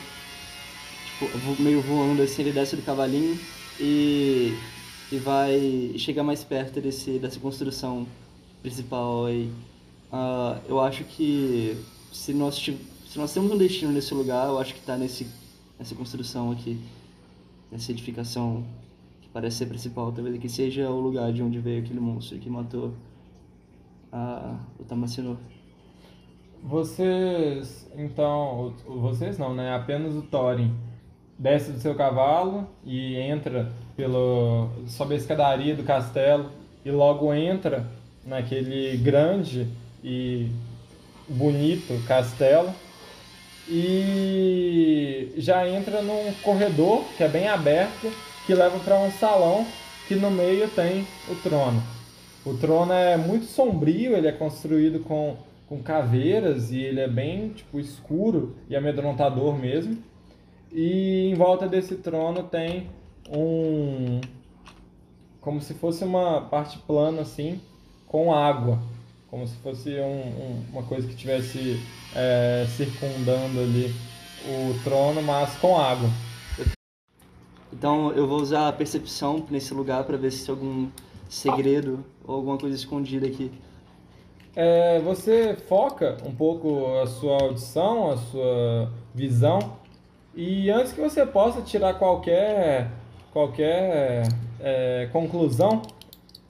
Tipo, 1.20 1.62
meio 1.62 1.80
voando 1.80 2.24
assim, 2.24 2.41
ele 2.41 2.52
desce 2.52 2.76
do 2.76 2.82
cavalinho 2.82 3.39
e, 3.80 4.58
e 5.12 5.17
vai 5.17 5.94
chegar 6.00 6.24
mais 6.24 6.44
perto 6.44 6.82
desse, 6.82 7.20
dessa 7.20 7.39
construção 7.39 8.08
principal 8.63 9.28
aí. 9.28 9.52
Ah, 10.12 10.60
eu 10.67 10.80
acho 10.82 11.04
que 11.04 11.78
se 12.12 12.34
nós, 12.34 12.56
se 12.56 12.80
nós 13.15 13.32
temos 13.32 13.52
um 13.52 13.58
destino 13.60 13.91
nesse 13.91 14.15
lugar, 14.15 14.48
eu 14.48 14.58
acho 14.58 14.74
que 14.74 14.82
tá 14.82 14.98
nesse, 14.98 15.28
nessa 15.78 15.94
construção 15.94 16.52
aqui 16.52 16.80
essa 17.72 17.91
edificação 17.91 18.65
que 19.22 19.30
parece 19.30 19.58
ser 19.58 19.67
principal, 19.67 20.12
talvez 20.12 20.36
aqui 20.36 20.50
seja 20.50 20.89
o 20.89 21.00
lugar 21.00 21.32
de 21.32 21.44
onde 21.44 21.60
veio 21.60 21.84
aquele 21.84 22.00
monstro 22.00 22.39
que 22.39 22.50
matou 22.50 22.91
a, 24.12 24.58
o 24.80 24.84
Tamacino. 24.84 25.38
Vocês, 26.63 27.89
então, 27.97 28.74
vocês 28.86 29.38
não, 29.38 29.54
né? 29.54 29.74
Apenas 29.74 30.13
o 30.15 30.21
Thorin 30.21 30.74
desce 31.38 31.71
do 31.71 31.80
seu 31.80 31.95
cavalo 31.95 32.67
e 32.86 33.15
entra 33.17 33.71
pelo 33.95 34.69
sobe 34.88 35.15
a 35.15 35.17
escadaria 35.17 35.76
do 35.76 35.84
castelo 35.84 36.52
e 36.86 36.91
logo 36.91 37.34
entra 37.34 37.88
naquele 38.24 38.95
grande 38.97 39.67
e 40.04 40.52
bonito 41.28 42.00
castelo 42.08 42.74
e 43.67 45.34
já 45.38 45.67
entra 45.67 46.02
num 46.02 46.34
corredor 46.43 47.04
que 47.17 47.24
é 47.24 47.28
bem 47.28 47.47
aberto 47.47 48.12
que 48.45 48.54
leva 48.54 48.78
para 48.80 49.00
um 49.00 49.12
salão 49.12 49.65
que 50.08 50.15
no 50.15 50.30
meio 50.30 50.67
tem 50.69 51.08
o 51.30 51.36
trono. 51.36 51.82
O 52.45 52.56
trono 52.56 52.91
é 52.91 53.15
muito 53.17 53.45
sombrio, 53.45 54.15
ele 54.15 54.28
é 54.28 54.32
construído 54.32 55.00
com, 55.00 55.38
com 55.72 55.82
caveiras 55.82 56.70
e 56.74 56.82
ele 56.82 57.00
é 57.00 57.08
bem 57.08 57.48
tipo 57.52 57.80
escuro 57.80 58.58
e 58.70 58.76
amedrontador 58.76 59.58
mesmo. 59.58 59.98
E 60.70 61.30
em 61.30 61.34
volta 61.34 61.66
desse 61.66 61.96
trono 61.96 62.44
tem 62.44 62.90
um 63.30 64.20
como 65.40 65.62
se 65.62 65.74
fosse 65.74 66.04
uma 66.04 66.42
parte 66.42 66.78
plana 66.80 67.22
assim, 67.22 67.62
com 68.06 68.34
água, 68.34 68.80
como 69.30 69.48
se 69.48 69.56
fosse 69.60 69.92
um- 69.92 70.42
um- 70.42 70.66
uma 70.74 70.84
coisa 70.84 71.08
que 71.08 71.16
tivesse 71.16 71.82
é, 72.14 72.66
circundando 72.76 73.62
ali 73.62 73.96
o 74.46 74.84
trono, 74.84 75.24
mas 75.24 75.56
com 75.56 75.78
água. 75.80 76.10
Então 77.72 78.12
eu 78.12 78.28
vou 78.28 78.42
usar 78.42 78.68
a 78.68 78.74
percepção 78.74 79.46
nesse 79.50 79.74
lugar 79.74 80.04
para 80.04 80.18
ver 80.18 80.32
se 80.32 80.46
tem 80.46 80.54
algum 80.54 80.90
segredo 81.30 82.04
ou 82.26 82.36
alguma 82.36 82.58
coisa 82.58 82.76
escondida 82.76 83.26
aqui. 83.26 83.50
É, 84.56 85.00
você 85.00 85.56
foca 85.56 86.18
um 86.26 86.36
pouco 86.36 86.98
a 87.02 87.08
sua 87.08 87.42
audição, 87.42 88.12
a 88.12 88.18
sua 88.18 88.92
visão, 89.14 89.78
e 90.36 90.70
antes 90.70 90.94
que 90.94 91.02
você 91.02 91.26
possa 91.26 91.62
tirar 91.62 91.96
qualquer, 91.96 92.90
qualquer 93.32 94.28
é, 94.60 95.10
conclusão, 95.12 95.82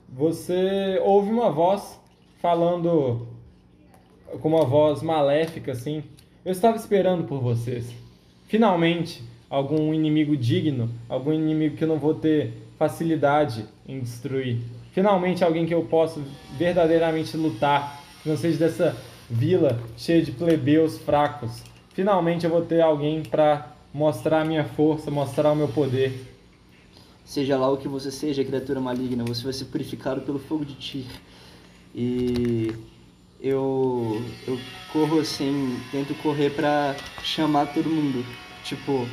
você 0.08 1.00
ouve 1.04 1.30
uma 1.30 1.50
voz 1.50 2.00
falando 2.40 3.26
com 4.40 4.48
uma 4.48 4.64
voz 4.64 5.02
maléfica 5.02 5.72
assim. 5.72 6.02
Eu 6.44 6.52
estava 6.52 6.76
esperando 6.76 7.24
por 7.24 7.40
vocês. 7.40 7.92
Finalmente, 8.46 9.22
algum 9.48 9.94
inimigo 9.94 10.36
digno, 10.36 10.90
algum 11.08 11.32
inimigo 11.32 11.76
que 11.76 11.84
eu 11.84 11.88
não 11.88 11.98
vou 11.98 12.14
ter 12.14 12.52
facilidade 12.78 13.64
em 13.86 14.00
destruir. 14.00 14.58
Finalmente, 14.92 15.42
alguém 15.42 15.64
que 15.64 15.74
eu 15.74 15.84
posso 15.84 16.22
verdadeiramente 16.58 17.36
lutar, 17.36 18.01
que 18.22 18.28
não 18.28 18.36
seja 18.36 18.58
dessa 18.58 18.96
vila 19.28 19.80
cheia 19.96 20.22
de 20.22 20.32
plebeus 20.32 20.98
fracos. 20.98 21.62
Finalmente, 21.94 22.44
eu 22.44 22.50
vou 22.50 22.62
ter 22.62 22.80
alguém 22.80 23.22
para 23.22 23.74
mostrar 23.92 24.40
a 24.40 24.44
minha 24.44 24.64
força, 24.64 25.10
mostrar 25.10 25.52
o 25.52 25.56
meu 25.56 25.68
poder. 25.68 26.28
seja 27.24 27.56
lá 27.56 27.70
o 27.70 27.76
que 27.76 27.88
você 27.88 28.10
seja, 28.10 28.44
criatura 28.44 28.80
maligna, 28.80 29.24
você 29.24 29.42
vai 29.42 29.52
ser 29.52 29.66
purificado 29.66 30.20
pelo 30.22 30.38
fogo 30.38 30.64
de 30.64 30.74
Tyr. 30.74 31.06
E 31.94 32.72
eu 33.40 34.22
eu 34.46 34.58
corro 34.92 35.20
assim, 35.20 35.78
tento 35.90 36.14
correr 36.22 36.50
pra 36.50 36.94
chamar 37.22 37.66
todo 37.66 37.88
mundo. 37.88 38.24
Tipo, 38.64 39.06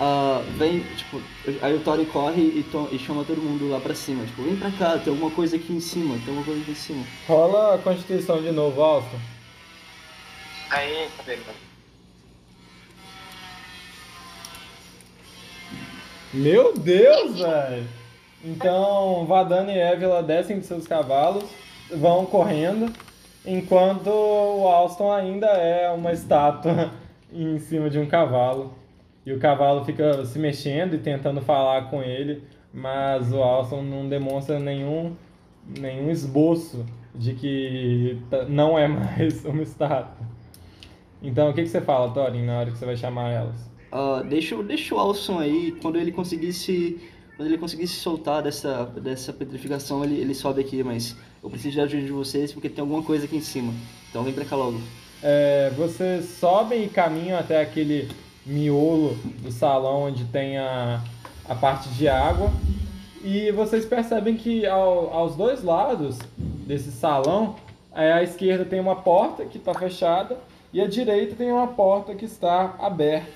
ah, 0.00 0.42
vem, 0.56 0.80
tipo, 0.96 1.20
aí 1.62 1.74
o 1.74 1.80
Tori 1.80 2.06
corre 2.06 2.40
e, 2.42 2.62
to- 2.70 2.88
e 2.92 2.98
chama 2.98 3.24
todo 3.24 3.40
mundo 3.42 3.68
lá 3.68 3.80
pra 3.80 3.94
cima. 3.94 4.24
Tipo, 4.24 4.42
vem 4.42 4.56
pra 4.56 4.70
cá, 4.70 4.98
tem 4.98 5.12
alguma 5.12 5.30
coisa 5.30 5.56
aqui 5.56 5.72
em 5.72 5.80
cima, 5.80 6.14
tem 6.18 6.28
alguma 6.28 6.44
coisa 6.44 6.60
aqui 6.62 6.70
em 6.70 6.74
cima. 6.74 7.04
Rola 7.26 7.74
a 7.74 7.78
Constituição 7.78 8.40
de 8.40 8.50
novo, 8.52 8.80
Alston. 8.82 9.18
Aí, 10.70 11.08
cadê? 11.16 11.38
Meu 16.32 16.74
Deus, 16.76 17.38
velho! 17.38 17.88
Então, 18.44 19.24
Vadana 19.26 19.72
e 19.72 19.78
Évila 19.78 20.22
descem 20.22 20.60
de 20.60 20.66
seus 20.66 20.86
cavalos, 20.86 21.44
vão 21.90 22.24
correndo, 22.26 22.92
enquanto 23.44 24.08
o 24.10 24.68
Alston 24.68 25.10
ainda 25.12 25.46
é 25.48 25.90
uma 25.90 26.12
estátua 26.12 26.92
em 27.32 27.58
cima 27.58 27.90
de 27.90 27.98
um 27.98 28.06
cavalo. 28.06 28.77
E 29.28 29.32
o 29.34 29.38
cavalo 29.38 29.84
fica 29.84 30.24
se 30.24 30.38
mexendo 30.38 30.94
e 30.94 30.98
tentando 30.98 31.42
falar 31.42 31.90
com 31.90 32.02
ele, 32.02 32.42
mas 32.72 33.30
o 33.30 33.42
Alston 33.42 33.82
não 33.82 34.08
demonstra 34.08 34.58
nenhum, 34.58 35.14
nenhum 35.78 36.10
esboço 36.10 36.86
de 37.14 37.34
que 37.34 38.18
tá- 38.30 38.44
não 38.46 38.78
é 38.78 38.88
mais 38.88 39.44
uma 39.44 39.62
estátua. 39.62 40.26
Então, 41.22 41.50
o 41.50 41.52
que, 41.52 41.60
que 41.62 41.68
você 41.68 41.82
fala, 41.82 42.10
Thorin, 42.10 42.46
na 42.46 42.60
hora 42.60 42.70
que 42.70 42.78
você 42.78 42.86
vai 42.86 42.96
chamar 42.96 43.30
elas? 43.30 43.70
Ah, 43.92 44.22
deixa, 44.26 44.56
o- 44.56 44.62
deixa 44.62 44.94
o 44.94 44.98
Alson 44.98 45.40
aí, 45.40 45.72
quando 45.82 45.96
ele 45.98 46.10
conseguisse. 46.10 46.98
Quando 47.36 47.48
ele 47.48 47.58
conseguisse 47.58 47.96
soltar 47.96 48.42
dessa, 48.42 48.86
dessa 48.86 49.30
petrificação, 49.30 50.02
ele, 50.02 50.18
ele 50.18 50.34
sobe 50.34 50.62
aqui, 50.62 50.82
mas 50.82 51.14
eu 51.42 51.50
preciso 51.50 51.76
da 51.76 51.82
ajuda 51.82 52.02
de 52.02 52.12
vocês 52.12 52.50
porque 52.50 52.70
tem 52.70 52.80
alguma 52.80 53.02
coisa 53.02 53.26
aqui 53.26 53.36
em 53.36 53.42
cima. 53.42 53.74
Então 54.08 54.24
vem 54.24 54.32
pra 54.32 54.46
cá 54.46 54.56
logo. 54.56 54.80
É, 55.22 55.70
vocês 55.76 56.24
sobem 56.24 56.84
e 56.84 56.88
caminham 56.88 57.38
até 57.38 57.60
aquele 57.60 58.08
miolo 58.48 59.14
do 59.42 59.52
salão 59.52 60.04
onde 60.04 60.24
tem 60.24 60.56
a, 60.58 61.00
a 61.48 61.54
parte 61.54 61.88
de 61.90 62.08
água. 62.08 62.50
E 63.22 63.50
vocês 63.52 63.84
percebem 63.84 64.36
que 64.36 64.64
ao- 64.66 65.12
aos 65.12 65.36
dois 65.36 65.62
lados 65.62 66.18
desse 66.66 66.90
salão, 66.90 67.56
é, 67.94 68.12
à 68.12 68.22
esquerda 68.22 68.64
tem 68.64 68.80
uma 68.80 68.96
porta 68.96 69.44
que 69.44 69.58
está 69.58 69.74
fechada 69.74 70.38
e 70.72 70.80
à 70.80 70.86
direita 70.86 71.34
tem 71.34 71.50
uma 71.50 71.66
porta 71.68 72.14
que 72.14 72.24
está 72.24 72.74
aberta. 72.78 73.26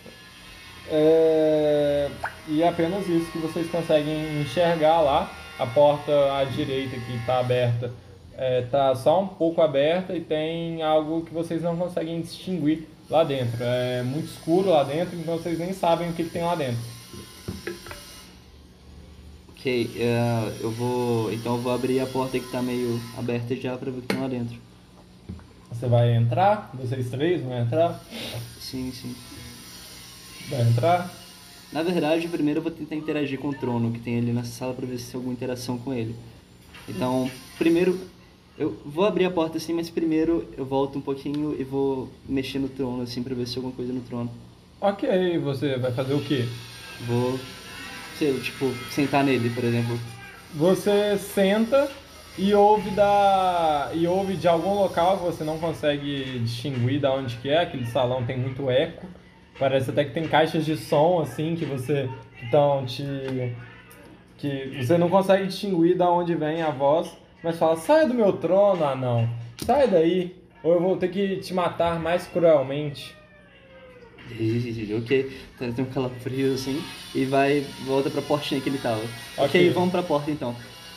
É, 0.90 2.08
e 2.48 2.62
é 2.62 2.68
apenas 2.68 3.08
isso 3.08 3.30
que 3.30 3.38
vocês 3.38 3.68
conseguem 3.70 4.40
enxergar 4.40 5.00
lá. 5.00 5.30
A 5.58 5.66
porta 5.66 6.12
à 6.36 6.44
direita 6.44 6.96
que 6.96 7.16
está 7.16 7.38
aberta 7.38 7.92
está 8.36 8.94
só 8.94 9.20
um 9.20 9.28
pouco 9.28 9.60
aberta 9.60 10.14
e 10.16 10.20
tem 10.20 10.82
algo 10.82 11.22
que 11.22 11.32
vocês 11.32 11.62
não 11.62 11.76
conseguem 11.76 12.20
distinguir 12.20 12.88
lá 13.12 13.22
dentro. 13.22 13.62
É 13.62 14.02
muito 14.02 14.26
escuro 14.26 14.70
lá 14.70 14.82
dentro, 14.82 15.16
então 15.18 15.36
vocês 15.36 15.58
nem 15.58 15.72
sabem 15.72 16.10
o 16.10 16.12
que, 16.14 16.24
que 16.24 16.30
tem 16.30 16.42
lá 16.42 16.54
dentro. 16.54 16.80
Ok, 19.50 19.90
é, 19.96 20.56
eu 20.60 20.70
vou. 20.72 21.32
Então 21.32 21.54
eu 21.56 21.62
vou 21.62 21.72
abrir 21.72 22.00
a 22.00 22.06
porta 22.06 22.40
que 22.40 22.50
tá 22.50 22.60
meio 22.60 23.00
aberta 23.16 23.54
já 23.54 23.76
pra 23.76 23.90
ver 23.90 23.98
o 23.98 24.00
que 24.00 24.08
tem 24.08 24.20
lá 24.20 24.26
dentro. 24.28 24.56
Você 25.70 25.86
vai 25.86 26.14
entrar, 26.16 26.70
vocês 26.74 27.08
três 27.10 27.42
vão 27.42 27.56
entrar, 27.58 28.00
Sim, 28.60 28.92
sim. 28.92 29.14
vai 30.48 30.62
entrar. 30.62 31.10
Na 31.72 31.82
verdade, 31.82 32.28
primeiro 32.28 32.58
eu 32.58 32.62
vou 32.62 32.70
tentar 32.72 32.94
interagir 32.94 33.38
com 33.38 33.48
o 33.48 33.54
trono 33.54 33.90
que 33.90 33.98
tem 33.98 34.18
ali 34.18 34.32
nessa 34.32 34.50
sala 34.52 34.74
pra 34.74 34.86
ver 34.86 34.98
se 34.98 35.06
tem 35.10 35.14
alguma 35.18 35.32
interação 35.32 35.78
com 35.78 35.92
ele. 35.92 36.14
Então, 36.88 37.30
primeiro. 37.58 37.98
Eu 38.62 38.76
vou 38.86 39.04
abrir 39.04 39.24
a 39.24 39.30
porta 39.30 39.58
assim, 39.58 39.72
mas 39.72 39.90
primeiro 39.90 40.46
eu 40.56 40.64
volto 40.64 40.96
um 40.96 41.00
pouquinho 41.00 41.56
e 41.58 41.64
vou 41.64 42.08
mexer 42.28 42.60
no 42.60 42.68
trono 42.68 43.02
assim 43.02 43.20
pra 43.20 43.34
ver 43.34 43.44
se 43.44 43.54
tem 43.54 43.58
alguma 43.58 43.74
coisa 43.74 43.92
no 43.92 44.00
trono. 44.02 44.30
Ok, 44.80 45.36
você 45.38 45.76
vai 45.78 45.90
fazer 45.90 46.14
o 46.14 46.20
quê? 46.20 46.44
Vou, 47.04 47.40
sei, 48.16 48.38
tipo, 48.38 48.70
sentar 48.88 49.24
nele, 49.24 49.50
por 49.50 49.64
exemplo. 49.64 49.98
Você 50.54 51.18
senta 51.18 51.90
e 52.38 52.54
ouve 52.54 52.90
da 52.90 53.90
e 53.94 54.06
ouve 54.06 54.36
de 54.36 54.46
algum 54.46 54.74
local 54.74 55.18
que 55.18 55.24
você 55.24 55.42
não 55.42 55.58
consegue 55.58 56.38
distinguir 56.38 57.00
da 57.00 57.12
onde 57.12 57.34
que 57.38 57.48
é, 57.48 57.62
aquele 57.62 57.86
salão 57.86 58.24
tem 58.24 58.38
muito 58.38 58.70
eco. 58.70 59.08
Parece 59.58 59.90
até 59.90 60.04
que 60.04 60.14
tem 60.14 60.28
caixas 60.28 60.64
de 60.64 60.76
som 60.76 61.20
assim 61.20 61.56
que 61.56 61.64
você 61.64 62.08
que 62.38 62.44
estão 62.44 62.86
te 62.86 63.02
que 64.38 64.80
você 64.80 64.96
não 64.96 65.08
consegue 65.08 65.48
distinguir 65.48 65.96
da 65.96 66.08
onde 66.08 66.34
vem 66.36 66.62
a 66.62 66.70
voz, 66.70 67.10
mas 67.42 67.58
fala: 67.58 67.76
"Saia 67.76 68.06
do 68.06 68.14
meu 68.14 68.32
trono, 68.34 68.84
anão. 68.84 69.28
Sai 69.64 69.88
daí, 69.88 70.34
ou 70.62 70.72
eu 70.74 70.80
vou 70.80 70.96
ter 70.96 71.08
que 71.08 71.36
te 71.36 71.52
matar 71.54 71.98
mais 72.00 72.26
cruelmente." 72.26 73.14
ok, 74.98 75.30
então 75.54 75.72
tem 75.72 75.84
um 75.84 75.88
calafrio 75.90 76.54
assim 76.54 76.82
e 77.14 77.24
vai, 77.24 77.66
volta 77.84 78.08
pra 78.08 78.22
portinha 78.22 78.60
que 78.60 78.68
ele 78.68 78.78
tava. 78.78 79.02
Ok, 79.36 79.44
Ok. 79.46 79.70
vamos 79.70 79.90
pra 79.90 80.02
porta 80.02 80.30
então. 80.30 80.54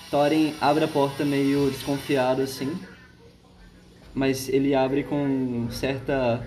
Thorin 0.09 0.53
abre 0.61 0.85
a 0.85 0.87
porta 0.87 1.25
meio 1.25 1.69
desconfiado 1.69 2.41
assim, 2.41 2.77
mas 4.13 4.47
ele 4.47 4.73
abre 4.73 5.03
com 5.03 5.67
certa. 5.69 6.45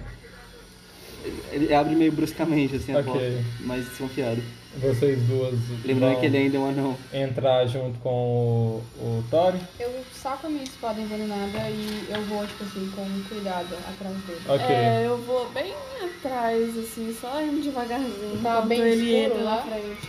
Ele 1.52 1.74
abre 1.74 1.94
meio 1.94 2.12
bruscamente 2.12 2.76
assim 2.76 2.94
a 2.94 3.00
Ok. 3.00 3.12
porta, 3.12 3.44
mais 3.60 3.84
desconfiado. 3.84 4.42
Vocês 4.80 5.20
duas 5.22 5.54
Lembrando 5.84 6.20
que 6.20 6.26
ele 6.26 6.36
ainda 6.38 6.56
é 6.56 6.60
um 6.60 6.68
anão. 6.68 6.96
entrar 7.12 7.66
junto 7.66 7.98
com 7.98 8.10
o, 8.10 8.82
o 9.00 9.24
Thorin. 9.30 9.60
Eu 9.80 9.90
saco 10.12 10.46
a 10.46 10.50
minha 10.50 10.62
espada 10.62 11.00
envenenada 11.00 11.68
e 11.68 12.06
eu 12.08 12.22
vou, 12.26 12.46
tipo 12.46 12.64
assim, 12.64 12.90
com 12.94 13.04
cuidado 13.28 13.74
atrás 13.88 14.16
dele. 14.24 14.40
Ok. 14.48 14.66
É, 14.74 15.02
eu 15.06 15.18
vou 15.18 15.48
bem 15.50 15.74
atrás, 16.04 16.78
assim, 16.78 17.16
só 17.20 17.42
indo 17.42 17.60
devagarzinho. 17.62 18.40
Tá 18.42 18.60
bem 18.60 18.80
ele 18.80 19.10
escuro 19.10 19.40
entra 19.40 19.44
lá? 19.44 19.56
na 19.56 19.62
frente. 19.62 20.08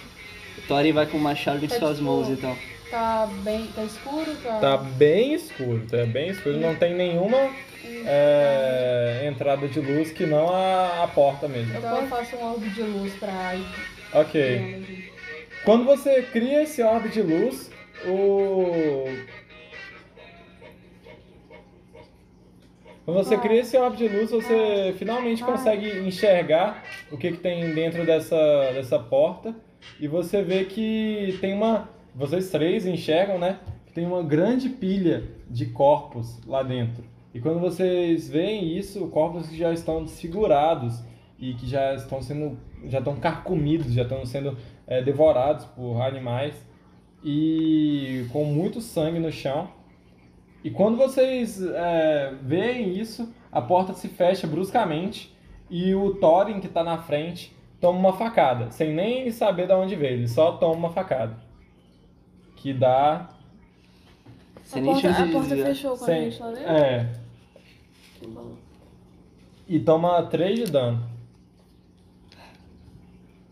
Thorin 0.68 0.92
vai 0.92 1.06
com 1.08 1.18
o 1.18 1.22
machado 1.22 1.66
em 1.66 1.68
Tá 1.68 1.80
suas 1.80 2.00
mãos 2.00 2.30
então. 2.30 2.56
Tá 2.92 3.28
bem. 3.44 3.68
Tá 3.76 3.84
escuro? 3.84 4.36
Tá. 4.44 4.60
Tá 4.60 4.78
bem 4.78 5.34
escuro, 5.34 5.84
tá 5.90 6.06
bem 6.06 6.30
escuro. 6.30 6.58
Não 6.58 6.76
tem 6.76 6.94
nenhuma 6.96 7.50
é, 8.06 9.28
entrada 9.32 9.68
de 9.68 9.80
luz 9.80 10.12
que 10.12 10.26
não 10.26 10.54
a, 10.54 11.04
a 11.04 11.08
porta 11.08 11.48
mesmo. 11.48 11.76
Então 11.76 12.02
eu 12.02 12.08
faço 12.08 12.36
um 12.36 12.52
orbe 12.52 12.70
de 12.70 12.82
luz 12.82 13.14
pra. 13.14 13.56
Ok. 14.14 15.10
Quando 15.64 15.86
você 15.86 16.24
cria 16.24 16.64
esse 16.64 16.82
orbe 16.82 17.10
de 17.10 17.22
luz, 17.22 17.72
o. 18.08 19.06
Quando 23.06 23.18
você 23.24 23.38
cria 23.38 23.62
esse 23.62 23.76
orbe 23.78 23.98
de 23.98 24.08
luz, 24.08 24.32
você 24.32 24.94
finalmente 24.98 25.44
consegue 25.44 26.00
enxergar 26.00 26.84
o 27.12 27.18
que, 27.18 27.32
que 27.32 27.38
tem 27.38 27.74
dentro 27.74 28.06
dessa, 28.06 28.72
dessa 28.74 29.00
porta. 29.00 29.56
E 30.00 30.08
você 30.08 30.42
vê 30.42 30.66
que 30.66 31.38
tem 31.42 31.54
uma. 31.54 31.90
Vocês 32.16 32.50
três 32.50 32.86
enxergam, 32.86 33.38
né? 33.38 33.60
Que 33.86 33.94
tem 33.94 34.06
uma 34.06 34.24
grande 34.24 34.70
pilha 34.70 35.24
de 35.50 35.68
corpos 35.68 36.40
lá 36.46 36.64
dentro. 36.64 37.04
E 37.34 37.40
quando 37.40 37.60
vocês 37.60 38.28
veem 38.28 38.76
isso, 38.76 39.08
corpos 39.08 39.48
que 39.48 39.58
já 39.58 39.72
estão 39.72 40.04
desfigurados 40.04 41.00
e 41.40 41.54
que 41.54 41.68
já 41.68 41.94
estão 41.96 42.22
sendo. 42.22 42.58
já 42.86 43.00
estão 43.00 43.16
carcomidos, 43.16 43.94
já 43.94 44.04
estão 44.04 44.26
sendo 44.26 44.58
é, 44.88 45.02
devorados 45.02 45.66
por 45.66 46.02
animais 46.02 46.54
e 47.24 48.26
com 48.32 48.44
muito 48.46 48.82
sangue 48.82 49.20
no 49.20 49.32
chão. 49.32 49.70
E 50.64 50.70
quando 50.70 50.98
vocês 50.98 51.62
é, 51.62 52.34
veem 52.42 52.98
isso, 53.00 53.34
a 53.52 53.62
porta 53.62 53.94
se 53.94 54.08
fecha 54.10 54.46
bruscamente 54.46 55.34
e 55.70 55.96
o 55.96 56.16
Thorin 56.16 56.60
que 56.60 56.68
está 56.68 56.84
na 56.84 56.98
frente 56.98 57.56
toma 57.80 57.98
uma 57.98 58.14
facada, 58.14 58.70
sem 58.72 58.94
nem 58.94 59.32
saber 59.32 59.68
de 59.68 59.74
onde 59.74 59.96
veio, 59.96 60.16
ele 60.16 60.28
só 60.28 60.54
toma 60.54 60.76
uma 60.76 60.90
facada. 60.92 61.38
Que 62.58 62.74
dá. 62.74 63.30
Sem 64.64 64.82
A 64.82 64.86
nem 64.86 64.94
porta, 64.94 65.10
a 65.24 65.28
porta 65.32 65.56
fechou 65.56 65.98
com 65.98 66.04
a 66.04 66.08
Sem, 66.08 66.30
gente 66.32 66.42
lá 66.42 66.52
dentro? 66.52 66.70
é, 66.72 67.10
Que 68.20 68.28
bom. 68.28 68.56
e 69.68 69.80
toma 69.80 70.22
3 70.24 70.66
de 70.66 70.72
dano. 70.72 71.02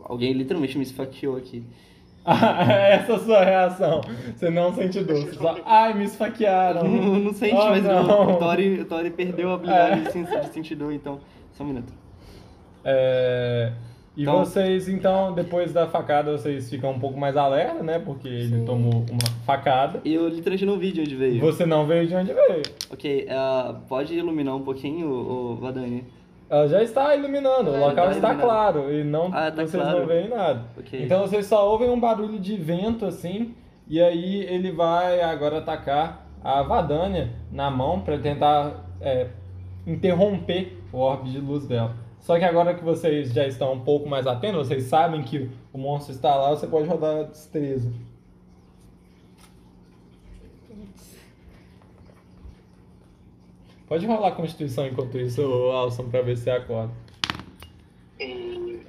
Alguém 0.08 0.32
literalmente 0.34 0.78
me 0.78 0.84
esfaqueou 0.84 1.36
aqui. 1.36 1.64
Essa 2.26 3.12
é 3.14 3.16
a 3.16 3.20
sua 3.20 3.44
reação. 3.44 4.02
Você 4.36 4.50
não 4.50 4.74
sente 4.74 5.00
dor. 5.02 5.18
Você 5.22 5.34
só, 5.34 5.58
ai, 5.66 5.94
me 5.94 6.06
esfaquearam. 6.06 6.84
Não, 6.88 7.16
não 7.20 7.34
sente, 7.34 7.56
Oh, 7.56 7.70
mas 7.70 7.84
não. 7.84 8.04
não. 8.08 8.36
O 8.36 8.38
Tori, 8.38 8.80
o 8.82 8.86
Tori 8.86 9.10
perdeu 9.12 9.52
a 9.52 9.54
habilidade 9.56 10.02
É. 10.02 10.04
de 10.06 10.12
sen- 10.12 10.24
de 10.42 10.50
sentir 10.54 10.76
dor, 10.76 10.92
então. 10.94 11.20
Só 11.54 11.64
um 11.64 11.68
minuto. 11.68 11.92
É, 12.84 13.72
e 14.16 14.22
Então- 14.24 14.40
vocês, 14.40 14.88
então, 14.90 15.34
depois 15.34 15.72
da 15.74 15.88
facada, 15.88 16.32
vocês 16.38 16.70
ficam 16.70 16.92
um 16.92 17.00
pouco 17.00 17.20
mais 17.20 17.36
alerta, 17.38 17.82
né? 17.84 18.00
Porque 18.00 18.28
ele 18.28 18.60
Sim. 18.60 18.66
tomou 18.66 19.06
uma 19.10 19.20
facada. 19.46 20.02
E 20.04 20.14
eu 20.14 20.28
literalmente 20.28 20.66
não 20.66 20.78
vi 20.78 20.92
de 20.92 21.02
onde 21.02 21.16
veio. 21.16 21.40
Você 21.42 21.66
não 21.66 21.86
veio 21.86 22.08
de 22.08 22.16
onde 22.16 22.34
veio. 22.34 22.64
Ok, 22.92 23.28
ah, 23.30 23.76
pode 23.88 24.14
iluminar 24.16 24.56
um 24.56 24.64
pouquinho, 24.64 25.10
o 25.10 25.56
Vadani? 25.56 26.04
Ela 26.50 26.68
já 26.68 26.82
está 26.82 27.16
iluminando, 27.16 27.72
o 27.72 27.76
Ela 27.76 27.88
local 27.88 28.12
está 28.12 28.32
está 28.32 28.36
claro 28.42 28.92
e 28.94 29.04
não 29.04 29.26
Ah, 29.34 29.52
tá 29.52 29.66
vocês 29.66 29.72
claro. 29.84 30.00
não 30.00 30.08
veem 30.08 30.30
nada. 30.30 30.64
Ok. 30.78 31.04
Então 31.04 31.22
vocês 31.22 31.46
só 31.46 31.70
ouvem 31.70 31.90
um 31.90 32.00
barulho 32.00 32.40
de 32.40 32.56
vento 32.56 33.06
assim, 33.06 33.54
e 33.88 34.02
aí 34.02 34.44
ele 34.46 34.72
vai 34.72 35.22
agora 35.22 35.58
atacar 35.58 36.26
a 36.44 36.62
Vadania 36.64 37.32
na 37.52 37.70
mão 37.70 38.00
para 38.00 38.18
tentar 38.18 38.86
é, 39.02 39.28
interromper 39.86 40.78
o 40.94 41.00
orbe 41.00 41.30
de 41.32 41.40
luz 41.40 41.66
dela. 41.68 41.96
Só 42.20 42.38
que 42.38 42.44
agora 42.46 42.74
que 42.74 42.84
vocês 42.84 43.32
já 43.34 43.46
estão 43.48 43.74
um 43.74 43.80
pouco 43.82 44.08
mais 44.10 44.26
atentos, 44.28 44.68
vocês 44.68 44.84
sabem 44.84 45.22
que 45.24 45.50
o 45.72 45.78
monstro 45.78 46.14
está 46.14 46.36
lá, 46.36 46.50
você 46.50 46.68
pode 46.68 46.88
rodar 46.88 47.26
destreza. 47.26 47.92
Pode 53.88 54.06
rolar 54.06 54.30
a 54.30 54.32
Constituição 54.32 54.86
enquanto 54.88 55.18
isso, 55.18 55.42
Alson, 55.42 56.10
pra 56.10 56.22
ver 56.22 56.36
se 56.38 56.44
você 56.44 56.50
acorda. 56.52 56.92
E... 58.20 58.82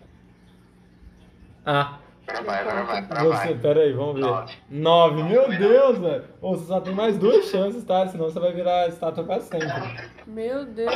Ah, 1.65 1.99
Agora 2.29 2.43
vai, 2.45 2.61
agora 2.61 2.85
vai, 2.85 2.99
agora 2.99 3.25
você, 3.25 3.47
vai. 3.49 3.55
pera 3.55 3.81
aí, 3.81 3.93
vamos 3.93 4.15
ver. 4.17 4.21
Nove. 4.21 4.53
Nove, 4.69 5.23
meu 5.23 5.49
Deus, 5.49 5.99
velho. 5.99 6.25
Você 6.43 6.65
só 6.67 6.79
tem 6.81 6.95
mais 6.95 7.17
duas 7.17 7.47
chances, 7.47 7.83
tá? 7.85 8.07
Senão 8.07 8.27
você 8.27 8.39
vai 8.39 8.53
virar 8.53 8.87
estátua 8.87 9.25
pra 9.25 9.41
sempre. 9.41 9.67
Meu 10.27 10.67
Deus. 10.67 10.93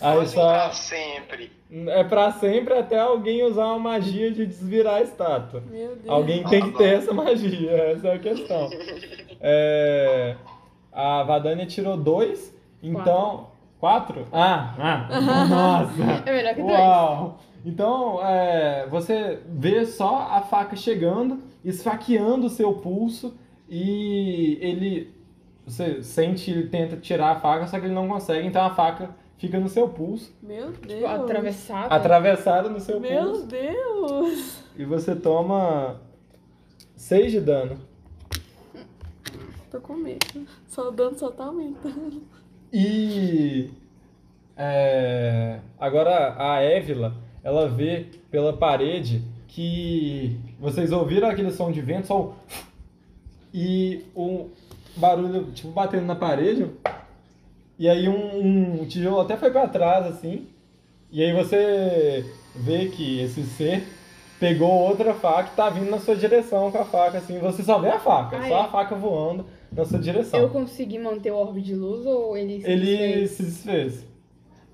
Aí 0.00 0.26
só 0.26 0.48
pra 0.48 0.72
sempre. 0.72 1.52
é 1.70 2.02
pra 2.02 2.32
sempre 2.32 2.72
até 2.72 2.98
alguém 2.98 3.42
usar 3.42 3.66
uma 3.66 3.78
magia 3.78 4.32
de 4.32 4.46
desvirar 4.46 4.94
a 4.96 5.02
estátua. 5.02 5.62
Meu 5.70 5.96
Deus. 5.96 6.08
Alguém 6.08 6.42
tem 6.44 6.62
que 6.62 6.78
ter 6.78 6.94
essa 6.94 7.12
magia, 7.12 7.70
essa 7.70 8.08
é 8.08 8.14
a 8.14 8.18
questão. 8.18 8.70
É, 9.46 10.36
a 10.90 11.22
Vadania 11.22 11.66
tirou 11.66 11.98
dois, 11.98 12.53
então. 12.88 13.48
Quatro? 13.80 14.26
Ah, 14.32 14.74
ah, 14.78 15.44
nossa! 15.46 16.02
É 16.26 16.32
melhor 16.32 16.54
que 16.54 16.62
dois. 16.62 16.78
Uau! 16.78 17.38
Então, 17.64 18.18
é, 18.24 18.86
você 18.88 19.40
vê 19.46 19.84
só 19.84 20.28
a 20.30 20.40
faca 20.42 20.74
chegando, 20.76 21.42
esfaqueando 21.64 22.46
o 22.46 22.50
seu 22.50 22.72
pulso 22.74 23.34
e 23.68 24.58
ele. 24.60 25.14
Você 25.66 26.02
sente, 26.02 26.50
ele 26.50 26.68
tenta 26.68 26.96
tirar 26.96 27.32
a 27.32 27.40
faca, 27.40 27.66
só 27.66 27.78
que 27.78 27.86
ele 27.86 27.94
não 27.94 28.06
consegue, 28.06 28.46
então 28.46 28.64
a 28.64 28.74
faca 28.74 29.10
fica 29.38 29.58
no 29.58 29.68
seu 29.68 29.88
pulso, 29.88 30.30
Meu 30.42 30.70
Deus. 30.72 31.00
Tipo, 31.00 31.06
atravessada. 31.06 31.94
atravessada 31.94 32.68
no 32.68 32.80
seu 32.80 33.00
Meu 33.00 33.24
pulso, 33.24 33.46
Deus. 33.46 34.62
e 34.76 34.84
você 34.84 35.16
toma 35.16 36.00
6 36.96 37.32
de 37.32 37.40
dano. 37.40 37.78
Tô 39.70 39.80
com 39.80 39.94
medo. 39.94 40.46
Só 40.68 40.88
o 40.88 40.92
dano 40.92 41.18
só 41.18 41.30
tá 41.30 41.46
aumentando. 41.46 42.22
E 42.76 43.70
é, 44.56 45.60
agora 45.78 46.34
a 46.36 46.60
Évila, 46.60 47.14
ela 47.44 47.68
vê 47.68 48.06
pela 48.32 48.52
parede 48.52 49.22
que 49.46 50.36
vocês 50.58 50.90
ouviram 50.90 51.28
aquele 51.28 51.52
som 51.52 51.70
de 51.70 51.80
vento, 51.80 52.08
só 52.08 52.20
o 52.20 52.34
e 53.54 54.04
o 54.12 54.48
barulho 54.96 55.52
tipo 55.52 55.68
batendo 55.70 56.04
na 56.04 56.16
parede. 56.16 56.66
E 57.78 57.88
aí 57.88 58.08
um, 58.08 58.80
um 58.80 58.84
tijolo 58.86 59.20
até 59.20 59.36
foi 59.36 59.52
pra 59.52 59.68
trás 59.68 60.04
assim. 60.06 60.48
E 61.12 61.22
aí 61.22 61.32
você 61.32 62.28
vê 62.56 62.86
que 62.86 63.20
esse 63.20 63.44
ser 63.44 63.86
pegou 64.40 64.68
outra 64.68 65.14
faca 65.14 65.50
e 65.52 65.56
tá 65.56 65.70
vindo 65.70 65.88
na 65.88 66.00
sua 66.00 66.16
direção 66.16 66.72
com 66.72 66.78
a 66.78 66.84
faca 66.84 67.18
assim. 67.18 67.38
Você 67.38 67.62
só 67.62 67.78
vê 67.78 67.90
a 67.90 68.00
faca, 68.00 68.36
Ah, 68.38 68.48
só 68.48 68.56
é? 68.56 68.60
a 68.62 68.68
faca 68.68 68.96
voando 68.96 69.46
na 69.76 69.84
sua 69.84 69.98
direção 69.98 70.40
Eu 70.40 70.50
consegui 70.50 70.98
manter 70.98 71.30
o 71.32 71.36
orbe 71.36 71.60
de 71.62 71.74
luz 71.74 72.04
ou 72.06 72.36
ele 72.36 72.60
se 72.62 72.70
ele 72.70 72.86
desfez? 72.86 73.30
se 73.30 73.42
desfez. 73.44 74.06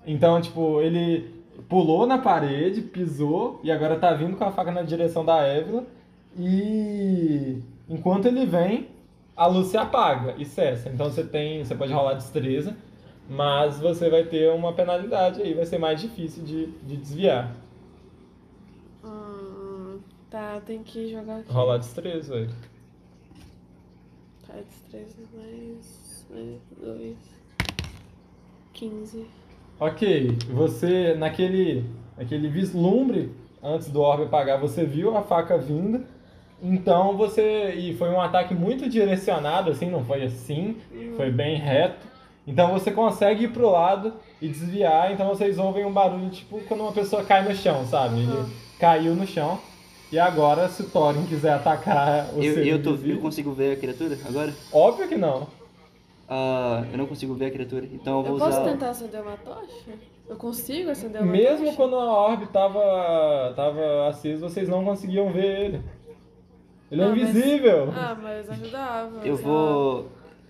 Então, 0.07 0.41
tipo, 0.41 0.81
ele 0.81 1.45
pulou 1.69 2.07
na 2.07 2.19
parede, 2.19 2.83
pisou 2.83 3.61
e 3.63 3.71
agora 3.71 3.99
tá 3.99 4.13
vindo 4.15 4.37
com 4.37 4.45
a 4.45 4.53
faca 4.53 4.73
na 4.73 4.83
direção 4.83 5.25
da 5.25 5.43
Évila. 5.43 5.85
E 6.39 7.61
enquanto 7.89 8.27
ele 8.27 8.47
vem, 8.47 8.89
a 9.37 9.47
luz 9.47 9.69
se 9.69 9.77
apaga 9.77 10.35
e 10.39 10.45
cessa. 10.45 10.89
Então 10.89 11.11
você 11.11 11.25
tem, 11.25 11.65
você 11.65 11.75
pode 11.75 11.93
rolar 11.93 12.15
destreza, 12.15 12.77
mas 13.29 13.79
você 13.79 14.09
vai 14.11 14.25
ter 14.25 14.51
uma 14.53 14.73
penalidade 14.73 15.43
aí, 15.43 15.55
vai 15.55 15.67
ser 15.67 15.79
mais 15.79 16.01
difícil 16.01 16.43
de, 16.45 16.67
de 16.83 16.97
desviar. 16.97 17.55
Hum, 19.05 20.01
tá, 20.31 20.61
tem 20.65 20.83
que 20.83 21.09
jogar 21.11 21.39
aqui. 21.39 21.53
Rolar 21.53 21.79
destreza, 21.79 22.35
velho. 22.35 22.51
Tá, 24.51 24.59
destreza 24.69 25.17
mais. 25.33 26.27
mais 26.29 26.61
dois. 26.77 27.17
15. 28.73 29.27
Ok, 29.79 30.37
você 30.53 31.15
naquele, 31.15 31.85
naquele 32.17 32.49
vislumbre 32.49 33.33
antes 33.63 33.89
do 33.89 34.01
orbe 34.01 34.25
apagar, 34.25 34.61
você 34.61 34.85
viu 34.85 35.17
a 35.17 35.23
faca 35.23 35.57
vindo. 35.57 36.05
Então 36.61 37.17
você. 37.17 37.75
E 37.75 37.95
foi 37.95 38.11
um 38.11 38.21
ataque 38.21 38.53
muito 38.53 38.89
direcionado, 38.89 39.71
assim, 39.71 39.89
não 39.89 40.05
foi 40.05 40.25
assim, 40.25 40.77
foi 41.17 41.31
bem 41.31 41.57
reto. 41.57 42.09
Então 42.47 42.73
você 42.73 42.91
consegue 42.91 43.45
ir 43.45 43.53
pro 43.53 43.71
lado 43.71 44.15
e 44.43 44.49
desviar. 44.49 45.13
Então 45.13 45.29
vocês 45.29 45.59
ouvem 45.59 45.85
um 45.85 45.93
barulho 45.93 46.29
tipo 46.31 46.61
quando 46.67 46.81
uma 46.81 46.93
pessoa 46.93 47.25
cai 47.25 47.45
no 47.45 47.55
chão, 47.55 47.87
sabe? 47.87 48.21
Ele 48.21 48.53
caiu 48.79 49.15
no 49.15 49.27
chão. 49.27 49.61
E 50.13 50.19
agora, 50.19 50.69
se 50.69 50.83
o 50.83 50.91
Thorin 50.91 51.25
quiser 51.27 51.53
atacar 51.53 52.31
o 52.35 52.43
Eu, 52.43 52.65
eu, 52.65 52.83
tô, 52.83 52.95
eu 53.05 53.19
consigo 53.21 53.53
ver 53.53 53.73
a 53.75 53.77
criatura 53.77 54.19
agora? 54.29 54.53
Óbvio 54.73 55.07
que 55.09 55.17
não. 55.17 55.47
Ah, 56.29 56.85
eu 56.93 56.99
não 56.99 57.07
consigo 57.07 57.35
ver 57.35 57.47
a 57.47 57.51
criatura, 57.51 57.87
então 57.93 58.19
eu 58.19 58.23
vou 58.25 58.35
Eu 58.37 58.39
posso 58.45 58.61
usar. 58.61 58.71
tentar 58.71 58.91
acender 58.91 59.21
uma 59.21 59.37
tocha? 59.37 59.91
Eu 60.29 60.37
consigo 60.37 60.91
acender 60.91 61.21
uma 61.23 61.31
Mesmo 61.33 61.65
tocha? 61.67 61.77
quando 61.77 61.97
a 61.97 62.05
orbe 62.13 62.47
tava, 62.49 63.53
tava 63.57 64.09
acesa, 64.09 64.49
vocês 64.49 64.69
não 64.69 64.85
conseguiam 64.85 65.33
ver 65.33 65.61
ele. 65.61 65.83
Ele 66.91 67.03
é 67.03 67.05
Ah, 67.05 67.09
mas- 67.09 67.19
invisível. 67.21 67.89
Ah, 67.97 68.17
mas 68.21 68.51
ajudava. 68.51 69.21
Eu 69.27 69.37
vou. 69.37 70.07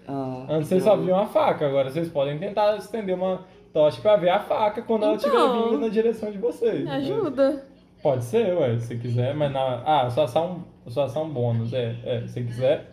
ah, 0.08 0.46
Antes 0.50 0.68
vocês 0.68 0.84
eu- 0.84 0.90
só 0.90 0.96
viam 0.96 1.18
a 1.18 1.26
faca, 1.26 1.66
agora 1.66 1.90
vocês 1.90 2.08
podem 2.08 2.38
tentar 2.38 2.76
estender 2.76 3.14
uma 3.14 3.40
tocha 3.72 4.00
pra 4.02 4.16
ver 4.16 4.30
a 4.30 4.40
faca 4.40 4.80
quando 4.82 5.04
ela 5.04 5.14
estiver 5.16 5.34
Então. 5.34 5.64
vindo 5.70 5.80
na 5.80 5.88
direção 5.88 6.30
de 6.30 6.38
vocês. 6.38 6.82
Me 6.84 6.90
ajuda. 6.90 7.64
Pode 8.02 8.24
ser, 8.24 8.56
ué, 8.56 8.78
se 8.78 8.96
quiser, 8.96 9.34
mas 9.34 9.52
na. 9.52 9.82
Ah, 9.84 10.10
sua 10.10 10.24
ação, 10.24 11.28
bônus, 11.28 11.72
é, 11.72 11.96
é, 12.04 12.26
se 12.26 12.42
quiser. 12.42 12.90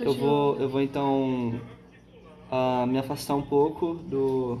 Eu 0.00 0.12
vou, 0.14 0.56
eu 0.58 0.68
vou 0.68 0.80
então 0.80 1.60
ah, 2.50 2.84
me 2.88 2.98
afastar 2.98 3.34
um 3.36 3.42
pouco 3.42 3.94
do, 3.94 4.58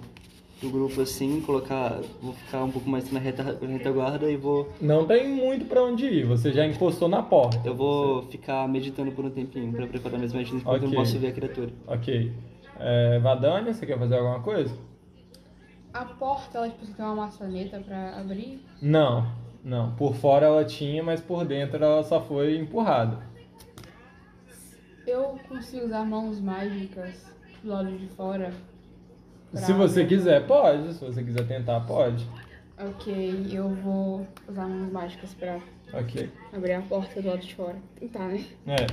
do 0.60 0.70
grupo 0.70 1.00
assim, 1.00 1.40
colocar, 1.40 2.00
vou 2.20 2.32
ficar 2.32 2.62
um 2.64 2.70
pouco 2.70 2.88
mais 2.88 3.10
na 3.12 3.18
reta, 3.20 3.58
retaguarda 3.60 4.30
e 4.30 4.36
vou, 4.36 4.68
Não 4.80 5.04
tem 5.06 5.28
muito 5.28 5.64
pra 5.64 5.82
onde 5.82 6.06
ir, 6.06 6.24
você 6.24 6.52
já 6.52 6.66
encostou 6.66 7.08
na 7.08 7.22
porta. 7.22 7.60
eu 7.68 7.74
vou 7.74 8.22
ficar 8.22 8.68
meditando 8.68 9.12
por 9.12 9.24
um 9.24 9.30
tempinho 9.30 9.72
pra 9.72 9.86
preparar 9.86 10.18
minhas 10.18 10.32
magias 10.32 10.62
porque 10.62 10.68
eu 10.84 10.88
Ok. 10.88 10.88
não 10.88 10.94
posso 11.04 11.18
ver 11.18 11.28
a 11.28 11.32
criatura. 11.32 11.70
Ok. 11.86 12.32
É, 12.80 13.18
Vadania, 13.20 13.74
você 13.74 13.84
quer 13.86 13.98
fazer 13.98 14.16
alguma 14.16 14.40
coisa? 14.40 14.72
A 15.92 16.04
porta, 16.04 16.58
ela 16.58 16.68
tipo, 16.68 16.86
tem 16.86 17.04
uma 17.04 17.14
maçaneta 17.16 17.80
pra 17.80 18.18
abrir. 18.20 18.62
Não, 18.80 19.26
não. 19.64 19.92
Por 19.96 20.14
fora 20.14 20.46
ela 20.46 20.64
tinha, 20.64 21.02
mas 21.02 21.20
por 21.20 21.44
dentro 21.44 21.82
ela 21.82 22.02
só 22.02 22.20
foi 22.20 22.58
empurrada. 22.58 23.18
Eu 25.06 25.38
consigo 25.48 25.86
usar 25.86 26.04
mãos 26.04 26.38
mágicas 26.40 27.24
do 27.62 27.70
lado 27.70 27.90
de 27.96 28.06
fora. 28.08 28.52
pra 29.50 29.60
Se 29.62 29.72
você 29.72 30.02
abrir. 30.02 30.16
quiser, 30.16 30.46
pode. 30.46 30.92
Se 30.94 31.04
você 31.04 31.24
quiser 31.24 31.46
tentar, 31.48 31.80
pode. 31.80 32.26
Ok, 32.78 33.46
eu 33.50 33.68
vou 33.70 34.26
usar 34.46 34.68
mãos 34.68 34.92
mágicas 34.92 35.32
pra 35.34 35.58
Ok. 35.94 36.30
abrir 36.52 36.74
a 36.74 36.82
porta 36.82 37.20
do 37.22 37.28
lado 37.28 37.40
de 37.40 37.54
fora. 37.54 37.76
Tentar, 37.98 38.28
né? 38.28 38.44
É. 38.66 38.86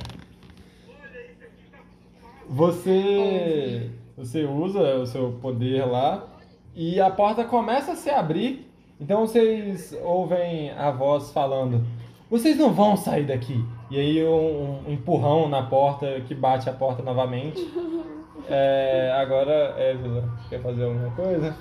Você, 2.48 3.90
você 4.16 4.46
usa 4.46 4.96
o 4.98 5.06
seu 5.06 5.34
poder 5.42 5.84
lá 5.86 6.28
e 6.76 7.00
a 7.00 7.10
porta 7.10 7.46
começa 7.46 7.94
a 7.94 7.96
se 7.96 8.10
abrir. 8.10 8.70
Então 9.00 9.22
vocês 9.22 9.98
ouvem 10.04 10.72
a 10.72 10.92
voz 10.92 11.32
falando: 11.32 11.86
Vocês 12.30 12.58
não 12.58 12.74
vão 12.74 12.96
sair 12.98 13.26
daqui. 13.26 13.64
E 13.90 14.00
aí 14.00 14.26
um, 14.26 14.82
um 14.88 14.92
empurrão 14.92 15.48
na 15.48 15.64
porta 15.64 16.22
que 16.28 16.36
bate 16.36 16.70
a 16.70 16.74
porta 16.74 17.02
novamente. 17.02 17.60
É, 18.48 19.12
agora, 19.20 19.74
Évila, 19.76 20.30
quer 20.50 20.62
fazer 20.62 20.84
alguma 20.84 21.10
coisa? 21.16 21.56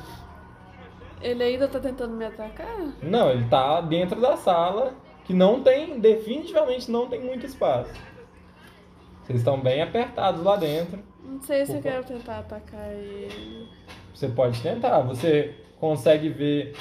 Ele 1.22 1.42
ainda 1.42 1.66
tá 1.66 1.80
tentando 1.80 2.14
me 2.14 2.26
atacar? 2.26 2.76
Não, 3.02 3.30
ele 3.30 3.44
tá 3.48 3.80
dentro 3.80 4.20
da 4.20 4.36
sala 4.36 4.92
que 5.24 5.32
não 5.32 5.62
tem, 5.62 5.98
definitivamente 5.98 6.90
não 6.90 7.08
tem 7.08 7.20
muito 7.24 7.46
espaço. 7.46 7.90
Vocês 9.22 9.38
estão 9.38 9.58
bem 9.58 9.80
apertados 9.80 10.42
lá 10.42 10.56
dentro. 10.56 11.02
Não 11.22 11.40
sei 11.40 11.64
se 11.64 11.72
eu 11.72 11.78
Opa. 11.78 11.88
quero 11.88 12.04
tentar 12.04 12.40
atacar 12.40 12.92
ele. 12.92 13.66
Você 14.14 14.28
pode 14.28 14.60
tentar. 14.62 15.00
Você 15.00 15.54
consegue 15.80 16.28
ver 16.28 16.74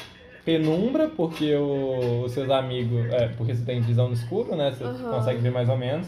penumbra 0.46 1.08
porque 1.10 1.56
o- 1.56 2.24
os 2.26 2.32
seus 2.32 2.50
amigos, 2.50 3.12
é, 3.12 3.30
porque 3.30 3.56
você 3.56 3.66
tem 3.66 3.82
visão 3.82 4.08
no 4.08 4.14
escuro, 4.14 4.56
né? 4.56 4.72
Você 4.72 4.84
Aham. 4.84 5.10
consegue 5.10 5.40
ver 5.40 5.52
mais 5.52 5.68
ou 5.70 5.78
menos. 5.78 6.08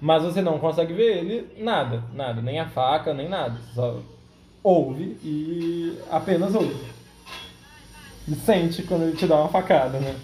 Mas 0.00 0.22
você 0.22 0.42
não 0.42 0.58
consegue 0.58 0.92
ver 0.92 1.18
ele 1.18 1.48
nada, 1.58 2.02
nada, 2.12 2.40
nem 2.42 2.58
a 2.58 2.66
faca, 2.68 3.14
nem 3.14 3.28
nada. 3.28 3.58
Você 3.58 3.74
só 3.74 3.98
ouve 4.62 5.16
e 5.22 5.98
apenas 6.10 6.54
ouve. 6.54 6.74
E 8.26 8.34
sente 8.34 8.82
quando 8.82 9.02
ele 9.02 9.16
te 9.16 9.26
dá 9.26 9.36
uma 9.36 9.48
facada, 9.48 9.98
né? 10.00 10.16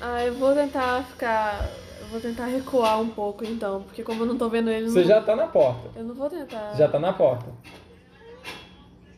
Ah, 0.00 0.24
eu 0.24 0.34
vou 0.34 0.54
tentar 0.54 1.04
ficar. 1.04 1.68
Eu 2.00 2.06
vou 2.08 2.20
tentar 2.20 2.46
recuar 2.46 3.00
um 3.00 3.08
pouco 3.08 3.44
então, 3.44 3.82
porque 3.82 4.02
como 4.02 4.22
eu 4.22 4.26
não 4.26 4.36
tô 4.36 4.48
vendo 4.48 4.70
ele. 4.70 4.88
Você 4.88 5.00
não... 5.00 5.06
já 5.06 5.20
tá 5.20 5.36
na 5.36 5.46
porta. 5.46 5.88
Eu 5.94 6.04
não 6.04 6.14
vou 6.14 6.28
tentar. 6.28 6.74
Já 6.76 6.88
tá 6.88 6.98
na 6.98 7.12
porta. 7.12 7.46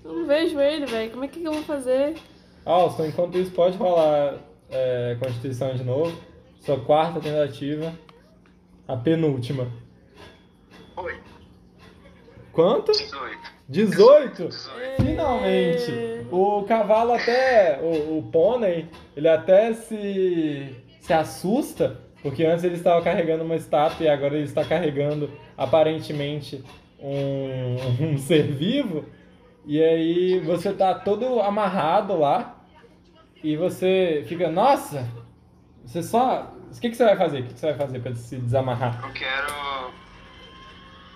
Eu 0.04 0.12
não 0.12 0.26
vejo 0.26 0.60
ele, 0.60 0.84
velho. 0.84 1.10
Como 1.10 1.24
é 1.24 1.28
que 1.28 1.42
eu 1.42 1.52
vou 1.52 1.62
fazer? 1.62 2.16
Alston, 2.64 3.06
enquanto 3.06 3.38
isso, 3.38 3.50
pode 3.52 3.78
rolar 3.78 4.38
é, 4.70 5.16
Constituição 5.18 5.74
de 5.74 5.82
novo. 5.82 6.14
Sua 6.60 6.78
quarta 6.78 7.20
tentativa. 7.20 7.92
A 8.86 8.96
penúltima. 8.96 9.66
Oi. 10.96 11.18
Quanto? 12.52 12.92
18. 12.92 13.54
18? 13.68 14.48
18. 14.48 15.02
Finalmente! 15.02 16.26
O 16.30 16.62
cavalo 16.64 17.14
até, 17.14 17.80
o, 17.82 18.18
o 18.18 18.22
pônei, 18.30 18.86
ele 19.16 19.28
até 19.28 19.72
se, 19.72 20.76
se 21.00 21.12
assusta, 21.12 22.00
porque 22.22 22.44
antes 22.44 22.62
ele 22.62 22.74
estava 22.74 23.02
carregando 23.02 23.42
uma 23.42 23.56
estátua 23.56 24.04
e 24.04 24.08
agora 24.08 24.34
ele 24.34 24.44
está 24.44 24.64
carregando 24.64 25.30
aparentemente 25.56 26.62
um, 27.00 27.76
um 28.12 28.18
ser 28.18 28.42
vivo. 28.52 29.06
E 29.66 29.82
aí 29.82 30.40
você 30.40 30.72
tá 30.72 30.94
todo 30.94 31.40
amarrado 31.40 32.18
lá 32.18 32.54
e 33.42 33.56
você 33.56 34.24
fica, 34.28 34.50
nossa, 34.50 35.08
você 35.84 36.02
só. 36.02 36.52
O 36.74 36.80
que, 36.80 36.90
que 36.90 36.96
você 36.96 37.04
vai 37.04 37.16
fazer? 37.16 37.40
O 37.40 37.42
que, 37.46 37.54
que 37.54 37.60
você 37.60 37.66
vai 37.72 37.76
fazer 37.76 38.00
para 38.00 38.14
se 38.14 38.36
desamarrar? 38.36 39.00
Eu 39.02 39.12
quero. 39.12 39.92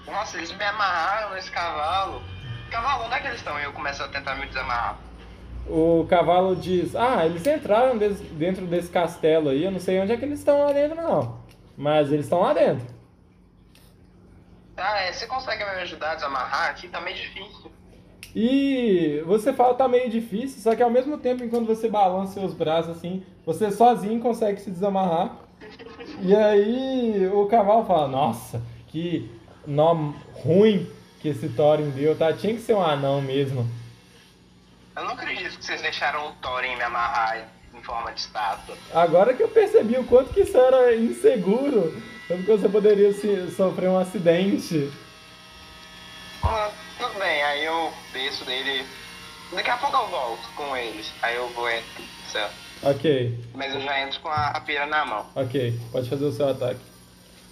Nossa, 0.07 0.39
eles 0.39 0.53
me 0.57 0.65
amarraram 0.65 1.35
nesse 1.35 1.51
cavalo. 1.51 2.23
Cavalo, 2.71 3.05
onde 3.05 3.15
é 3.15 3.21
que 3.21 3.27
eles 3.27 3.39
estão? 3.39 3.59
E 3.59 3.65
eu 3.65 3.73
começo 3.73 4.03
a 4.03 4.09
tentar 4.09 4.35
me 4.37 4.47
desamarrar. 4.47 4.97
O 5.67 6.07
cavalo 6.09 6.57
diz: 6.57 6.95
Ah, 6.97 7.27
eles 7.27 7.47
entraram 7.47 7.99
des- 7.99 8.21
dentro 8.21 8.67
desse 8.67 8.89
castelo 8.91 9.51
aí. 9.51 9.65
Eu 9.65 9.71
não 9.71 9.81
sei 9.81 10.01
onde 10.01 10.13
é 10.13 10.17
que 10.17 10.25
eles 10.25 10.39
estão 10.39 10.65
lá 10.65 10.73
dentro, 10.73 10.97
não. 10.97 11.41
Mas 11.77 12.11
eles 12.13 12.25
estão 12.25 12.41
lá 12.41 12.55
dentro. 12.55 12.87
Ah, 14.77 15.01
é, 15.01 15.13
você 15.13 15.27
consegue 15.27 15.65
me 15.65 15.71
ajudar 15.83 16.13
a 16.13 16.15
desamarrar? 16.15 16.71
Aqui 16.71 16.89
tá 16.89 17.01
meio 17.01 17.17
difícil. 17.17 17.71
E 18.35 19.23
você 19.27 19.53
fala 19.53 19.75
tá 19.75 19.89
meio 19.89 20.11
difícil, 20.11 20.61
só 20.61 20.75
que 20.77 20.83
ao 20.83 20.91
mesmo 20.91 21.17
tempo, 21.19 21.43
enquanto 21.43 21.67
você 21.67 21.89
balança 21.89 22.35
seus 22.41 22.53
braços 22.55 22.97
assim, 22.97 23.23
você 23.45 23.71
sozinho 23.71 24.21
consegue 24.21 24.61
se 24.61 24.71
desamarrar. 24.71 25.37
E 26.21 26.35
aí 26.35 27.27
o 27.33 27.47
cavalo 27.47 27.85
fala: 27.87 28.07
Nossa, 28.09 28.63
que 28.89 29.31
nó 29.67 30.13
ruim 30.35 30.87
que 31.21 31.29
esse 31.29 31.49
Thorin 31.49 31.91
deu, 31.91 32.17
tá? 32.17 32.33
Tinha 32.33 32.55
que 32.55 32.61
ser 32.61 32.75
um 32.75 32.83
anão 32.83 33.21
mesmo. 33.21 33.67
Eu 34.97 35.05
não 35.05 35.13
acredito 35.13 35.59
que 35.59 35.65
vocês 35.65 35.81
deixaram 35.81 36.29
o 36.29 36.33
Thorin 36.35 36.77
me 36.77 36.83
amarrar 36.83 37.49
em 37.75 37.83
forma 37.83 38.13
de 38.13 38.21
estátua. 38.21 38.77
Agora 38.95 39.33
que 39.35 39.43
eu 39.43 39.49
percebi 39.49 39.97
o 39.97 40.05
quanto 40.05 40.33
que 40.33 40.41
isso 40.41 40.57
era 40.57 40.95
inseguro, 40.97 41.93
tanto 42.27 42.43
que 42.45 42.51
você 42.51 42.69
poderia 42.69 43.13
se- 43.13 43.51
sofrer 43.53 43.89
um 43.89 43.99
acidente. 43.99 44.91
Ah, 46.43 46.71
tudo 46.99 47.19
bem, 47.19 47.43
aí 47.43 47.65
eu 47.65 47.93
desço 48.13 48.45
dele. 48.45 48.85
Daqui 49.53 49.71
a 49.71 49.77
pouco 49.77 49.97
eu 49.97 50.09
volto 50.09 50.49
com 50.57 50.77
eles. 50.77 51.11
Aí 51.23 51.37
eu 51.37 51.49
vou 51.51 51.69
entrar. 51.69 52.05
certo. 52.31 52.55
Ok, 52.83 53.37
Mas 53.55 53.75
eu 53.75 53.81
já 53.81 54.01
entro 54.07 54.21
com 54.21 54.29
a 54.29 54.51
rapieira 54.51 54.87
na 54.87 55.05
mão. 55.05 55.27
ok, 55.35 55.75
pode 55.91 56.09
fazer 56.09 56.25
o 56.25 56.33
seu 56.33 56.49
ataque. 56.49 56.79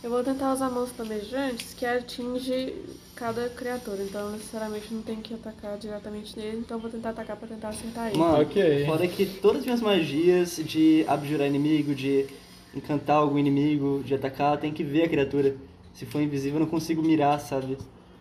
Eu 0.04 0.10
vou 0.10 0.22
tentar 0.22 0.52
usar 0.52 0.70
mãos 0.70 0.90
flamejantes 0.92 1.74
que 1.74 1.84
atinge 1.84 2.74
cada 3.16 3.48
criatura. 3.48 4.02
Então, 4.04 4.30
necessariamente, 4.30 4.92
não 4.94 5.02
tem 5.02 5.16
que 5.16 5.34
atacar 5.34 5.76
diretamente 5.78 6.38
nele. 6.38 6.58
Então, 6.58 6.76
eu 6.76 6.80
vou 6.80 6.90
tentar 6.90 7.10
atacar 7.10 7.36
pra 7.36 7.48
tentar 7.48 7.70
acertar 7.70 8.08
ele. 8.08 8.18
Mano, 8.18 8.42
Ok. 8.42 8.84
foda 8.86 9.08
que 9.08 9.26
todas 9.26 9.60
as 9.60 9.64
minhas 9.64 9.80
magias 9.80 10.56
de 10.58 11.04
abjurar 11.08 11.48
inimigo, 11.48 11.92
de 11.92 12.26
encantar 12.74 13.16
algum 13.16 13.38
inimigo, 13.38 14.02
de 14.04 14.14
atacar, 14.14 14.58
tem 14.58 14.72
que 14.72 14.84
ver 14.84 15.04
a 15.04 15.08
criatura. 15.08 15.56
Se 15.94 16.06
for 16.06 16.20
invisível, 16.20 16.60
eu 16.60 16.66
não 16.66 16.70
consigo 16.70 17.02
mirar, 17.02 17.40
sabe? 17.40 17.76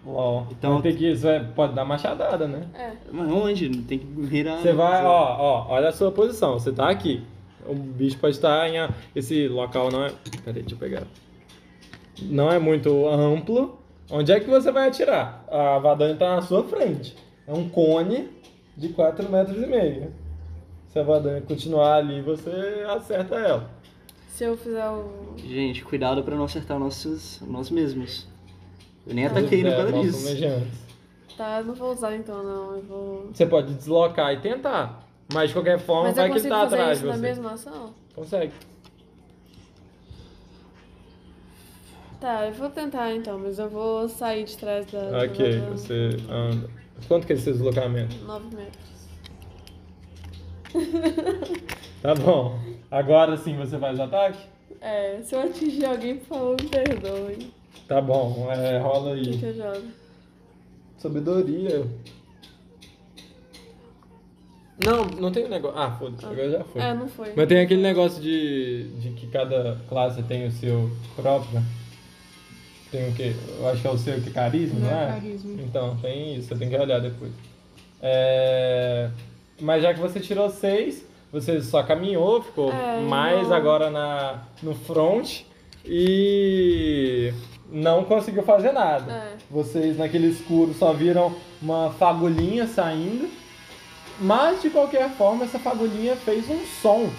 Ó, 0.08 0.43
Então- 0.51 0.82
tem 0.82 0.95
que 0.95 1.12
isso 1.12 1.28
é, 1.28 1.39
pode 1.39 1.74
dar 1.74 1.84
machadada, 1.86 2.47
né? 2.47 2.68
É. 2.76 2.91
Mas 3.12 3.32
onde? 3.32 3.70
Tem 3.84 3.97
que 3.99 4.06
mirar. 4.06 4.60
Você 4.62 4.72
vai, 4.74 5.03
ó, 5.03 5.36
ó, 5.39 5.68
olha 5.74 5.89
a 5.89 5.91
sua 5.91 6.12
posição. 6.12 6.53
Você 6.60 6.72
tá 6.72 6.89
aqui. 6.89 7.24
O 7.66 7.74
bicho 7.74 8.18
pode 8.20 8.36
estar 8.36 8.70
em. 8.70 8.78
a- 8.78 8.89
Esse 9.16 9.47
local 9.47 9.89
não 9.91 10.06
é. 10.06 10.12
Peraí, 10.43 10.62
deixa 10.62 10.76
eu 10.76 10.78
pegar. 10.80 11.03
Não 12.22 12.51
é 12.51 12.60
muito 12.60 13.08
amplo. 13.08 13.80
Onde 14.12 14.32
é 14.32 14.39
que 14.39 14.47
você 14.47 14.72
vai 14.72 14.88
atirar? 14.88 15.43
A 15.49 15.80
Vadania 15.80 16.16
tá 16.16 16.36
na 16.36 16.41
sua 16.43 16.64
frente. 16.64 17.16
É 17.47 17.53
um 17.53 17.68
cone 17.68 18.30
de 18.78 18.89
4 18.89 19.28
metros 19.32 19.58
e 19.58 19.66
meio. 19.66 20.14
Se 20.89 20.99
a 20.99 21.03
Vadania 21.03 21.41
continuar 21.41 21.95
ali, 21.95 22.22
você 22.22 22.86
acerta 22.88 23.36
ela. 23.36 23.70
Se 24.28 24.43
eu 24.43 24.56
fizer 24.56 24.88
o. 24.88 25.34
Gente, 25.38 25.84
cuidado 25.84 26.22
pra 26.24 26.36
não 26.36 26.43
acertar 26.43 26.78
nossos, 26.78 27.41
nós 27.47 27.72
mesmos. 27.72 28.28
Eu 29.08 29.14
nem 29.14 29.26
ataquei 29.28 29.62
no 29.64 29.70
É, 29.70 29.76
causa 29.76 29.91
nossos 29.91 30.38
disso. 30.38 30.68
Tá, 31.38 31.60
eu 31.60 31.66
não 31.66 31.74
vou 31.76 31.91
usar 31.91 32.16
então, 32.16 32.43
não. 32.43 32.76
Eu 32.76 32.82
vou. 32.84 33.30
Você 33.34 33.45
pode 33.45 33.74
deslocar 33.74 34.34
e 34.34 34.39
tentar. 34.39 35.03
Mas 35.34 35.49
de 35.49 35.56
qualquer 35.56 35.80
forma, 35.80 36.03
Mas 36.10 36.18
eu 36.18 36.24
vai 36.24 36.32
que 36.32 36.38
ele 36.38 36.49
consigo 36.49 36.56
tá 36.56 36.62
fazer 36.62 36.76
atrás 36.76 36.97
isso 36.97 37.01
de 37.06 37.12
na 37.12 37.16
você. 37.16 37.22
mesma 37.22 37.51
ação? 37.53 37.93
Consegue. 38.16 38.51
Tá, 42.20 42.47
eu 42.47 42.53
vou 42.53 42.70
tentar 42.70 43.14
então, 43.14 43.38
mas 43.38 43.60
eu 43.60 43.70
vou 43.70 44.08
sair 44.08 44.45
de 44.45 44.58
trás 44.58 44.86
da. 44.91 45.10
da 45.12 45.18
Ok, 45.26 45.51
Vadania. 45.60 45.70
você 45.72 46.10
anda. 46.30 46.70
Quanto 47.08 47.28
que 47.28 47.34
é 47.34 47.36
esse 47.36 47.43
seu 47.45 47.53
deslocamento? 47.53 48.16
9 48.24 48.56
metros. 48.56 48.95
Tá 52.01 52.14
bom. 52.14 52.60
Agora 52.91 53.36
sim 53.36 53.58
você 53.58 53.80
faz 53.80 53.97
o 53.97 54.03
ataque? 54.03 54.38
É, 54.80 55.20
se 55.24 55.34
eu 55.36 55.41
atingir 55.41 55.86
alguém, 55.86 56.18
por 56.18 56.28
favor, 56.28 56.62
me 56.62 56.68
perdoe. 56.70 57.51
Tá 57.88 58.01
bom, 58.01 58.47
é, 58.51 58.78
rola 58.80 59.11
O 59.11 59.21
que, 59.21 59.30
aí. 59.30 59.38
que 59.38 59.45
eu 59.45 59.53
jogo? 59.55 59.88
Sabedoria. 60.97 61.86
Não, 64.84 65.05
não 65.05 65.32
tem 65.32 65.45
o 65.45 65.49
negócio. 65.49 65.78
Ah, 65.80 65.91
foda-se, 65.91 66.26
agora 66.26 66.51
já 66.51 66.63
foi. 66.65 66.82
É, 66.82 66.93
não 66.93 67.07
foi. 67.07 67.32
Mas 67.36 67.47
tem 67.47 67.59
aquele 67.61 67.82
negócio 67.82 68.21
de, 68.21 68.89
de 68.99 69.09
que 69.11 69.28
cada 69.28 69.78
classe 69.88 70.21
tem 70.23 70.47
o 70.47 70.51
seu 70.51 70.91
próprio. 71.15 71.61
Tem 72.91 73.09
o 73.09 73.13
quê? 73.13 73.34
Eu 73.59 73.67
acho 73.69 73.82
que 73.82 73.88
é 73.88 73.91
o 73.91 73.97
seu 73.97 74.21
que 74.21 74.32
carisma, 74.32 74.80
não, 74.80 74.88
Não 74.89 74.97
é 74.99 75.03
é? 75.03 75.07
carisma. 75.07 75.61
Então, 75.61 75.97
tem 75.97 76.36
isso, 76.36 76.49
você 76.49 76.55
tem 76.55 76.69
que 76.69 76.76
olhar 76.78 76.99
depois. 76.99 77.32
É, 78.01 79.09
Mas 79.61 79.82
já 79.82 79.93
que 79.93 79.99
você 80.01 80.19
tirou 80.19 80.49
seis, 80.49 81.05
você 81.32 81.61
só 81.61 81.82
caminhou, 81.82 82.41
ficou 82.41 82.71
É, 82.71 82.99
mais 83.01 83.47
não- 83.47 83.55
agora 83.55 83.89
na, 83.89 84.43
no 84.61 84.76
front 84.76 85.41
e 85.86 87.34
não 87.72 88.03
conseguiu 88.03 88.43
fazer 88.43 88.72
nada. 88.72 89.11
É. 89.11 89.34
Vocês 89.49 89.97
naquele 89.97 90.28
escuro 90.28 90.74
só 90.74 90.93
viram 90.93 91.36
uma 91.61 91.91
fagulhinha 91.91 92.68
saindo, 92.68 93.30
mas 94.20 94.61
de 94.61 94.70
qualquer 94.70 95.09
forma 95.11 95.45
essa 95.45 95.59
fagulhinha 95.59 96.16
fez 96.16 96.49
um 96.49 96.66
som. 96.82 97.09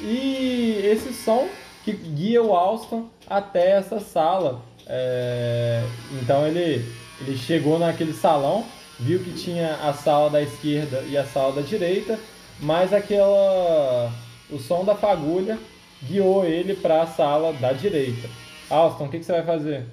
E 0.00 0.80
esse 0.84 1.12
som 1.12 1.48
que 1.84 1.92
guia 1.92 2.42
o 2.42 2.54
Alston 2.54 3.06
até 3.28 3.70
essa 3.72 4.00
sala. 4.00 4.60
É, 4.86 5.82
Então 6.20 6.46
ele, 6.46 6.84
ele 7.20 7.36
chegou 7.36 7.78
naquele 7.78 8.12
salão, 8.12 8.64
viu 8.98 9.20
que 9.20 9.32
tinha 9.32 9.74
a 9.76 9.92
sala 9.92 10.30
da 10.30 10.42
esquerda 10.42 11.02
e 11.08 11.16
a 11.16 11.24
sala 11.24 11.52
da 11.54 11.62
direita, 11.62 12.18
mas 12.60 12.92
aquela 12.92 14.12
o 14.50 14.58
som 14.58 14.84
da 14.84 14.94
fagulha 14.94 15.58
guiou 16.02 16.44
ele 16.44 16.74
para 16.74 17.02
a 17.02 17.06
sala 17.06 17.52
da 17.52 17.72
direita. 17.72 18.28
Alston, 18.70 19.04
o 19.06 19.08
que, 19.10 19.18
que 19.18 19.24
você 19.24 19.32
vai 19.32 19.44
fazer? 19.44 19.86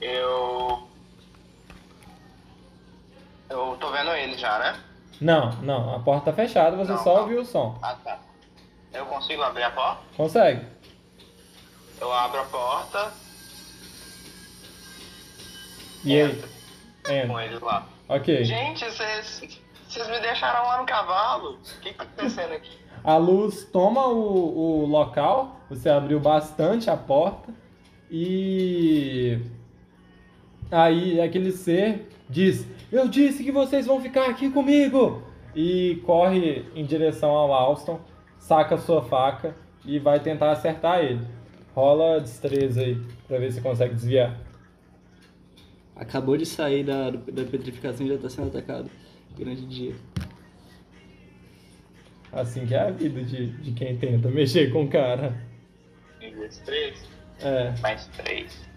Eu. 0.00 0.88
Eu 3.48 3.76
tô 3.80 3.90
vendo 3.90 4.10
ele 4.12 4.36
já, 4.36 4.58
né? 4.58 4.80
Não, 5.20 5.52
não, 5.62 5.94
a 5.94 6.00
porta 6.00 6.26
tá 6.30 6.32
fechada, 6.36 6.76
você 6.76 6.92
Não, 6.92 7.02
só 7.02 7.14
não. 7.14 7.22
ouviu 7.22 7.40
o 7.40 7.44
som. 7.44 7.78
Ah, 7.82 7.94
tá. 8.02 8.18
Eu 8.92 9.06
consigo 9.06 9.42
abrir 9.42 9.62
a 9.62 9.70
porta? 9.70 10.02
Consegue? 10.16 10.66
Eu 12.00 12.12
abro 12.12 12.40
a 12.40 12.44
porta 12.44 13.12
E 16.04 16.20
aí? 16.20 16.30
entro 16.32 16.48
com 17.04 17.12
Entra. 17.12 17.44
eles 17.44 17.60
lá. 17.60 17.86
Ok. 18.08 18.44
Gente, 18.44 18.84
vocês. 18.84 19.60
Vocês 19.88 20.08
me 20.08 20.18
deixaram 20.20 20.66
lá 20.66 20.78
no 20.78 20.86
cavalo. 20.86 21.52
O 21.54 21.80
que, 21.80 21.90
que 21.92 21.94
tá 21.94 22.02
acontecendo 22.04 22.52
aqui? 22.52 22.78
A 23.04 23.18
luz 23.18 23.68
toma 23.70 24.08
o, 24.08 24.82
o 24.82 24.86
local, 24.86 25.60
você 25.68 25.90
abriu 25.90 26.18
bastante 26.18 26.88
a 26.88 26.96
porta 26.96 27.52
e 28.10 29.38
aí 30.70 31.20
aquele 31.20 31.52
ser 31.52 32.08
diz: 32.30 32.66
Eu 32.90 33.06
disse 33.06 33.44
que 33.44 33.52
vocês 33.52 33.84
vão 33.84 34.00
ficar 34.00 34.30
aqui 34.30 34.50
comigo! 34.50 35.22
E 35.54 36.02
corre 36.04 36.64
em 36.74 36.84
direção 36.84 37.30
ao 37.30 37.52
Alston, 37.52 38.00
saca 38.38 38.78
sua 38.78 39.02
faca 39.02 39.54
e 39.84 39.98
vai 39.98 40.18
tentar 40.18 40.50
acertar 40.50 41.04
ele. 41.04 41.20
Rola 41.74 42.20
destreza 42.20 42.80
aí 42.80 43.00
pra 43.28 43.38
ver 43.38 43.52
se 43.52 43.60
consegue 43.60 43.94
desviar. 43.94 44.36
Acabou 45.94 46.36
de 46.36 46.46
sair 46.46 46.82
da, 46.82 47.10
da 47.10 47.44
petrificação 47.44 48.06
e 48.06 48.08
já 48.08 48.18
tá 48.18 48.28
sendo 48.28 48.48
atacado. 48.48 48.90
Grande 49.36 49.66
dia. 49.66 49.94
Assim 52.34 52.66
que 52.66 52.74
é 52.74 52.80
a 52.80 52.90
vida 52.90 53.22
de, 53.22 53.46
de 53.46 53.72
quem 53.72 53.96
tenta 53.96 54.28
mexer 54.28 54.72
com 54.72 54.84
o 54.84 54.88
cara. 54.88 55.34
Um, 56.20 56.34
dois, 56.34 56.58
três. 56.58 57.08
É. 57.40 57.72
Mais 57.80 58.06
três. 58.08 58.68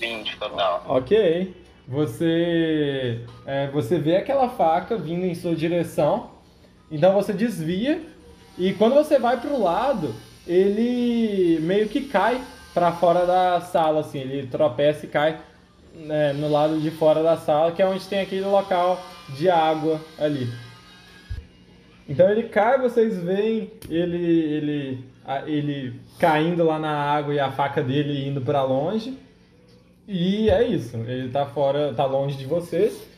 20 0.00 0.38
total. 0.38 0.84
Ok. 0.88 1.54
Você, 1.86 3.20
é, 3.44 3.66
você 3.68 3.98
vê 3.98 4.16
aquela 4.16 4.48
faca 4.48 4.96
vindo 4.96 5.26
em 5.26 5.34
sua 5.34 5.54
direção, 5.54 6.30
então 6.90 7.12
você 7.12 7.32
desvia 7.32 8.00
e 8.56 8.72
quando 8.72 8.94
você 8.94 9.18
vai 9.18 9.40
pro 9.40 9.60
lado, 9.60 10.14
ele 10.46 11.58
meio 11.60 11.88
que 11.88 12.02
cai 12.02 12.40
para 12.72 12.92
fora 12.92 13.26
da 13.26 13.60
sala, 13.60 14.00
assim, 14.00 14.20
ele 14.20 14.46
tropeça 14.46 15.04
e 15.04 15.08
cai 15.08 15.40
né, 15.94 16.32
no 16.32 16.48
lado 16.48 16.80
de 16.80 16.90
fora 16.92 17.22
da 17.22 17.36
sala, 17.36 17.72
que 17.72 17.82
é 17.82 17.86
onde 17.86 18.06
tem 18.06 18.20
aquele 18.20 18.44
local 18.44 19.00
de 19.36 19.48
água 19.48 20.00
ali. 20.18 20.48
Então 22.08 22.28
ele 22.28 22.44
cai, 22.44 22.78
vocês 22.78 23.22
veem 23.22 23.70
ele, 23.88 24.26
ele, 24.26 25.04
ele 25.46 26.00
caindo 26.18 26.64
lá 26.64 26.78
na 26.78 26.90
água 26.90 27.32
e 27.32 27.38
a 27.38 27.52
faca 27.52 27.82
dele 27.82 28.26
indo 28.26 28.40
para 28.40 28.62
longe. 28.62 29.16
E 30.08 30.50
é 30.50 30.66
isso, 30.66 30.96
ele 30.96 31.30
tá 31.30 31.46
fora, 31.46 31.94
tá 31.94 32.04
longe 32.04 32.36
de 32.36 32.44
vocês 32.44 33.08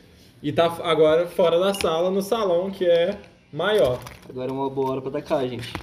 e 0.43 0.51
tá 0.51 0.65
agora 0.83 1.25
fora 1.25 1.57
da 1.57 1.73
sala, 1.73 2.11
no 2.11 2.21
salão 2.21 2.69
que 2.69 2.85
é 2.85 3.17
maior. 3.51 3.97
Agora 4.29 4.51
é 4.51 4.53
uma 4.53 4.69
boa 4.69 4.91
hora 4.91 5.01
pra 5.01 5.09
atacar, 5.09 5.47
gente. 5.47 5.73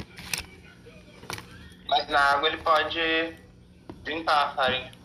Mas 1.88 2.08
na 2.08 2.20
água 2.20 2.48
ele 2.48 2.58
pode 2.58 3.00
limpar 4.06 4.46
a 4.46 4.50
farinha. 4.50 4.99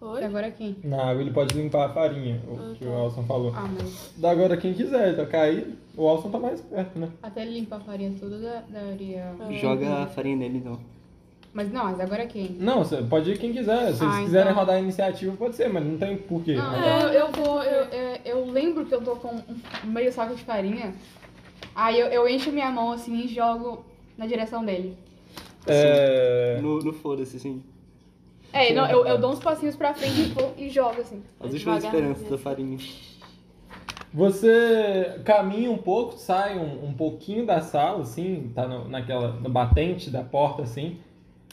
Oi? 0.00 0.20
E 0.20 0.24
agora 0.24 0.50
quem? 0.50 0.76
Na 0.84 1.10
água 1.10 1.22
ele 1.22 1.30
pode 1.32 1.54
limpar 1.56 1.86
a 1.86 1.88
farinha, 1.92 2.40
o 2.46 2.54
Ah, 2.54 2.74
que 2.78 2.84
tá. 2.84 2.90
o 2.90 2.94
Alson 2.94 3.22
falou. 3.24 3.52
Ah, 3.54 3.68
mas 3.68 4.14
Da 4.16 4.30
agora 4.30 4.56
quem 4.56 4.72
quiser, 4.72 5.16
tá 5.16 5.26
cair, 5.26 5.76
o 5.96 6.06
Alson 6.06 6.30
tá 6.30 6.38
mais 6.38 6.60
perto, 6.60 6.98
né? 6.98 7.08
até 7.22 7.42
ele 7.42 7.58
limpar 7.60 7.76
a 7.76 7.80
farinha 7.80 8.12
toda 8.18 8.38
da- 8.38 8.62
daria. 8.70 9.34
Ah. 9.40 9.52
Joga 9.52 10.02
a 10.04 10.06
farinha 10.06 10.36
nele, 10.36 10.58
então. 10.58 10.78
Mas 11.52 11.72
não, 11.72 11.84
mas 11.84 11.98
agora 11.98 12.26
quem? 12.26 12.50
Não, 12.60 12.84
você 12.84 12.98
pode 13.02 13.32
ir 13.32 13.38
quem 13.38 13.52
quiser. 13.52 13.92
Se 13.94 14.04
eles 14.04 14.14
Ah, 14.16 14.22
quiserem 14.22 14.50
então. 14.52 14.60
rodar 14.60 14.76
a 14.76 14.80
iniciativa, 14.80 15.34
pode 15.36 15.56
ser, 15.56 15.68
mas 15.68 15.84
não 15.84 15.96
tem 15.98 16.16
porquê. 16.16 16.54
Não, 16.54 16.70
né? 16.70 17.04
eu, 17.06 17.08
eu 17.12 17.32
vou. 17.32 17.62
Eu, 17.62 17.84
eu, 17.86 18.18
eu 18.24 18.44
lembro 18.50 18.84
que 18.86 18.94
eu 18.94 19.00
tô 19.02 19.16
com 19.16 19.28
um 19.34 19.86
meio 19.90 20.12
saco 20.12 20.34
de 20.36 20.44
farinha. 20.44 20.94
Aí 21.74 21.98
eu, 21.98 22.06
eu 22.08 22.28
encho 22.28 22.52
minha 22.52 22.70
mão 22.70 22.92
assim 22.92 23.24
e 23.24 23.28
jogo 23.28 23.84
na 24.16 24.26
direção 24.26 24.64
dele. 24.64 24.96
É... 25.66 26.58
No, 26.62 26.78
no 26.80 26.92
foda-se, 26.92 27.36
assim. 27.38 27.62
É, 28.52 28.72
não, 28.72 28.88
eu, 28.88 29.06
eu 29.06 29.18
dou 29.18 29.32
uns 29.32 29.40
passinhos 29.40 29.76
pra 29.76 29.92
frente 29.94 30.20
e, 30.20 30.24
vou- 30.26 30.54
e 30.56 30.68
jogo 30.70 31.00
assim. 31.00 31.22
As 31.40 31.52
últimas 31.52 31.84
esperanças 31.84 32.28
da 32.28 32.38
farinha. 32.38 32.78
Você 34.12 35.20
caminha 35.24 35.70
um 35.70 35.76
pouco, 35.76 36.16
sai 36.16 36.58
um, 36.58 36.86
um 36.86 36.92
pouquinho 36.94 37.44
da 37.44 37.60
sala, 37.60 38.02
assim, 38.02 38.50
tá 38.54 38.66
no, 38.66 38.88
naquela, 38.88 39.32
no 39.32 39.50
batente 39.50 40.08
da 40.10 40.22
porta, 40.22 40.62
assim. 40.62 40.98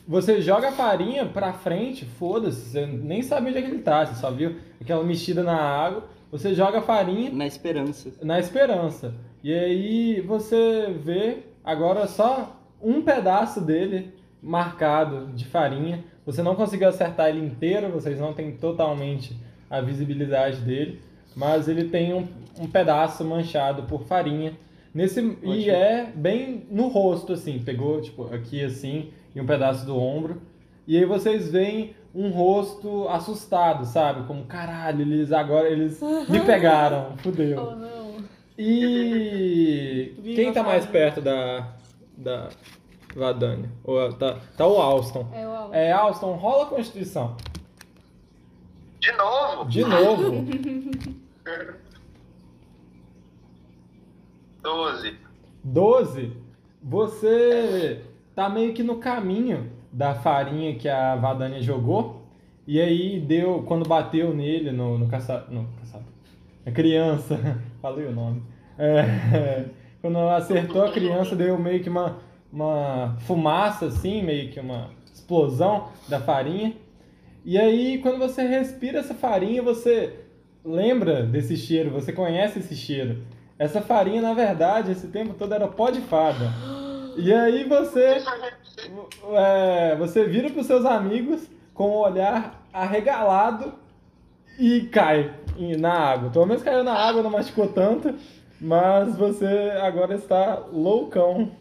Você 0.08 0.42
joga 0.42 0.70
a 0.70 0.72
farinha 0.72 1.26
pra 1.26 1.52
frente, 1.52 2.06
foda-se, 2.06 2.70
você 2.70 2.86
nem 2.86 3.22
sabe 3.24 3.50
onde 3.50 3.58
é 3.58 3.62
que 3.62 3.68
ele 3.70 3.80
tá, 3.82 4.06
você 4.06 4.16
só 4.16 4.32
viu 4.32 4.56
aquela 4.80 5.04
mexida 5.04 5.44
na 5.44 5.60
água. 5.60 6.04
Você 6.32 6.54
joga 6.54 6.80
a 6.80 6.82
farinha 6.82 7.30
Na 7.32 7.46
esperança. 7.48 8.12
na 8.22 8.40
esperança. 8.40 9.14
E 9.44 9.54
aí 9.54 10.22
você 10.22 10.94
vê 11.04 11.40
agora 11.64 12.08
só 12.08 12.56
um 12.82 13.02
pedaço 13.02 13.60
dele 13.62 14.14
marcado 14.42 15.28
de 15.34 15.46
farinha. 15.46 16.04
Você 16.26 16.42
não 16.42 16.56
conseguiu 16.56 16.88
acertar 16.88 17.30
ele 17.30 17.46
inteiro, 17.46 17.92
vocês 17.92 18.20
não 18.20 18.34
têm 18.34 18.52
totalmente 18.52 19.36
a 19.70 19.80
visibilidade 19.80 20.58
dele, 20.62 21.02
mas 21.36 21.68
ele 21.68 21.90
tem 21.90 22.14
um, 22.14 22.28
um 22.60 22.68
pedaço 22.68 23.24
manchado 23.24 23.84
por 23.84 24.04
farinha. 24.06 24.54
Nesse, 24.94 25.38
e 25.44 25.70
é 25.70 26.10
bem 26.16 26.66
no 26.72 26.88
rosto, 26.88 27.34
assim, 27.34 27.60
pegou 27.60 28.02
tipo 28.02 28.34
aqui 28.34 28.64
assim, 28.64 29.12
e 29.36 29.42
um 29.42 29.46
pedaço 29.46 29.86
do 29.86 29.98
ombro. 29.98 30.42
E 30.88 30.98
aí 30.98 31.06
vocês 31.06 31.52
veem 31.52 31.94
um 32.14 32.30
rosto 32.30 33.08
assustado, 33.10 33.86
sabe? 33.86 34.26
Como, 34.26 34.46
caralho, 34.46 35.02
eles 35.02 35.34
agora 35.34 35.70
eles 35.70 36.00
me 36.30 36.40
pegaram, 36.40 37.18
fudeu. 37.18 37.62
Oh, 37.62 37.76
não. 37.76 38.16
E 38.58 40.14
Viva 40.24 40.36
quem 40.36 40.54
tá 40.54 40.64
mais 40.64 40.86
perto 40.86 41.22
da 41.22 41.74
da 42.18 42.50
Vadania? 43.16 43.72
Ou 43.84 44.12
tá, 44.14 44.40
tá 44.58 44.68
o 44.68 44.82
Alston. 44.82 45.28
É 45.34 45.48
o 45.48 45.74
É, 45.74 45.92
Alston, 45.92 46.34
rola 46.34 46.64
a 46.64 46.68
Constituição. 46.68 47.36
De 49.00 49.12
novo? 49.14 49.66
De 49.66 49.84
novo. 49.84 50.46
12. 54.66 55.16
12. 55.64 56.34
Você 56.82 58.02
tá 58.36 58.50
meio 58.50 58.74
que 58.74 58.82
no 58.82 58.98
caminho 58.98 59.72
da 59.92 60.16
farinha 60.16 60.76
que 60.76 60.90
a 60.90 61.16
Vadania 61.16 61.62
jogou. 61.62 62.24
E 62.68 62.82
aí 62.82 63.20
deu, 63.20 63.64
quando 63.68 63.88
bateu 63.88 64.34
nele 64.34 64.72
no, 64.72 64.98
no 64.98 65.08
caçador. 65.08 65.52
No 65.52 65.68
caçador. 65.80 66.08
A 66.66 66.72
criança. 66.72 67.40
Falei 67.80 68.08
o 68.08 68.12
nome. 68.12 68.42
É, 68.78 69.66
quando 70.02 70.18
acertou 70.18 70.84
a 70.84 70.92
criança, 70.92 71.36
deu 71.36 71.58
meio 71.60 71.84
que 71.84 71.90
uma, 71.90 72.18
uma 72.56 73.18
fumaça 73.28 73.88
assim, 73.88 74.24
meio 74.24 74.50
que 74.50 74.62
uma 74.62 74.90
explosão 75.14 75.90
da 76.08 76.22
farinha. 76.22 76.74
E 77.44 77.58
aí, 77.58 77.98
quando 77.98 78.18
você 78.18 78.48
respira 78.48 79.00
essa 79.00 79.14
farinha, 79.14 79.62
você 79.62 80.22
lembra 80.64 81.24
desse 81.24 81.58
cheiro, 81.58 81.92
você 81.92 82.14
conhece 82.14 82.60
esse 82.60 82.74
cheiro. 82.74 83.24
Essa 83.60 83.82
farinha, 83.82 84.22
na 84.22 84.34
verdade, 84.34 84.94
esse 84.94 85.08
tempo 85.08 85.34
todo 85.34 85.54
era 85.54 85.68
pó 85.68 85.90
de 85.90 86.00
fada. 86.02 86.50
E 87.18 87.34
aí 87.34 87.66
você, 87.66 88.24
é, 89.34 89.96
você 89.98 90.26
vira 90.26 90.50
para 90.50 90.62
os 90.62 90.68
seus 90.68 90.86
amigos 90.86 91.48
com 91.74 91.90
o 91.90 92.04
olhar 92.04 92.66
arregalado 92.72 93.74
e 94.58 94.82
cai 94.92 95.34
na 95.78 95.94
água. 95.94 96.30
Pelo 96.30 96.46
menos 96.46 96.64
caiu 96.64 96.86
na 96.86 96.94
água, 96.94 97.22
não 97.22 97.30
machucou 97.30 97.68
tanto, 97.68 98.16
mas 98.60 99.18
você 99.18 99.74
agora 99.82 100.16
está 100.16 100.64
loucão. 100.72 101.52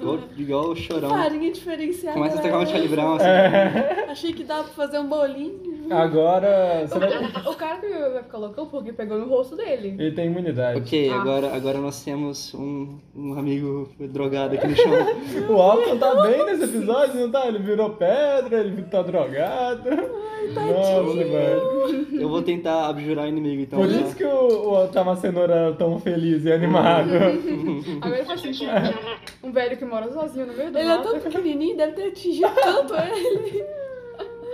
Igual, 0.00 0.18
igual 0.36 0.70
o 0.70 0.76
chorão. 0.76 1.10
Farinha 1.10 1.52
diferenciada. 1.52 2.14
Começa 2.18 2.38
a 2.38 2.42
tocar 2.42 2.58
um? 2.58 2.66
Charlie 2.66 2.88
Brown, 2.88 3.14
assim. 3.16 3.26
É, 3.26 4.06
Achei 4.08 4.32
que 4.32 4.44
dava 4.44 4.64
pra 4.64 4.72
fazer 4.72 4.98
um 4.98 5.06
bolinho. 5.08 5.71
Agora 5.92 6.86
você 6.86 6.98
vai... 6.98 7.10
O 7.46 7.54
cara 7.54 7.76
que 7.78 7.88
vai 7.88 8.22
ficar 8.22 8.38
loucão 8.38 8.66
porque 8.66 8.92
pegou 8.92 9.18
no 9.18 9.26
rosto 9.28 9.56
dele. 9.56 9.96
ele 9.98 10.12
tem 10.12 10.26
imunidade. 10.26 10.78
Ok, 10.80 11.10
Ah. 11.10 11.20
agora, 11.20 11.54
agora 11.54 11.78
nós 11.78 12.02
temos 12.04 12.52
um, 12.54 12.98
um 13.14 13.38
amigo 13.38 13.88
drogado 13.98 14.54
aqui 14.54 14.66
no 14.66 14.76
chão. 14.76 14.92
O 15.48 15.60
Alton 15.60 15.98
tá 15.98 16.22
bem 16.22 16.44
nesse 16.46 16.64
episódio, 16.64 17.20
não 17.20 17.30
tá? 17.30 17.46
Ele 17.46 17.58
virou 17.58 17.90
pedra, 17.90 18.60
ele 18.60 18.82
tá 18.82 19.02
drogado. 19.02 19.90
Nossa, 20.54 21.14
velho. 21.24 22.20
Eu 22.20 22.28
vou 22.28 22.42
tentar 22.42 22.88
abjurar 22.88 23.24
o 23.24 23.28
inimigo, 23.28 23.62
então. 23.62 23.78
Por 23.78 23.88
tá? 23.88 23.94
isso 23.96 24.16
que 24.16 24.24
o, 24.24 24.72
o 24.84 24.88
Tama 24.88 25.16
Cenoura 25.16 25.54
era 25.54 25.72
tão 25.74 25.98
feliz 26.00 26.44
e 26.44 26.52
animado. 26.52 27.10
Agora 28.02 28.24
faz 28.24 28.40
sentido. 28.40 28.70
Um 29.42 29.52
velho 29.52 29.76
que 29.76 29.84
mora 29.84 30.10
sozinho 30.12 30.46
no 30.46 30.52
meio 30.54 30.70
do 30.70 30.78
Ele 30.78 30.88
é 30.88 30.96
mato. 30.96 31.10
tão 31.10 31.20
pequenininho, 31.20 31.76
deve 31.76 31.92
ter 31.92 32.08
atingido 32.08 32.48
tanto 32.62 32.94
ele. 32.94 33.64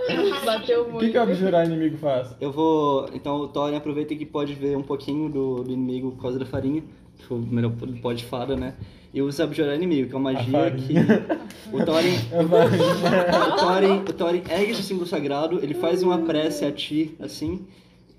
Bateu 0.45 0.83
O 0.83 0.91
muito. 0.91 1.05
que, 1.05 1.11
que 1.11 1.17
o 1.17 1.21
abjurar 1.21 1.65
inimigo 1.65 1.97
faz? 1.97 2.35
Eu 2.39 2.51
vou. 2.51 3.09
Então 3.13 3.37
o 3.37 3.47
Thorin 3.47 3.75
aproveita 3.75 4.15
que 4.15 4.25
pode 4.25 4.53
ver 4.53 4.75
um 4.77 4.83
pouquinho 4.83 5.29
do, 5.29 5.63
do 5.63 5.71
inimigo 5.71 6.11
por 6.11 6.21
causa 6.21 6.39
da 6.39 6.45
farinha. 6.45 6.83
Que 7.17 7.33
o 7.33 7.37
melhor 7.37 7.73
pó 8.01 8.13
de 8.13 8.23
fada, 8.25 8.55
né? 8.55 8.75
E 9.13 9.21
usa 9.21 9.43
abjurar 9.43 9.75
inimigo, 9.75 10.07
que 10.07 10.15
é 10.15 10.17
uma 10.17 10.31
magia 10.31 10.71
que. 10.71 10.93
O 11.75 11.83
Thorin. 11.83 12.15
O 13.49 13.55
Thorin, 13.57 13.97
o 14.07 14.13
Thorin 14.13 14.43
ergue 14.49 14.71
esse 14.71 14.83
símbolo 14.83 15.05
sagrado, 15.07 15.59
ele 15.61 15.73
faz 15.73 16.01
uma 16.03 16.19
prece 16.19 16.63
a 16.63 16.71
ti, 16.71 17.15
assim, 17.19 17.65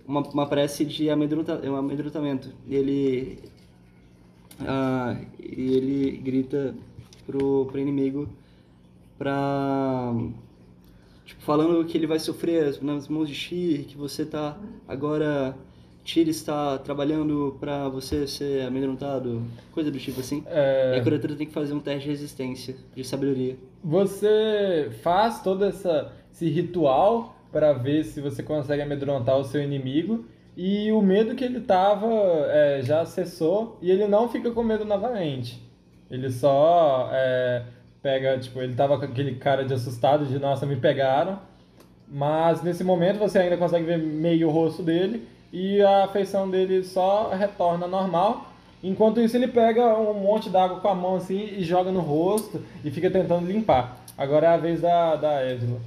uma, 0.07 0.21
uma 0.21 0.47
prece 0.47 0.85
de 0.85 1.09
amedronta, 1.09 1.61
um 1.65 1.77
amedrontamento. 1.77 2.53
E 2.67 2.75
ele, 2.75 3.39
ah, 4.61 5.17
e 5.39 5.77
ele 5.77 6.11
grita 6.19 6.75
pro, 7.27 7.67
pro 7.67 7.79
inimigo 7.81 8.29
pra, 9.19 10.13
tipo, 11.31 11.43
falando 11.43 11.85
que 11.85 11.97
ele 11.97 12.07
vai 12.07 12.19
sofrer 12.19 12.83
nas 12.83 13.09
mãos 13.09 13.29
de 13.29 13.35
Shir, 13.35 13.85
que 13.85 13.97
você 13.97 14.25
tá 14.25 14.59
agora, 14.87 15.57
Tyr 16.05 16.29
está 16.29 16.79
trabalhando 16.79 17.57
pra 17.61 17.89
você 17.89 18.27
ser 18.27 18.63
amedrontado, 18.63 19.43
coisa 19.73 19.91
do 19.91 19.99
tipo 19.99 20.21
assim. 20.21 20.43
E 20.47 20.49
é, 20.49 20.99
a 20.99 21.03
criatura 21.03 21.37
tem 21.37 21.47
que 21.47 21.53
fazer 21.53 21.73
um 21.73 21.81
teste 21.81 22.05
de 22.05 22.11
resistência, 22.11 22.77
de 22.95 23.05
sabedoria. 23.05 23.57
você 23.83 24.91
faz 25.03 25.43
todo 25.43 25.65
essa, 25.65 26.13
esse 26.33 26.49
ritual 26.49 27.37
para 27.53 27.73
ver 27.73 28.05
se 28.05 28.21
você 28.21 28.43
consegue 28.43 28.83
amedrontar 28.83 29.39
o 29.39 29.45
seu 29.45 29.63
inimigo. 29.63 30.25
E 30.57 30.91
o 30.93 31.01
medo 31.01 31.35
que 31.35 31.45
ele 31.45 31.61
tava 31.61 32.09
é, 32.49 32.83
já 32.83 33.07
cessou 33.07 33.79
e 33.81 33.91
ele 33.91 34.07
não 34.07 34.29
fica 34.29 34.51
com 34.51 34.63
medo 34.63 34.85
novamente. 34.85 35.63
Ele 36.11 36.31
só 36.31 37.09
é, 37.13 37.63
pega, 38.03 38.39
tipo, 38.39 38.61
ele 38.61 38.75
tava 38.75 38.99
com 38.99 39.05
aquele 39.05 39.35
cara 39.37 39.65
de 39.65 39.75
assustado 39.75 40.25
de 40.27 40.39
nossa, 40.39 40.67
me 40.67 40.77
pegaram. 40.77 41.39
Mas 42.09 42.63
nesse 42.63 42.83
momento 42.83 43.19
você 43.19 43.39
ainda 43.39 43.57
consegue 43.57 43.85
ver 43.85 43.99
meio 43.99 44.49
o 44.49 44.51
rosto 44.51 44.83
dele 44.83 45.29
e 45.53 45.81
a 45.81 46.09
feição 46.09 46.51
dele 46.51 46.83
só 46.83 47.31
retorna 47.31 47.87
normal. 47.87 48.47
Enquanto 48.83 49.21
isso 49.21 49.37
ele 49.37 49.47
pega 49.47 49.95
um 49.99 50.15
monte 50.15 50.49
d'água 50.49 50.81
com 50.81 50.89
a 50.89 50.95
mão 50.95 51.17
assim 51.17 51.51
e 51.57 51.63
joga 51.63 51.93
no 51.93 52.01
rosto 52.01 52.63
e 52.85 52.91
fica 52.91 53.11
tentando 53.11 53.47
limpar. 53.47 53.99
Agora 54.17 54.47
é 54.47 54.51
a 54.51 54.57
vez 54.57 54.81
da, 54.81 55.17
da 55.17 55.47
Edla. 55.47 55.79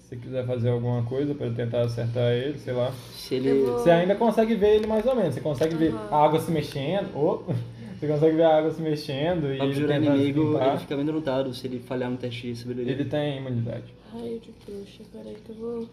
Se 0.00 0.08
você 0.08 0.16
quiser 0.16 0.44
fazer 0.44 0.70
alguma 0.70 1.02
coisa 1.04 1.34
para 1.34 1.48
tentar 1.50 1.82
acertar 1.82 2.32
ele, 2.32 2.58
sei 2.58 2.72
lá. 2.72 2.90
Se 3.14 3.36
ele. 3.36 3.62
Você 3.62 3.90
ainda 3.90 4.16
consegue 4.16 4.54
ver 4.56 4.76
ele 4.76 4.86
mais 4.86 5.06
ou 5.06 5.14
menos. 5.14 5.34
Você 5.34 5.40
consegue 5.40 5.76
ver 5.76 5.92
Aham. 5.94 6.08
a 6.10 6.24
água 6.24 6.40
se 6.40 6.50
mexendo. 6.50 7.08
Oh, 7.14 7.52
você 8.00 8.08
consegue 8.08 8.36
ver 8.36 8.44
a 8.44 8.56
água 8.56 8.70
se 8.70 8.80
mexendo 8.80 9.48
e 9.48 9.50
ele 9.50 9.62
Abjurar 9.62 10.00
tentando 10.00 10.16
inimigo, 10.16 10.58
ele 10.58 10.78
fica 10.78 10.94
amedrontado 10.94 11.52
se 11.52 11.66
ele 11.66 11.80
falhar 11.80 12.10
no 12.10 12.16
teste 12.16 12.50
de 12.50 12.58
sabedoria. 12.58 12.92
Ele 12.92 13.04
tem 13.04 13.38
imunidade. 13.38 13.94
Raio 14.10 14.40
de 14.40 14.54
bruxa, 14.64 15.02
peraí 15.12 15.36
que 15.44 15.50
eu 15.50 15.56
vou. 15.56 15.88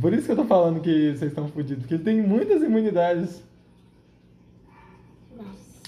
Por 0.00 0.14
isso 0.14 0.24
que 0.24 0.32
eu 0.32 0.36
tô 0.36 0.44
falando 0.44 0.80
que 0.80 1.10
vocês 1.10 1.30
estão 1.30 1.46
fodidos, 1.48 1.82
porque 1.82 1.94
ele 1.96 2.04
tem 2.04 2.22
muitas 2.22 2.62
imunidades. 2.62 3.44
Nossa. 5.36 5.82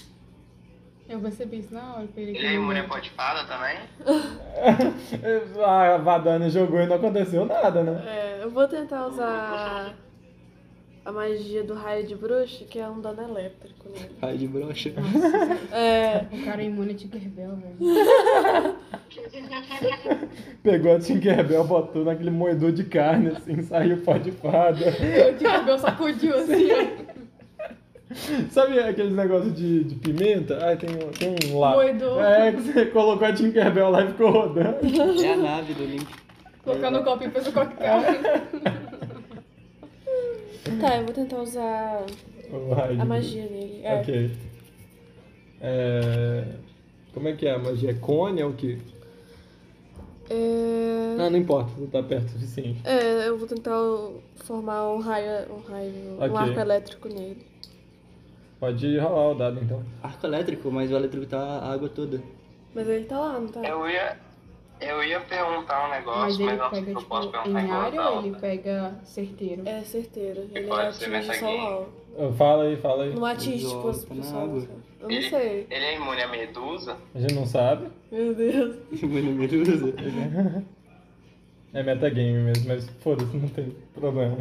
Eu 1.09 1.19
percebi 1.19 1.59
isso 1.59 1.73
na 1.73 1.95
hora. 1.95 2.07
Ele, 2.15 2.37
Ele 2.37 2.45
é 2.45 2.53
imune 2.53 2.79
a 2.79 2.87
pó 2.87 2.99
de 2.99 3.09
fada 3.09 3.47
também? 3.47 3.75
a 5.65 5.97
Vadana 5.97 6.47
jogou 6.47 6.79
e 6.79 6.85
não 6.85 6.95
aconteceu 6.95 7.43
nada, 7.43 7.81
né? 7.81 8.03
É, 8.05 8.43
eu 8.43 8.51
vou 8.51 8.67
tentar 8.67 9.07
usar 9.07 9.95
a 11.07 11.11
magia 11.13 11.63
do 11.63 11.73
raio 11.73 12.05
de 12.05 12.13
bruxa, 12.15 12.65
que 12.65 12.77
é 12.79 12.87
um 12.89 12.99
dano 12.99 13.23
elétrico 13.23 13.87
nele. 13.89 14.09
Raio 14.21 14.37
de 14.37 14.47
brocha. 14.47 14.91
É, 15.71 16.25
O 16.31 16.43
cara 16.43 16.61
é 16.61 16.65
imune 16.65 16.91
a 16.91 16.95
Tinkerbell, 16.95 17.55
velho. 17.55 17.77
Pegou 20.61 20.95
a 20.95 20.99
Tinkerbell, 20.99 21.63
botou 21.63 22.03
naquele 22.03 22.29
moedor 22.29 22.73
de 22.73 22.83
carne, 22.83 23.29
assim, 23.29 23.61
saiu 23.61 23.97
pó 24.01 24.17
de 24.17 24.31
fada. 24.31 24.85
O 25.29 25.33
Tinkerbell 25.37 25.79
sacudiu 25.79 26.35
assim, 26.35 26.67
ó. 26.71 27.17
Sabe 28.51 28.79
aqueles 28.79 29.13
negócios 29.13 29.53
de, 29.53 29.83
de 29.85 29.95
pimenta? 29.95 30.57
Ah, 30.61 30.75
tem, 30.75 30.89
um- 30.89 31.11
tem 31.11 31.35
um 31.53 31.59
lá. 31.59 31.71
Moedor. 31.73 32.21
É, 32.23 32.51
que 32.51 32.61
você 32.61 32.85
colocou 32.87 33.27
a 33.27 33.33
Tinkerbell 33.33 33.89
lá 33.89 34.03
e 34.03 34.07
ficou 34.07 34.29
rodando. 34.31 34.77
É 35.23 35.33
a 35.33 35.37
nave 35.37 35.73
do 35.73 35.85
Link. 35.85 36.07
Colocar 36.63 36.91
no 36.91 37.01
copo 37.03 37.23
e 37.23 37.29
fez 37.29 37.47
o 37.47 37.51
coquetel. 37.53 38.01
Tá, 40.79 40.97
eu 40.97 41.05
vou 41.05 41.13
tentar 41.13 41.37
usar 41.41 42.05
a 42.99 43.05
magia 43.05 43.45
nele. 43.45 43.81
É. 43.83 43.99
Ok. 43.99 44.31
É... 45.61 46.43
Como 47.13 47.27
é 47.27 47.33
que 47.33 47.47
é 47.47 47.51
a 47.51 47.59
magia? 47.59 47.91
É 47.91 47.93
cone 47.93 48.43
ou 48.43 48.51
o 48.51 48.53
quê? 48.53 48.77
É... 50.29 51.15
Ah, 51.19 51.29
não 51.29 51.37
importa, 51.37 51.71
não 51.77 51.87
tá 51.87 52.03
perto 52.03 52.27
o 52.27 52.29
suficiente. 52.31 52.81
é, 52.85 53.27
eu 53.27 53.37
vou 53.37 53.47
tentar 53.47 53.71
formar 54.35 54.89
um 54.89 54.99
raio, 54.99 55.51
um 55.53 55.59
raio, 55.61 55.93
Ok. 56.17 56.29
um 56.29 56.37
arco 56.37 56.59
elétrico 56.59 57.07
nele. 57.07 57.45
Pode 58.59 58.97
rolar 58.97 59.29
o 59.31 59.35
dado 59.35 59.59
então. 59.63 59.83
Arco 60.03 60.25
elétrico, 60.25 60.71
mas 60.71 60.91
o 60.91 60.95
elétrico 60.95 61.25
tá 61.27 61.39
a 61.39 61.73
água 61.73 61.87
toda. 61.89 62.21
Mas 62.73 62.87
ele 62.87 63.05
tá 63.05 63.19
lá, 63.19 63.39
não 63.39 63.47
tá? 63.47 63.61
Eu 63.61 63.87
ia, 63.89 64.17
eu 64.79 65.03
ia 65.03 65.19
perguntar 65.19 65.85
um 65.85 65.89
Mas 65.89 65.97
negócio, 65.99 66.41
ele 66.41 66.45
mas, 66.45 66.57
não 66.57 66.69
sei 66.69 66.79
pega, 66.81 66.85
se 66.99 67.03
eu 67.03 67.09
posso 67.09 67.27
tipo, 67.27 67.41
perguntar 67.43 67.61
em 67.63 67.71
área 67.71 68.09
ou 68.09 68.19
ele 68.25 68.35
pega 68.37 68.95
certeiro? 69.03 69.61
É 69.67 69.81
certeiro. 69.81 70.49
Ele 70.53 70.67
ser 70.93 71.15
atinge 71.15 71.39
só 71.39 71.87
o. 72.17 72.33
Fala 72.33 72.63
aí, 72.63 72.75
fala 72.77 73.03
aí. 73.03 73.13
Não 73.13 73.25
atinge, 73.25 73.67
tipo, 73.67 73.87
as 73.89 74.03
pessoas. 74.05 74.25
sabe? 74.63 74.69
Eu 74.99 75.07
não 75.07 75.11
Ele, 75.11 75.29
sei. 75.29 75.67
ele 75.69 75.85
é 75.85 75.95
imune 75.95 76.21
a 76.21 76.27
medusa? 76.27 76.97
A 77.13 77.19
gente 77.19 77.33
não 77.35 77.45
sabe. 77.45 77.87
Meu 78.11 78.33
Deus. 78.33 78.75
Mano, 79.03 79.31
medusa. 79.33 79.93
É 81.73 81.83
metagame 81.83 82.33
mesmo, 82.33 82.69
mas 82.69 82.89
foda-se, 83.01 83.35
não 83.37 83.49
tem 83.49 83.75
problema. 83.93 84.37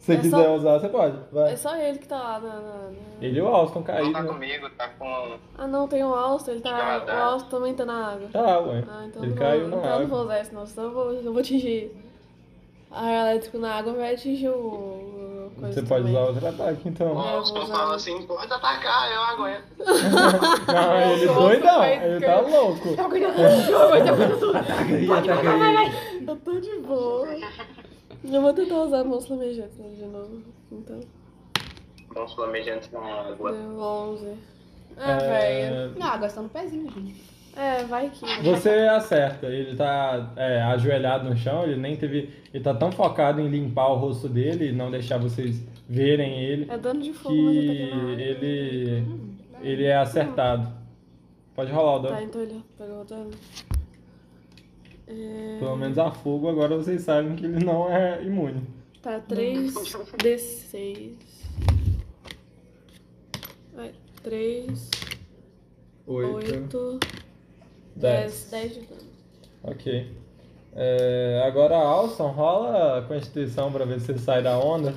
Se 0.00 0.06
você 0.06 0.12
É 0.14 0.16
quiser 0.16 0.30
só- 0.44 0.54
usar, 0.54 0.78
você 0.80 0.88
pode. 0.88 1.16
Vai. 1.30 1.52
É 1.52 1.56
só 1.56 1.76
ele 1.76 1.98
que 1.98 2.08
tá 2.08 2.16
lá 2.18 2.40
na. 2.40 2.48
na- 2.48 2.60
na- 2.60 2.90
Ele 3.20 3.38
e 3.38 3.42
o 3.42 3.46
Alston 3.48 3.80
Não 3.80 3.86
caíram. 3.86 4.12
tá 4.14 4.22
né? 4.22 4.28
comigo, 4.32 4.70
tá 4.70 4.88
com. 4.98 5.36
Ah 5.58 5.66
não, 5.66 5.86
tem 5.86 6.02
o 6.02 6.14
Alston, 6.14 6.52
ele 6.52 6.60
tá. 6.62 7.04
O 7.06 7.10
Alston 7.32 7.48
também 7.50 7.74
tá 7.74 7.84
na 7.84 8.12
água. 8.12 8.28
Tá, 8.32 8.60
ué. 8.60 8.82
Ah, 8.88 9.04
então 9.06 9.22
ele 9.22 9.30
não 9.32 9.38
caiu 9.38 9.60
vou, 9.60 9.68
na 9.70 9.76
então 9.76 9.90
eu 9.92 10.00
não 10.00 10.06
vou 10.08 10.18
água. 10.20 10.32
usar 10.32 10.40
isso 10.42 10.54
não, 10.54 10.66
senão 10.66 10.86
eu 10.88 10.92
vou, 10.94 11.12
eu 11.12 11.32
vou 11.32 11.40
atingir 11.40 11.94
a 12.90 13.12
elétrico 13.12 13.58
na 13.58 13.74
água 13.74 13.92
vai 13.92 14.14
atingir 14.14 14.48
o. 14.48 14.52
o 14.52 15.52
coisa 15.60 15.74
Você 15.74 15.86
pode 15.86 16.04
também. 16.06 16.16
usar 16.16 16.26
outro 16.32 16.48
ataque, 16.48 16.80
O 16.82 16.88
então. 16.88 17.18
Austin 17.18 17.58
usar. 17.58 17.76
fala 17.76 17.94
assim, 17.94 18.22
pode 18.22 18.52
atacar, 18.52 19.12
eu 19.12 19.20
aguento. 19.20 19.64
Não, 20.66 21.00
ele 21.12 21.26
doidão, 21.26 21.84
ele 21.84 22.24
tá 22.26 22.40
louco. 22.40 22.96
Tá 22.96 23.04
Ataca 23.04 23.14
aí, 24.94 25.10
ataca 25.10 25.50
aí. 25.80 26.24
Eu 26.26 26.36
tô 26.36 26.52
de 26.58 26.76
boa. 26.78 27.28
Eu 28.24 28.42
vou 28.42 28.52
tentar 28.52 28.82
usar 28.82 29.04
mãos 29.04 29.26
flamejantes 29.26 29.76
né, 29.78 29.88
de 29.96 30.04
novo. 30.06 30.42
Então, 30.72 31.00
Vamos 32.14 32.32
flamejantes 32.34 32.88
com 32.88 32.98
água. 32.98 33.52
deu 33.52 33.78
11. 33.80 34.34
Ah, 34.96 35.16
velho. 35.16 35.74
É, 35.74 35.90
Não, 35.98 36.06
água 36.06 36.26
está 36.26 36.42
no 36.42 36.48
pezinho, 36.48 36.90
gente. 36.90 37.30
É, 37.56 37.84
vai 37.84 38.10
que. 38.10 38.24
Você 38.42 38.68
acerta, 38.70 39.46
ele 39.46 39.74
tá 39.76 40.32
é, 40.36 40.60
ajoelhado 40.62 41.28
no 41.28 41.36
chão, 41.36 41.64
ele 41.64 41.76
nem 41.76 41.96
teve. 41.96 42.30
Ele 42.52 42.62
tá 42.62 42.74
tão 42.74 42.92
focado 42.92 43.40
em 43.40 43.48
limpar 43.48 43.88
o 43.88 43.96
rosto 43.96 44.28
dele 44.28 44.68
e 44.68 44.72
não 44.72 44.90
deixar 44.90 45.18
vocês 45.18 45.60
verem 45.88 46.38
ele, 46.40 46.70
É 46.70 46.78
dano 46.78 47.00
de 47.00 47.10
que 47.10 47.16
fogo, 47.18 47.34
mas 47.34 47.56
ele 47.56 47.66
tá 47.90 47.94
pegando 47.96 48.02
água. 48.02 48.20
ele. 48.20 49.04
ele 49.62 49.84
é 49.84 49.96
acertado. 49.96 50.72
Pode 51.54 51.72
rolar 51.72 51.96
o 51.96 52.02
Tá, 52.02 52.08
dano. 52.10 52.22
então 52.22 52.40
ele 52.42 52.64
pegou 52.78 53.00
o 53.00 53.04
dano. 53.04 53.30
É... 55.10 55.58
Pelo 55.58 55.76
menos 55.76 55.98
a 55.98 56.10
fogo, 56.10 56.48
agora 56.48 56.76
vocês 56.76 57.02
sabem 57.02 57.34
que 57.34 57.44
ele 57.44 57.64
não 57.64 57.92
é 57.92 58.22
imune. 58.22 58.62
Tá, 59.02 59.18
3 59.20 59.74
D6. 59.74 61.14
Ai, 63.76 63.92
3, 64.22 64.90
Oito. 66.06 66.78
8, 66.78 67.00
Dez. 67.96 68.48
10. 68.50 68.50
10 68.50 68.74
de 68.74 68.80
dano. 68.86 69.10
Ok. 69.64 70.16
É, 70.72 71.42
agora 71.44 71.76
a 71.76 71.82
Alson 71.82 72.28
rola 72.28 72.98
a 72.98 73.02
constituição 73.02 73.72
pra 73.72 73.84
ver 73.84 74.00
se 74.00 74.06
você 74.06 74.18
sai 74.18 74.42
da 74.42 74.56
onda. 74.58 74.94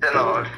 19. 0.00 0.50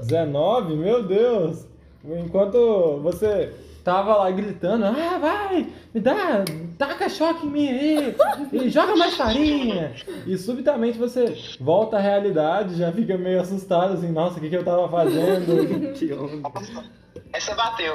19? 0.00 0.76
Meu 0.76 1.02
Deus! 1.02 1.66
Enquanto 2.04 3.00
você 3.02 3.54
tava 3.84 4.16
lá 4.16 4.30
gritando, 4.30 4.86
ah, 4.86 5.18
vai, 5.18 5.66
me 5.92 6.00
dá, 6.00 6.42
taca 6.78 7.08
choque 7.08 7.46
em 7.46 7.50
mim 7.50 7.68
aí, 7.68 8.16
e 8.50 8.70
joga 8.70 8.96
mais 8.96 9.14
farinha. 9.14 9.92
E 10.26 10.36
subitamente 10.38 10.98
você 10.98 11.36
volta 11.60 11.98
à 11.98 12.00
realidade, 12.00 12.76
já 12.76 12.90
fica 12.90 13.18
meio 13.18 13.40
assustado, 13.42 13.92
assim, 13.92 14.10
nossa, 14.10 14.38
o 14.38 14.40
que, 14.40 14.48
que 14.48 14.56
eu 14.56 14.64
tava 14.64 14.88
fazendo? 14.88 15.92
Que 15.94 16.12
onda. 16.14 16.50
Essa 17.32 17.54
bateu. 17.54 17.94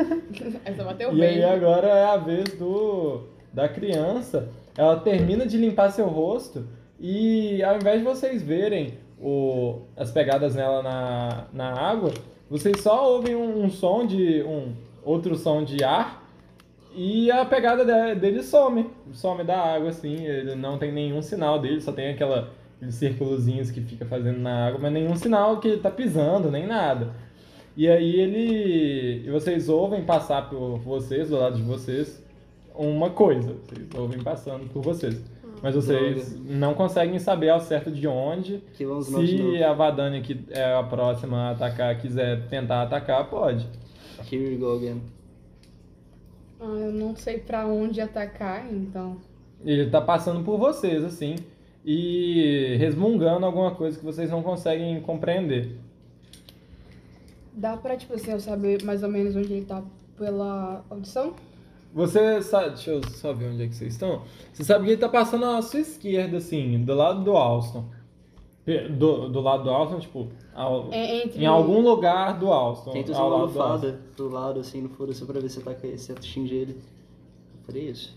Essa 0.64 0.84
bateu 0.84 1.12
E 1.12 1.20
bem. 1.20 1.28
aí 1.28 1.44
agora 1.44 1.88
é 1.88 2.04
a 2.06 2.16
vez 2.16 2.44
do 2.58 3.22
da 3.52 3.68
criança. 3.68 4.48
Ela 4.76 4.96
termina 5.00 5.46
de 5.46 5.56
limpar 5.56 5.90
seu 5.90 6.06
rosto 6.06 6.66
e 7.00 7.62
ao 7.62 7.76
invés 7.76 7.98
de 7.98 8.04
vocês 8.04 8.42
verem 8.42 8.98
o, 9.20 9.82
as 9.96 10.10
pegadas 10.10 10.54
nela 10.54 10.82
na, 10.82 11.44
na 11.52 11.72
água, 11.72 12.12
vocês 12.50 12.80
só 12.80 13.10
ouvem 13.12 13.34
um, 13.34 13.64
um 13.64 13.70
som 13.70 14.06
de 14.06 14.42
um 14.42 14.72
outro 15.04 15.36
som 15.36 15.62
de 15.64 15.82
ar 15.84 16.22
e 16.94 17.30
a 17.30 17.44
pegada 17.44 17.84
de- 17.84 18.20
dele 18.20 18.42
some, 18.42 18.88
some 19.12 19.42
da 19.42 19.58
água 19.58 19.88
assim, 19.88 20.24
ele 20.24 20.54
não 20.54 20.78
tem 20.78 20.92
nenhum 20.92 21.20
sinal 21.20 21.58
dele, 21.58 21.80
só 21.80 21.92
tem 21.92 22.10
aquela 22.10 22.50
aqueles 22.76 22.94
círculozinhos 22.94 23.70
que 23.70 23.80
fica 23.80 24.04
fazendo 24.04 24.38
na 24.38 24.68
água, 24.68 24.78
mas 24.80 24.92
nenhum 24.92 25.16
sinal 25.16 25.58
que 25.58 25.68
ele 25.68 25.80
tá 25.80 25.90
pisando, 25.90 26.50
nem 26.50 26.66
nada. 26.66 27.12
E 27.76 27.88
aí 27.88 28.20
ele. 28.20 29.26
E 29.26 29.30
vocês 29.30 29.68
ouvem 29.68 30.04
passar 30.04 30.48
por 30.48 30.78
vocês, 30.78 31.30
do 31.30 31.36
lado 31.36 31.56
de 31.56 31.62
vocês, 31.62 32.22
uma 32.74 33.10
coisa. 33.10 33.56
Vocês 33.64 33.88
ouvem 33.96 34.22
passando 34.22 34.68
por 34.72 34.82
vocês. 34.82 35.20
Mas 35.62 35.74
vocês 35.74 36.38
não 36.44 36.74
conseguem 36.74 37.18
saber 37.18 37.48
ao 37.48 37.58
certo 37.60 37.90
de 37.90 38.06
onde. 38.06 38.62
Se 39.26 39.62
a 39.64 39.72
Vadania, 39.72 40.20
que 40.20 40.38
é 40.50 40.74
a 40.74 40.82
próxima 40.82 41.48
a 41.48 41.50
atacar, 41.52 41.98
quiser 41.98 42.46
tentar 42.48 42.82
atacar, 42.82 43.28
pode. 43.28 43.66
Here 44.30 44.50
we 44.50 44.56
go 44.56 44.76
again. 44.76 45.00
Ah, 46.60 46.64
eu 46.64 46.92
não 46.92 47.14
sei 47.14 47.38
pra 47.38 47.66
onde 47.66 48.00
atacar, 48.00 48.72
então. 48.72 49.18
Ele 49.64 49.90
tá 49.90 50.00
passando 50.00 50.44
por 50.44 50.58
vocês, 50.58 51.04
assim. 51.04 51.36
E 51.84 52.76
resmungando 52.78 53.44
alguma 53.44 53.74
coisa 53.74 53.98
que 53.98 54.04
vocês 54.04 54.30
não 54.30 54.42
conseguem 54.42 55.00
compreender. 55.02 55.76
Dá 57.52 57.76
pra, 57.76 57.96
tipo 57.96 58.14
assim, 58.14 58.30
eu 58.32 58.40
saber 58.40 58.82
mais 58.82 59.02
ou 59.02 59.08
menos 59.08 59.36
onde 59.36 59.52
ele 59.52 59.64
tá 59.64 59.82
pela 60.16 60.84
audição? 60.88 61.34
Você 61.92 62.42
sabe, 62.42 62.70
deixa 62.70 62.90
eu 62.90 63.04
só 63.10 63.32
ver 63.32 63.50
onde 63.50 63.62
é 63.62 63.68
que 63.68 63.74
vocês 63.74 63.92
estão. 63.92 64.22
Você 64.52 64.64
sabe 64.64 64.84
que 64.84 64.90
ele 64.92 65.00
tá 65.00 65.08
passando 65.08 65.44
à 65.44 65.62
sua 65.62 65.80
esquerda, 65.80 66.38
assim, 66.38 66.82
do 66.82 66.94
lado 66.94 67.22
do 67.22 67.36
Alston. 67.36 67.84
Do, 68.96 69.28
do 69.28 69.40
lado 69.42 69.64
do 69.64 69.70
Alston, 69.70 69.98
tipo, 70.00 70.28
ao- 70.54 70.90
É 70.90 71.22
entre 71.24 71.42
em 71.42 71.46
algum 71.46 71.80
lugar 71.82 72.38
do 72.38 72.50
Alston. 72.50 72.92
Tenta 72.92 73.12
usar 73.12 73.20
ao 73.20 73.28
uma 73.28 73.36
lado 73.40 73.52
do 73.52 73.60
Alston. 73.62 73.86
lufada 73.88 74.00
do 74.16 74.28
lado, 74.30 74.60
assim, 74.60 74.80
no 74.80 74.88
foda-se 74.88 75.22
pra 75.26 75.38
ver 75.38 75.50
se 75.50 75.58
ataca 75.60 75.98
se 75.98 76.12
atinge 76.12 76.54
ele. 76.54 76.78
Faria 77.66 77.90
isso. 77.90 78.16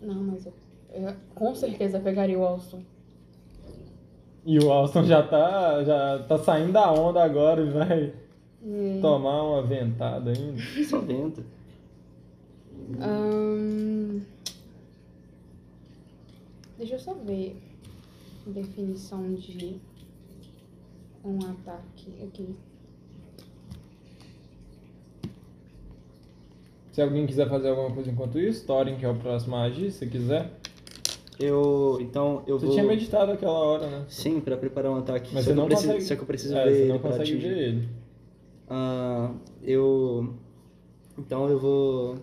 Não, 0.00 0.14
mas 0.22 0.46
eu, 0.46 0.52
eu 0.92 1.12
com 1.34 1.52
certeza 1.54 1.98
pegaria 1.98 2.38
o 2.38 2.44
Alston. 2.44 2.80
E 4.44 4.56
o 4.60 4.70
Alston 4.70 5.02
já 5.02 5.22
tá, 5.24 5.82
já 5.82 6.18
tá 6.28 6.38
saindo 6.38 6.72
da 6.72 6.92
onda 6.92 7.22
agora 7.24 7.60
e 7.62 7.70
vai 7.70 8.12
Hum. 8.62 8.98
tomar 9.00 9.42
uma 9.42 9.62
ventada 9.62 10.30
ainda. 10.30 10.60
Só 10.88 11.00
vento. 11.00 11.42
Ahn, 13.00 14.20
Deixa 16.78 16.94
eu 16.94 16.98
só 16.98 17.14
ver 17.14 17.56
definição 18.46 19.34
de 19.34 19.80
um 21.24 21.38
ataque 21.38 22.12
aqui. 22.22 22.54
Se 26.92 27.02
alguém 27.02 27.26
quiser 27.26 27.48
fazer 27.48 27.68
alguma 27.68 27.90
coisa 27.92 28.10
enquanto 28.10 28.38
isso, 28.38 28.64
Thorin, 28.66 28.96
que 28.96 29.04
é 29.04 29.08
o 29.08 29.14
próximo 29.16 29.54
a 29.56 29.64
agir, 29.64 29.90
se 29.90 30.06
quiser. 30.06 30.50
Eu. 31.38 31.98
Então, 32.00 32.42
eu 32.46 32.58
Você 32.58 32.66
vou. 32.66 32.74
tinha 32.74 32.86
meditado 32.86 33.32
aquela 33.32 33.58
hora, 33.58 33.86
né? 33.86 34.04
Sim, 34.08 34.40
pra 34.40 34.56
preparar 34.56 34.90
um 34.90 34.96
ataque. 34.96 35.28
Mas 35.34 35.44
só 35.44 35.50
você 35.50 35.54
não 35.54 35.66
preciso, 35.66 35.88
consegue. 35.88 36.04
Só 36.08 36.16
que 36.16 36.22
eu 36.22 36.26
preciso 36.26 36.56
é, 36.56 36.64
ver 36.64 36.70
você 36.72 36.80
ele 36.80 36.88
não 36.88 36.98
pra 36.98 37.10
consegue 37.10 37.30
atingir. 37.32 37.48
ver 37.48 37.58
ele. 37.68 37.88
Ah, 38.70 39.34
eu. 39.62 40.34
Então 41.18 41.48
eu 41.50 41.58
vou. 41.58 42.16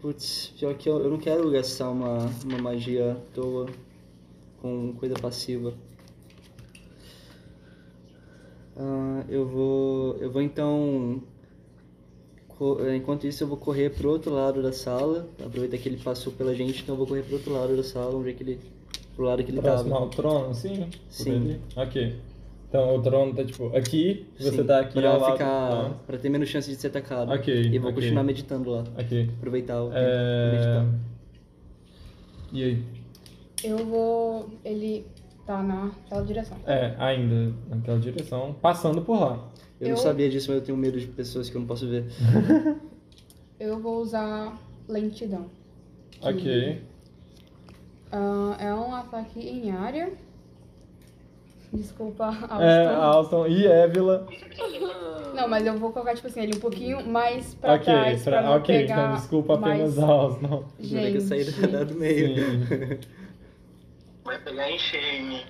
Putz, 0.00 0.52
pior 0.58 0.74
que 0.74 0.88
eu, 0.88 1.00
eu 1.00 1.10
não 1.10 1.18
quero 1.18 1.50
gastar 1.50 1.90
uma, 1.90 2.30
uma 2.44 2.58
magia 2.58 3.12
à 3.12 3.34
toa 3.34 3.66
com 4.62 4.92
coisa 4.94 5.14
passiva. 5.16 5.74
Ah, 8.76 9.24
eu 9.28 9.46
vou. 9.46 10.16
Eu 10.18 10.30
vou 10.30 10.40
então. 10.40 11.20
Enquanto 12.94 13.26
isso, 13.26 13.44
eu 13.44 13.48
vou 13.48 13.56
correr 13.56 13.90
pro 13.90 14.10
outro 14.10 14.32
lado 14.32 14.62
da 14.62 14.72
sala. 14.72 15.28
Aproveitar 15.44 15.78
que 15.78 15.88
ele 15.88 15.96
passou 15.96 16.32
pela 16.32 16.54
gente, 16.54 16.82
então 16.82 16.94
eu 16.94 16.98
vou 16.98 17.06
correr 17.06 17.22
pro 17.22 17.34
outro 17.34 17.52
lado 17.52 17.76
da 17.76 17.82
sala, 17.84 18.14
onde 18.16 18.30
é 18.30 18.32
que 18.32 18.42
ele. 18.42 18.60
Pro 19.16 19.24
lado 19.24 19.42
que 19.42 19.50
ele 19.50 19.60
Próximo 19.60 19.90
tava. 19.90 20.02
ao 20.04 20.10
trono, 20.10 20.54
sim? 20.54 20.88
Sim. 21.10 21.60
Ok. 21.76 22.14
Então 22.68 22.96
o 22.96 23.02
trono 23.02 23.34
tá 23.34 23.42
tipo 23.44 23.74
aqui, 23.74 24.26
você 24.38 24.50
Sim, 24.50 24.64
tá 24.64 24.80
aqui 24.80 25.00
pra 25.00 25.10
ao 25.12 25.20
lado. 25.20 25.32
ficar. 25.32 25.90
Pra 26.06 26.18
ter 26.18 26.28
menos 26.28 26.48
chance 26.50 26.68
de 26.70 26.76
ser 26.76 26.88
atacado. 26.88 27.32
Ok, 27.32 27.54
E 27.54 27.78
vou 27.78 27.90
ok. 27.90 28.02
continuar 28.02 28.22
meditando 28.24 28.70
lá. 28.70 28.84
Ah, 28.96 29.00
ok. 29.00 29.30
Aproveitar 29.38 29.80
o 29.82 29.86
tempo 29.86 29.94
pra 29.94 30.02
É... 30.02 30.52
meditar. 30.52 30.86
E 32.52 32.64
aí? 32.64 32.84
Eu 33.64 33.78
vou. 33.86 34.50
Ele 34.64 35.06
tá 35.46 35.62
naquela 35.62 36.22
direção. 36.24 36.58
É, 36.66 36.94
ainda 36.98 37.54
naquela 37.70 37.98
direção, 37.98 38.54
passando 38.60 39.00
por 39.00 39.18
lá. 39.18 39.48
Eu, 39.80 39.88
Eu- 39.88 39.94
não 39.94 40.02
sabia 40.02 40.28
disso, 40.28 40.50
mas 40.50 40.58
eu 40.60 40.64
tenho 40.66 40.76
medo 40.76 41.00
de 41.00 41.06
pessoas 41.06 41.48
que 41.48 41.56
eu 41.56 41.60
não 41.60 41.66
posso 41.68 41.88
ver. 41.88 42.04
Eu 43.58 43.80
vou 43.80 44.00
usar 44.02 44.56
lentidão. 44.88 45.46
Ok. 46.22 46.80
Ah, 48.12 48.56
é 48.60 48.72
um 48.72 48.94
ataque 48.94 49.40
em 49.40 49.70
área. 49.72 50.12
Desculpa, 51.72 52.26
Alston. 52.48 52.62
É, 52.62 52.86
Alston 52.86 53.46
e 53.46 53.66
Évila. 53.66 54.26
Não, 55.34 55.48
mas 55.48 55.64
eu 55.66 55.78
vou 55.78 55.92
colocar, 55.92 56.14
tipo 56.14 56.26
assim, 56.26 56.42
ele 56.42 56.56
um 56.56 56.60
pouquinho 56.60 57.06
mais 57.06 57.54
pra 57.54 57.74
Ok, 57.74 57.84
trás. 57.84 58.22
pra- 58.24 58.42
Pra 58.42 58.56
ok, 58.56 58.78
pegar 58.80 59.02
então 59.04 59.14
desculpa 59.16 59.54
apenas 59.54 59.96
mais... 59.96 60.10
Alston. 60.10 60.64
Jurei 60.80 61.10
que 61.12 61.16
eu 61.18 61.20
saí 61.20 61.44
Gente. 61.44 61.66
da, 61.68 61.84
do 61.84 61.94
meio. 61.94 62.34
Sim. 62.66 62.98
Vai 64.24 64.38
pegar 64.40 64.70
em 64.70 64.78
cheio 64.78 65.32
em. 65.32 65.40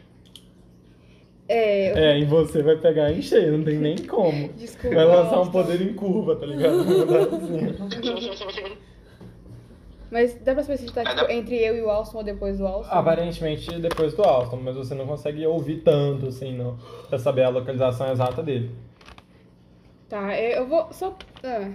É, 1.48 1.92
eu- 1.92 1.96
É, 1.96 2.18
e 2.18 2.24
você 2.26 2.62
vai 2.62 2.76
pegar 2.76 3.10
em 3.10 3.22
cheio, 3.22 3.56
não 3.56 3.64
tem 3.64 3.78
nem 3.78 3.96
como. 3.96 4.48
desculpa. 4.52 4.94
Vai 4.94 5.04
lançar 5.06 5.40
um 5.40 5.50
poder 5.50 5.80
em 5.80 5.94
curva, 5.94 6.36
tá 6.36 6.44
ligado? 6.44 6.84
Mas 10.10 10.34
dá 10.42 10.54
pra 10.54 10.62
saber 10.62 10.78
se 10.78 10.86
tá, 10.92 11.02
Mas 11.04 11.14
tipo, 11.14 11.30
entre 11.30 11.56
eu 11.56 11.76
e 11.76 11.82
o 11.82 11.90
Alston 11.90 12.18
ou 12.18 12.24
depois 12.24 12.58
do 12.58 12.66
Alston? 12.66 12.92
Aparentemente 12.92 13.78
depois 13.78 14.14
do 14.14 14.22
Alston, 14.22 14.56
mas 14.56 14.74
você 14.76 14.94
não 14.94 15.06
consegue 15.06 15.46
ouvir 15.46 15.82
tanto 15.82 16.26
assim, 16.26 16.56
não. 16.56 16.78
Pra 17.08 17.18
saber 17.18 17.42
a 17.42 17.50
localização 17.50 18.10
exata 18.10 18.42
dele. 18.42 18.70
Tá, 20.08 20.38
eu 20.40 20.60
eu 20.60 20.66
vou 20.66 20.92
só... 20.92 21.16
ah. 21.44 21.70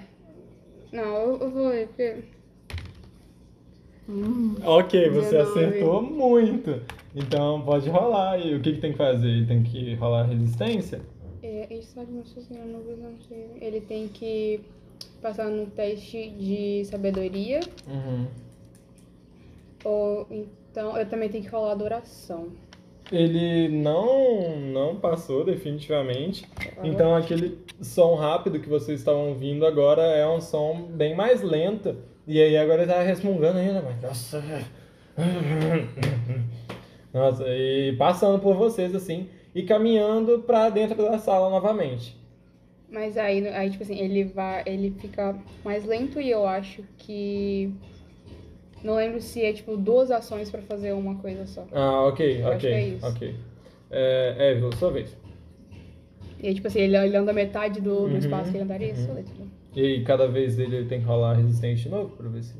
Não, 0.91 1.03
eu, 1.03 1.39
eu 1.39 1.51
vou 1.51 1.73
ir, 1.73 1.87
porque... 1.87 2.23
Ok, 4.63 5.09
você 5.09 5.37
19. 5.37 5.41
acertou 5.41 6.01
muito. 6.01 6.81
Então 7.15 7.61
pode 7.61 7.89
rolar. 7.89 8.37
E 8.39 8.55
o 8.55 8.61
que, 8.61 8.73
que 8.73 8.81
tem 8.81 8.91
que 8.91 8.97
fazer? 8.97 9.47
Tem 9.47 9.63
que 9.63 9.95
rolar 9.95 10.23
resistência? 10.23 11.01
É, 11.41 11.73
isso 11.73 11.95
vai 11.95 12.05
me 12.05 12.23
sustentar 12.25 12.65
no 12.65 12.79
não 12.97 13.17
sei. 13.27 13.51
Ele 13.61 13.81
tem 13.81 14.07
que 14.07 14.61
passar 15.21 15.49
no 15.49 15.67
teste 15.67 16.29
de 16.29 16.85
sabedoria. 16.85 17.59
Uhum. 17.87 18.27
Ou 19.83 20.27
então 20.71 20.97
eu 20.97 21.05
também 21.07 21.29
tenho 21.29 21.43
que 21.43 21.49
rolar 21.49 21.71
adoração. 21.71 22.49
Ele 23.11 23.67
não, 23.69 24.57
não 24.59 24.95
passou 24.95 25.43
definitivamente. 25.43 26.47
Então 26.83 27.15
aquele 27.15 27.59
som 27.81 28.15
rápido 28.15 28.59
que 28.59 28.69
vocês 28.69 28.99
estavam 28.99 29.29
ouvindo 29.29 29.65
agora 29.65 30.01
é 30.01 30.27
um 30.27 30.41
som 30.41 30.83
bem 30.83 31.15
mais 31.15 31.41
lento. 31.41 31.95
E 32.25 32.41
aí 32.41 32.57
agora 32.57 32.83
ele 32.83 32.91
tá 32.91 33.01
resmungando 33.01 33.59
ainda, 33.59 33.81
mas 33.81 34.01
nossa. 34.01 34.43
Nossa, 37.13 37.43
e 37.47 37.95
passando 37.97 38.39
por 38.39 38.55
vocês 38.55 38.95
assim 38.95 39.29
e 39.53 39.61
caminhando 39.61 40.39
pra 40.39 40.69
dentro 40.69 40.95
da 40.97 41.19
sala 41.19 41.49
novamente. 41.49 42.17
Mas 42.93 43.17
aí, 43.17 43.45
aí 43.47 43.71
tipo 43.71 43.83
assim, 43.83 43.97
ele 43.99 44.23
vai. 44.23 44.63
ele 44.67 44.91
fica 44.91 45.35
mais 45.65 45.83
lento 45.85 46.21
e 46.21 46.29
eu 46.29 46.45
acho 46.47 46.83
que. 46.97 47.73
Não 48.83 48.95
lembro 48.95 49.19
se 49.21 49.41
é 49.43 49.51
tipo 49.53 49.75
duas 49.77 50.11
ações 50.11 50.51
pra 50.51 50.61
fazer 50.61 50.91
uma 50.93 51.15
coisa 51.15 51.45
só. 51.47 51.65
Ah, 51.71 52.05
ok, 52.05 52.41
Eu 52.41 52.47
acho 52.49 52.57
ok, 52.57 52.69
que 52.69 52.75
é 52.75 52.87
isso. 52.89 53.07
ok. 53.07 53.35
É, 53.89 54.51
Évila, 54.51 54.75
sua 54.75 54.91
vez. 54.91 55.15
E 56.39 56.47
aí, 56.47 56.53
tipo 56.53 56.67
assim, 56.67 56.79
ele, 56.81 56.97
ele 56.97 57.15
anda 57.15 57.31
metade 57.31 57.79
do, 57.79 58.07
do 58.07 58.07
Uhum, 58.11 58.17
espaço 58.17 58.51
que 58.51 58.57
ele 58.57 58.63
andaria, 58.65 58.91
isso 58.91 59.09
uhum. 59.09 59.17
é 59.17 59.23
tudo. 59.23 59.51
E 59.75 59.81
aí, 59.81 60.03
cada 60.03 60.27
vez 60.27 60.55
dele 60.57 60.75
ele 60.75 60.87
tem 60.87 60.99
que 60.99 61.05
rolar 61.05 61.33
resistente 61.33 61.83
de 61.83 61.89
novo 61.89 62.15
pra 62.15 62.27
ver 62.29 62.43
se. 62.43 62.53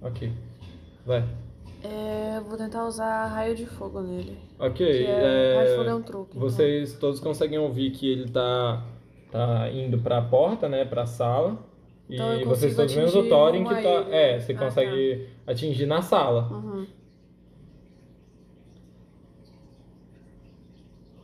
Ok. 0.00 0.30
Vai. 1.04 1.24
É, 1.82 2.40
vou 2.40 2.56
tentar 2.56 2.86
usar 2.86 3.26
raio 3.26 3.54
de 3.54 3.66
fogo 3.66 4.00
nele. 4.00 4.38
Ok. 4.58 4.86
É, 5.04 5.52
raio 5.52 5.68
de 5.68 5.74
fogo 5.74 5.88
é 5.88 5.90
é, 5.90 5.94
um 5.94 6.02
truque. 6.02 6.38
então. 6.38 6.40
Vocês 6.48 6.92
todos 6.94 7.18
conseguem 7.20 7.58
ouvir 7.58 7.90
que 7.90 8.10
ele 8.10 8.28
tá, 8.30 8.82
tá 9.34 9.68
indo 9.72 9.98
pra 9.98 10.22
porta, 10.22 10.68
né? 10.68 10.84
Pra 10.84 11.06
sala. 11.06 11.58
E 12.08 12.14
Então 12.14 12.32
eu 12.34 12.46
vocês 12.46 12.76
todos 12.76 12.94
menos 12.94 13.14
o 13.16 13.28
Thorin 13.28 13.64
que 13.64 13.74
tá. 13.74 13.80
ilha. 13.80 14.14
É, 14.14 14.38
você 14.40 14.52
Ah, 14.52 14.58
consegue 14.58 15.28
atingir 15.46 15.86
na 15.86 16.00
sala. 16.02 16.48
Uhum. 16.52 16.86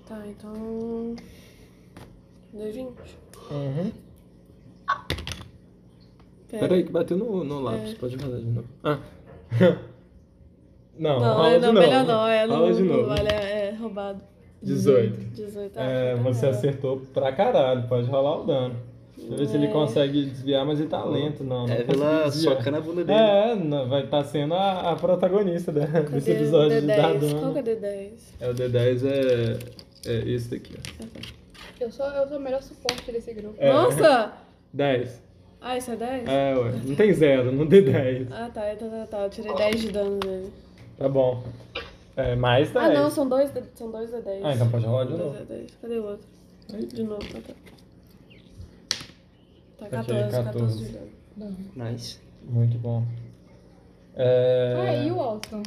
Tá, 0.07 0.27
então. 0.27 1.15
D20. 2.53 2.89
Uhum. 3.53 3.93
Pera. 6.49 6.67
Peraí, 6.67 6.83
que 6.83 6.91
bateu 6.91 7.17
no, 7.17 7.45
no 7.45 7.61
lápis. 7.61 7.95
Pode 7.95 8.17
rolar 8.17 8.39
de 8.39 8.47
novo. 8.47 8.69
Ah. 8.83 8.99
não, 10.99 11.21
Não, 11.21 11.35
rola 11.35 11.51
é, 11.51 11.55
de 11.61 11.67
não, 11.67 11.73
novo. 11.73 11.87
melhor 11.87 12.05
não, 12.05 12.27
é 12.27 12.47
de 12.73 12.83
novo. 12.83 13.07
Vale, 13.07 13.29
é 13.29 13.71
roubado. 13.79 14.25
18. 14.63 15.17
18. 15.35 15.73
Ah, 15.77 15.83
É, 15.85 16.17
tá 16.17 16.23
você 16.23 16.47
bom. 16.47 16.53
acertou 16.53 17.03
pra 17.15 17.33
caralho, 17.33 17.83
pode 17.89 18.07
rolar 18.09 18.41
o 18.41 18.45
dano. 18.45 18.75
Deixa 19.17 19.33
eu 19.35 19.39
ver 19.39 19.47
se 19.49 19.57
ele 19.57 19.67
É. 19.67 19.71
consegue 19.71 20.25
desviar, 20.27 20.65
mas 20.65 20.81
ele 20.81 20.89
tá 20.89 21.05
lento, 21.05 21.45
não. 21.45 21.67
não 21.67 21.75
É, 21.75 21.83
conseguiu 21.83 21.95
Vila 22.07 22.25
desviar. 22.25 22.57
soca 22.57 22.71
na 22.71 22.81
bunda 22.81 23.05
dele. 23.05 23.19
É, 23.19 23.55
não, 23.55 23.89
vai 23.89 24.05
estar 24.05 24.25
sendo 24.25 24.55
a, 24.55 24.93
a 24.93 24.97
protagonista 24.97 25.71
da- 25.71 25.85
desse 25.87 26.31
o 26.31 26.35
episódio 26.35 26.81
de 26.81 26.87
dar 26.87 27.15
D10? 27.15 27.19
Qual 27.39 27.53
dano. 27.53 27.53
que 27.53 27.59
é 27.59 27.61
o 27.61 27.77
D10? 27.77 28.11
É, 28.41 28.49
o 28.51 28.55
D10 28.55 29.05
é, 29.07 29.59
é 30.11 30.31
esse 30.31 30.51
daqui, 30.51 30.73
ó. 30.77 31.05
Eu 31.79 31.91
sou, 31.91 32.07
eu 32.07 32.29
sou 32.29 32.37
o 32.39 32.41
melhor 32.41 32.63
suporte 32.63 33.11
desse 33.13 33.33
grupo. 33.35 33.55
É. 33.59 33.73
Nossa! 33.73 34.33
10. 34.73 35.23
Ah, 35.61 35.77
isso 35.77 35.91
é 35.91 35.97
10? 35.97 36.27
É, 36.29 36.55
ué. 36.57 36.73
Não 36.85 36.95
tem 36.95 37.13
zero, 37.13 37.53
não 37.53 37.67
tem 37.67 37.83
10. 37.83 38.33
Ah, 38.33 38.51
tá, 38.53 38.63
tá, 38.75 38.87
tá, 38.87 39.07
tá. 39.11 39.19
Eu 39.25 39.31
tirei 39.31 39.55
10 39.55 39.81
de 39.83 39.93
dano 39.93 40.19
dele. 40.19 40.51
Tá 40.99 41.09
bom. 41.09 41.43
É, 42.21 42.37
mais 42.37 42.71
10. 42.71 42.87
Ah, 42.87 42.89
não, 42.93 43.11
são 43.11 43.29
dois, 43.29 43.51
D- 43.51 43.63
são 43.75 43.91
dois 43.91 44.11
D10. 44.11 44.41
Ah, 44.45 44.55
então 44.55 44.71
pode 44.71 44.87
rolar 44.87 45.05
de 45.05 45.11
Dois 45.17 45.23
novo. 45.25 45.39
D10. 45.47 45.71
Cadê 45.81 45.99
o 45.99 46.05
outro? 46.05 46.29
De 46.87 47.03
novo, 47.03 47.21
tá. 47.33 47.41
Tá, 49.79 49.87
Ok, 49.87 49.91
14, 49.91 50.31
14, 50.31 50.45
14. 50.45 50.85
de 50.85 50.93
dano. 51.37 51.57
Nice. 51.75 52.19
Muito 52.45 52.79
bom. 52.79 53.05
É... 54.15 54.75
Ah, 54.79 54.95
e 55.05 55.11
o 55.11 55.21
Alston? 55.21 55.63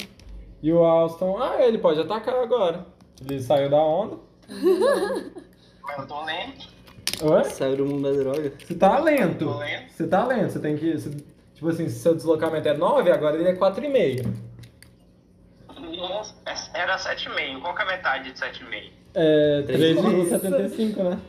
E 0.62 0.72
o 0.72 0.84
Alston, 0.84 1.38
ah, 1.42 1.62
ele 1.66 1.78
pode 1.78 2.00
atacar 2.00 2.36
agora. 2.36 2.86
Ele 3.28 3.42
saiu 3.42 3.70
da 3.70 3.82
onda. 3.82 4.18
Mas 4.50 5.98
eu 6.00 6.08
tô 6.08 6.24
lento. 6.26 6.68
Oi? 7.24 7.44
Saiu 7.46 7.78
do 7.78 7.86
mundo 7.86 8.04
da 8.12 8.18
droga. 8.18 8.54
Você 8.60 8.76
tá 8.76 9.00
lento. 9.00 9.46
Você 9.90 10.08
tá 10.08 10.26
lento. 10.26 10.52
Você 10.52 10.60
tem 10.60 10.78
que. 10.78 10.94
você- 10.98 11.10
tipo 11.54 11.70
assim, 11.70 11.88
se 11.90 12.00
seu 12.00 12.16
deslocamento 12.16 12.68
é 12.68 12.76
9, 12.78 13.12
agora 13.12 13.36
ele 13.38 13.50
é 13.50 13.54
4,5. 13.56 14.34
Era 16.74 16.98
7,5. 16.98 17.62
Qual 17.62 17.76
que 17.76 17.82
é 17.82 17.86
a 17.86 17.88
metade 17.88 18.32
de 18.32 18.40
7,5? 18.40 18.92
É 19.16 19.62
Três. 19.66 19.98
3,75, 19.98 21.04
né? 21.04 21.20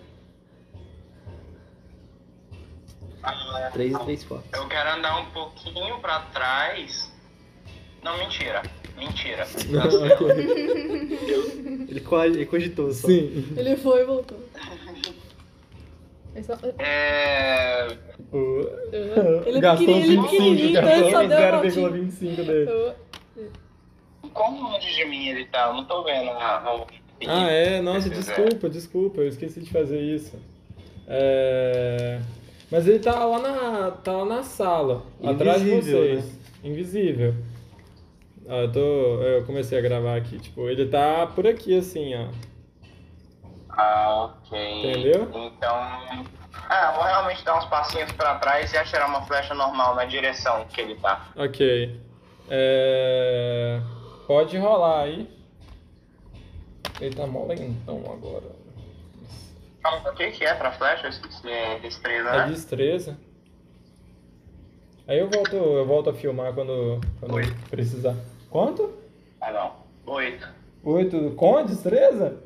Ah, 3.23 3.71
3 3.73 3.93
e 3.95 3.99
3 3.99 4.25
fortes. 4.25 4.51
Eu 4.53 4.69
quero 4.69 4.91
andar 4.91 5.19
um 5.21 5.27
pouquinho 5.27 5.99
pra 6.01 6.21
trás. 6.33 7.11
Não, 8.03 8.19
mentira. 8.19 8.63
Mentira. 8.97 9.47
Ele, 11.89 12.01
co- 12.01 12.23
ele 12.25 12.47
cogitou 12.47 12.93
só. 12.93 13.07
Sim. 13.09 13.55
Ele 13.57 13.77
foi 13.77 14.03
e 14.03 14.05
voltou. 14.05 14.39
É 16.37 16.43
só- 16.43 16.59
É. 16.81 17.87
Ele 19.47 19.59
é 19.59 19.61
Gastou 19.61 19.87
pequenininho, 19.87 20.23
25, 20.23 20.31
pequenininho, 20.31 20.71
então 20.71 20.83
gastou 20.83 21.23
ele 21.23 21.35
a 21.35 21.51
voltinha. 21.61 21.89
0,25 21.91 22.37
dele. 22.45 22.93
Qual 24.35 24.51
longe 24.53 24.93
de 24.95 25.05
mim 25.07 25.29
ele 25.29 25.45
tá? 25.47 25.69
Eu 25.69 25.75
não 25.75 25.85
tô 25.85 26.03
vendo. 26.03 26.31
a- 26.31 26.57
a- 26.59 26.87
Ah, 27.27 27.49
é? 27.51 27.81
Nossa, 27.81 28.11
desculpa, 28.11 28.69
desculpa, 28.69 29.21
eu 29.21 29.29
esqueci 29.29 29.61
de 29.63 29.71
fazer 29.71 30.01
isso. 30.01 30.37
É... 31.07 32.21
Mas 32.71 32.87
ele 32.89 32.99
tá 32.99 33.25
lá 33.25 33.39
na, 33.39 33.91
tá 33.93 34.13
lá 34.13 34.25
na 34.25 34.43
sala, 34.43 35.03
atrás 35.25 35.63
de 35.63 35.71
Invisível, 35.71 36.01
vocês. 36.01 36.41
Invisível. 36.65 37.35
Ah, 38.49 38.57
eu, 38.63 38.73
tô, 38.73 38.81
eu 39.23 39.45
comecei 39.47 39.79
a 39.79 39.81
gravar 39.81 40.17
aqui, 40.17 40.39
tipo, 40.39 40.69
ele 40.69 40.87
tá 40.87 41.27
por 41.27 41.47
aqui 41.47 41.79
assim, 41.79 42.15
ó. 42.15 42.27
Ah, 43.71 44.25
ok. 44.47 44.91
Entendeu? 44.91 45.23
Então. 45.35 45.75
Ah, 46.69 46.91
eu 46.91 46.95
vou 46.95 47.05
realmente 47.05 47.45
dar 47.45 47.59
uns 47.59 47.65
passinhos 47.67 48.11
pra 48.13 48.35
trás 48.37 48.73
e 48.73 48.77
atirar 48.77 49.09
uma 49.09 49.23
flecha 49.23 49.55
normal 49.55 49.95
na 49.95 50.05
direção 50.05 50.65
que 50.67 50.81
ele 50.81 50.95
tá. 50.97 51.27
Ok. 51.37 51.99
É... 52.51 53.81
Pode 54.27 54.57
rolar 54.57 55.03
aí. 55.03 55.29
Ele 57.01 57.15
tá 57.15 57.27
mó 57.27 57.45
lentão 57.47 58.03
agora. 58.11 58.65
O 60.11 60.15
que 60.17 60.31
que 60.31 60.45
é 60.45 60.55
pra 60.55 60.73
flecha? 60.73 61.09
É 61.47 61.79
destreza, 61.81 62.29
É 62.31 62.39
né? 62.39 62.47
destreza. 62.49 63.19
Aí 65.07 65.19
eu 65.19 65.29
volto, 65.29 65.55
eu 65.55 65.87
volto 65.87 66.09
a 66.11 66.15
filmar 66.15 66.55
quando, 66.55 66.99
quando 67.21 67.35
Oi. 67.35 67.45
precisar. 67.69 68.17
Quanto? 68.49 68.95
Ah, 69.41 69.53
não. 69.53 69.73
Oito. 70.15 70.49
Oito 70.83 71.33
com 71.37 71.59
a 71.59 71.63
destreza? 71.63 72.43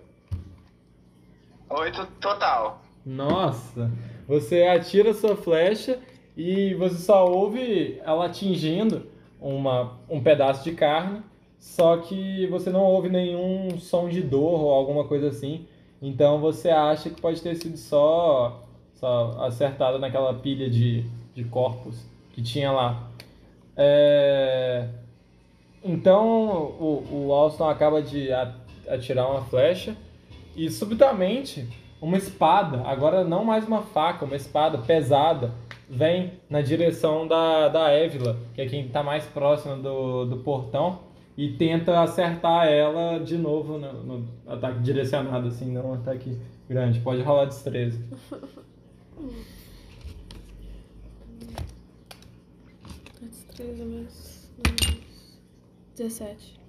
Oito 1.71 2.05
total. 2.21 2.83
Nossa! 3.07 3.91
Você 4.27 4.65
atira 4.65 5.15
sua 5.15 5.37
flecha 5.37 6.01
e 6.37 6.75
você 6.75 6.97
só 6.97 7.25
ouve 7.27 8.01
ela 8.05 8.27
atingindo 8.27 9.07
uma, 9.41 9.99
um 10.09 10.21
pedaço 10.21 10.65
de 10.65 10.73
carne, 10.75 11.23
só 11.59 11.97
que 11.99 12.47
você 12.47 12.71
não 12.71 12.83
ouve 12.85 13.09
nenhum 13.09 13.79
som 13.79 14.09
de 14.09 14.23
dor 14.23 14.61
ou 14.61 14.71
alguma 14.73 15.05
coisa 15.05 15.29
assim. 15.29 15.67
Então 16.01 16.41
você 16.41 16.71
acha 16.71 17.11
que 17.11 17.21
pode 17.21 17.41
ter 17.43 17.57
sido 17.57 17.77
só, 17.77 18.63
só 18.95 19.37
acertado 19.41 19.99
naquela 19.99 20.35
pilha 20.35 20.71
de, 20.71 21.05
de 21.35 21.45
corpos 21.45 22.05
que 22.33 22.43
tinha 22.43 22.71
lá. 22.71 23.11
É, 23.77 24.89
Então 25.85 26.27
o, 26.81 27.27
o 27.27 27.33
Alston 27.33 27.69
acaba 27.69 28.03
de 28.03 28.29
atirar 28.89 29.31
uma 29.31 29.43
flecha 29.43 29.97
e 30.57 30.71
subitamente 30.71 31.69
uma 32.01 32.17
espada, 32.17 32.83
agora 32.87 33.25
não 33.25 33.45
mais 33.45 33.67
uma 33.67 33.83
faca, 33.83 34.25
uma 34.25 34.37
espada 34.37 34.79
pesada, 34.79 35.53
vem 35.89 36.33
na 36.49 36.61
direção 36.61 37.27
da, 37.27 37.69
da 37.69 37.91
Évila, 37.91 38.37
que 38.55 38.61
é 38.61 38.67
quem 38.67 38.87
está 38.87 39.03
mais 39.03 39.25
próxima 39.25 39.77
do, 39.77 40.25
do 40.27 40.37
portão, 40.39 41.01
e 41.39 41.53
tenta 41.53 42.01
acertar 42.01 42.67
ela 42.67 43.21
de 43.21 43.39
novo 43.39 43.79
no, 43.79 43.93
no 44.03 44.29
ataque 44.45 44.81
direcionado, 44.81 45.47
assim, 45.47 45.71
não 45.71 45.91
um 45.91 45.95
ataque 45.95 46.37
grande. 46.69 46.99
Pode 46.99 47.23
rolar 47.23 47.45
destreza. 47.45 47.97
Destreza 53.23 53.85
mais. 53.85 54.51
17. 55.97 56.61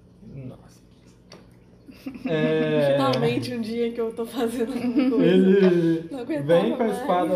Nossa. 0.46 0.80
É, 2.24 2.92
Finalmente 2.92 3.54
um 3.54 3.60
dia 3.60 3.92
que 3.92 4.00
eu 4.00 4.14
tô 4.14 4.24
fazendo 4.24 4.72
alguma 4.72 5.10
coisa. 5.10 5.26
Ele 5.26 6.08
vem 6.42 6.70
com 6.70 6.82
a 6.82 6.86
mais. 6.86 6.98
espada. 6.98 7.34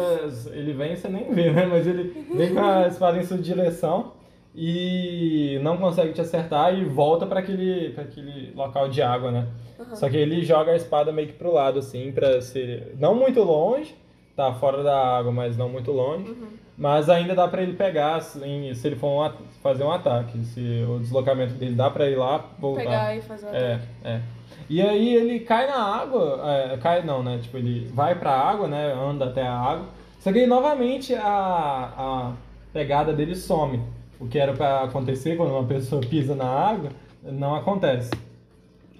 Ele 0.53 0.73
vem, 0.73 0.97
você 0.97 1.09
nem 1.09 1.31
vê, 1.35 1.53
né? 1.53 1.67
Mas 1.67 1.87
ele 1.87 2.27
vem 2.35 2.55
com 2.55 2.61
a 2.61 2.89
espada 2.89 3.19
em 3.19 3.25
sua 3.25 3.37
direção 3.37 4.14
e 4.55 5.59
não 5.63 5.77
consegue 5.77 6.13
te 6.13 6.21
acertar 6.21 6.73
e 6.75 6.85
volta 6.85 7.27
para 7.27 7.41
aquele, 7.41 7.91
pra 7.91 8.05
aquele 8.05 8.53
local 8.55 8.89
de 8.89 9.03
água, 9.03 9.31
né? 9.33 9.49
Aham. 9.81 9.97
Só 9.97 10.09
que 10.09 10.17
ele 10.17 10.45
joga 10.45 10.73
a 10.73 10.77
espada 10.77 11.11
meio 11.11 11.29
que 11.29 11.35
pro 11.35 11.53
lado, 11.53 11.79
assim, 11.81 12.13
pra 12.13 12.41
ser. 12.41 12.95
Não 12.99 13.15
muito 13.15 13.43
longe, 13.43 13.95
tá 14.37 14.53
fora 14.53 14.83
da 14.83 14.97
água, 15.19 15.33
mas 15.33 15.57
não 15.57 15.69
muito 15.69 15.91
longe. 15.91 16.31
Uhum. 16.31 16.49
Mas 16.77 17.09
ainda 17.09 17.35
dá 17.35 17.47
pra 17.47 17.63
ele 17.63 17.75
pegar 17.75 18.17
assim, 18.17 18.73
se 18.75 18.87
ele 18.89 18.97
for 18.97 19.09
um 19.27 19.33
fazer 19.63 19.85
um 19.85 19.93
ataque. 19.93 20.39
Se 20.45 20.85
o 20.89 20.99
deslocamento 20.99 21.55
dele 21.55 21.75
dá 21.75 21.91
pra 21.91 22.09
ir 22.09 22.17
lá, 22.17 22.45
voltar. 22.59 22.83
Pegar 22.83 23.17
e 23.17 23.23
fazer 23.23 23.47
o 23.47 23.55
É, 23.55 23.75
ataque. 23.75 23.89
é. 24.05 24.21
E 24.69 24.81
aí 24.81 25.15
ele 25.15 25.41
cai 25.41 25.67
na 25.67 25.77
água, 25.77 26.41
é, 26.45 26.77
cai 26.79 27.03
não, 27.05 27.23
né? 27.23 27.39
Tipo, 27.43 27.59
ele 27.59 27.87
vai 27.93 28.15
pra 28.19 28.31
água, 28.33 28.67
né? 28.67 28.93
Anda 28.93 29.27
até 29.27 29.43
a 29.43 29.53
água. 29.55 29.87
Só 30.21 30.33
que 30.33 30.39
aí, 30.41 30.47
novamente 30.47 31.15
a, 31.15 31.93
a 31.97 32.33
pegada 32.73 33.13
dele 33.13 33.35
some. 33.37 33.83
O 34.21 34.27
que 34.27 34.39
era 34.39 34.53
pra 34.53 34.85
acontecer 34.85 35.37
quando 35.37 35.51
uma 35.51 35.65
pessoa 35.65 36.01
pisa 36.01 36.35
na 36.35 36.47
água, 36.47 36.91
não 37.23 37.55
acontece. 37.55 38.11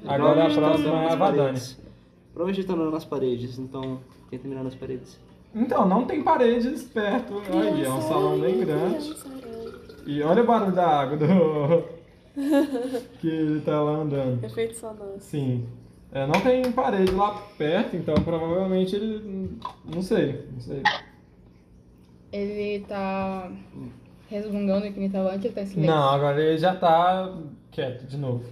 Agora 0.07 0.45
a 0.45 0.49
tá 0.49 0.55
próxima 0.55 1.05
é 1.05 1.13
a 1.13 1.17
paredes. 1.17 1.79
Provavelmente 2.33 2.61
ele 2.61 2.67
tá 2.67 2.75
andando 2.75 2.91
nas 2.91 3.05
paredes, 3.05 3.59
então 3.59 4.01
tenta 4.31 4.49
mirar 4.49 4.65
nas 4.65 4.75
paredes. 4.75 5.19
Então, 5.55 5.87
não 5.87 6.05
tem 6.05 6.23
paredes 6.23 6.83
perto. 6.83 7.41
Olha, 7.53 7.87
é 7.87 7.91
um 7.91 8.03
salão 8.03 8.41
bem 8.41 8.59
grande. 8.59 9.15
E 10.05 10.21
olha 10.23 10.43
o 10.43 10.47
barulho 10.47 10.73
da 10.73 10.87
água 10.87 11.17
do... 11.17 11.85
que 13.21 13.29
ele 13.29 13.61
tá 13.61 13.81
lá 13.81 13.93
andando. 13.93 14.45
Efeito 14.45 14.75
sonoro. 14.75 15.15
Sim. 15.21 15.65
É, 16.11 16.27
não 16.27 16.41
tem 16.41 16.71
parede 16.73 17.13
lá 17.13 17.43
perto, 17.57 17.97
então 17.97 18.15
provavelmente 18.17 18.95
ele. 18.95 19.59
Não 19.85 20.03
sei, 20.03 20.45
não 20.53 20.61
sei. 20.61 20.83
Ele 22.33 22.85
tá 22.87 23.51
resmungando 24.29 24.91
que 24.93 24.99
nem 24.99 25.11
tava 25.11 25.31
antes, 25.31 25.45
ele 25.45 25.55
tá 25.55 25.63
em 25.63 25.67
silêncio. 25.67 25.95
Não, 25.95 26.09
agora 26.11 26.43
ele 26.43 26.59
já 26.59 26.75
tá 26.75 27.33
quieto 27.71 28.07
de 28.07 28.17
novo. 28.17 28.45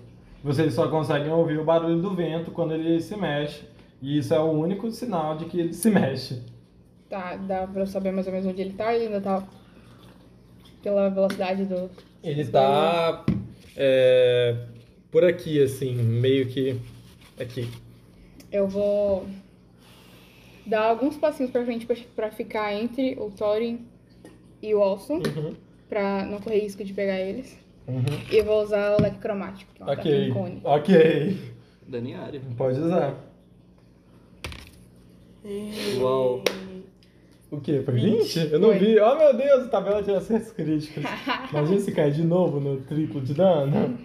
Vocês 0.42 0.74
só 0.74 0.88
conseguem 0.88 1.30
ouvir 1.30 1.58
o 1.58 1.64
barulho 1.64 2.00
do 2.00 2.14
vento 2.14 2.50
quando 2.50 2.74
ele 2.74 3.00
se 3.00 3.16
mexe. 3.16 3.62
E 4.00 4.18
isso 4.18 4.34
é 4.34 4.40
o 4.40 4.50
único 4.50 4.90
sinal 4.90 5.36
de 5.36 5.44
que 5.44 5.60
ele 5.60 5.72
se 5.72 5.88
mexe. 5.88 6.42
Tá, 7.08 7.36
dá 7.36 7.66
pra 7.66 7.82
eu 7.82 7.86
saber 7.86 8.10
mais 8.10 8.26
ou 8.26 8.32
menos 8.32 8.48
onde 8.48 8.60
ele 8.60 8.72
tá, 8.72 8.94
ele 8.94 9.06
ainda 9.06 9.20
tá 9.20 9.46
pela 10.82 11.08
velocidade 11.08 11.64
do. 11.64 11.88
Ele 12.22 12.44
tá 12.46 13.24
é, 13.76 14.56
por 15.10 15.24
aqui, 15.24 15.62
assim, 15.62 15.94
meio 15.94 16.46
que 16.46 16.80
aqui. 17.38 17.68
Eu 18.50 18.66
vou 18.66 19.26
dar 20.66 20.82
alguns 20.82 21.16
passinhos 21.16 21.52
pra 21.52 21.64
frente 21.64 21.86
pra, 21.86 21.96
pra 22.16 22.30
ficar 22.30 22.74
entre 22.74 23.16
o 23.18 23.30
Thorin 23.30 23.91
e 24.62 24.74
o 24.74 24.82
Alston, 24.82 25.16
Uhum, 25.18 25.54
pra 25.88 26.24
não 26.24 26.38
correr 26.40 26.60
risco 26.60 26.82
de 26.84 26.92
pegar 26.92 27.18
eles. 27.20 27.58
uhum. 27.88 28.02
E 28.30 28.36
eu 28.38 28.44
vou 28.44 28.62
usar 28.62 28.96
o 28.98 29.02
leque 29.02 29.18
cromático, 29.18 29.72
que 29.74 29.82
é 29.82 29.84
um 29.84 29.88
ataque 29.90 30.08
Ok, 30.08 30.28
em 30.28 30.32
cone. 30.32 30.60
ok. 30.64 31.38
Dano 31.88 32.08
em 32.08 32.14
área. 32.14 32.40
Pode 32.56 32.78
usar. 32.80 33.14
Uau. 36.00 36.42
O 37.50 37.60
quê? 37.60 37.82
Foi 37.84 37.94
20? 37.94 38.50
Eu 38.52 38.58
não 38.60 38.70
Foi. 38.70 38.78
vi. 38.78 38.98
Oh 38.98 39.14
meu 39.16 39.36
Deus, 39.36 39.68
tabela 39.70 40.02
de 40.02 40.10
acertos 40.12 40.52
críticos. 40.52 41.04
Imagina 41.50 41.80
se 41.80 41.92
cair 41.92 42.12
de 42.12 42.22
novo 42.24 42.58
no 42.60 42.80
triplo 42.80 43.20
de 43.20 43.34
dano. 43.34 43.98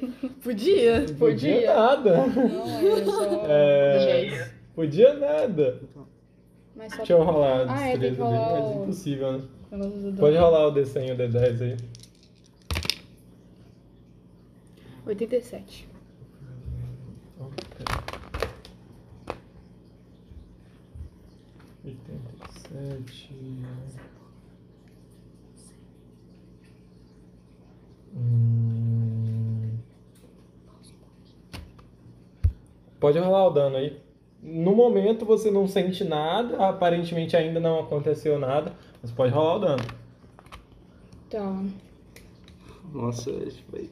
Podia. 0.43 1.05
Podia. 1.17 1.73
nada. 1.73 2.27
Não, 2.27 2.81
eu 2.81 3.05
só. 3.05 3.45
É, 3.47 4.49
podia 4.75 5.13
nada. 5.13 5.79
Mas 6.75 6.91
só 6.91 6.97
Deixa 6.97 7.13
eu 7.13 7.23
rolar 7.23 7.69
a 7.69 7.73
Ah, 7.73 7.87
é, 7.87 7.91
tem 7.91 7.99
que 8.01 8.07
destreza 8.09 8.23
dele, 8.25 8.37
rolar 8.37 8.61
mas 8.61 8.75
o- 8.75 8.81
impossível, 8.83 9.31
né? 9.33 9.41
Pode 9.69 10.37
rolar 10.37 10.67
o 10.67 10.73
D100 10.73 11.07
e 11.07 11.11
o 11.11 11.17
D10 11.17 11.61
aí. 11.61 11.77
87. 15.05 15.87
Oitenta 21.85 22.31
e 22.35 22.59
sete. 22.59 23.31
Hum. 28.15 29.77
Pode 32.99 33.19
rolar 33.19 33.47
o 33.47 33.51
dano 33.51 33.77
aí. 33.77 34.01
No 34.41 34.75
momento 34.75 35.25
você 35.25 35.49
não 35.49 35.67
sente 35.67 36.03
nada, 36.03 36.67
aparentemente 36.67 37.35
ainda 37.37 37.59
não 37.59 37.79
aconteceu 37.79 38.37
nada, 38.37 38.73
mas 39.01 39.11
pode 39.11 39.33
rolar 39.33 39.55
o 39.55 39.59
dano. 39.59 39.83
Tá. 41.29 41.63
Nossa, 42.93 43.31
vai. 43.71 43.89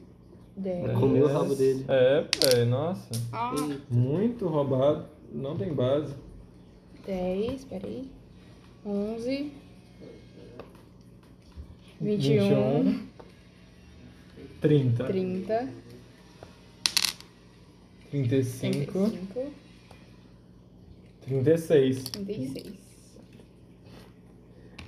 10. 0.56 0.98
Comeu 0.98 1.24
o 1.24 1.28
rabo 1.28 1.54
dele. 1.54 1.84
É, 1.86 2.26
velho, 2.46 2.66
nossa. 2.66 3.10
Ah, 3.32 3.52
Muito 3.90 4.48
roubado. 4.48 5.06
Não 5.32 5.56
tem 5.56 5.72
base. 5.72 6.14
10, 7.06 7.64
peraí. 7.66 8.10
11. 8.84 9.52
21, 12.00 13.06
30, 14.60 15.04
30, 15.04 15.68
35, 18.10 18.92
35, 18.92 19.52
36. 21.22 22.04
36. 22.04 22.85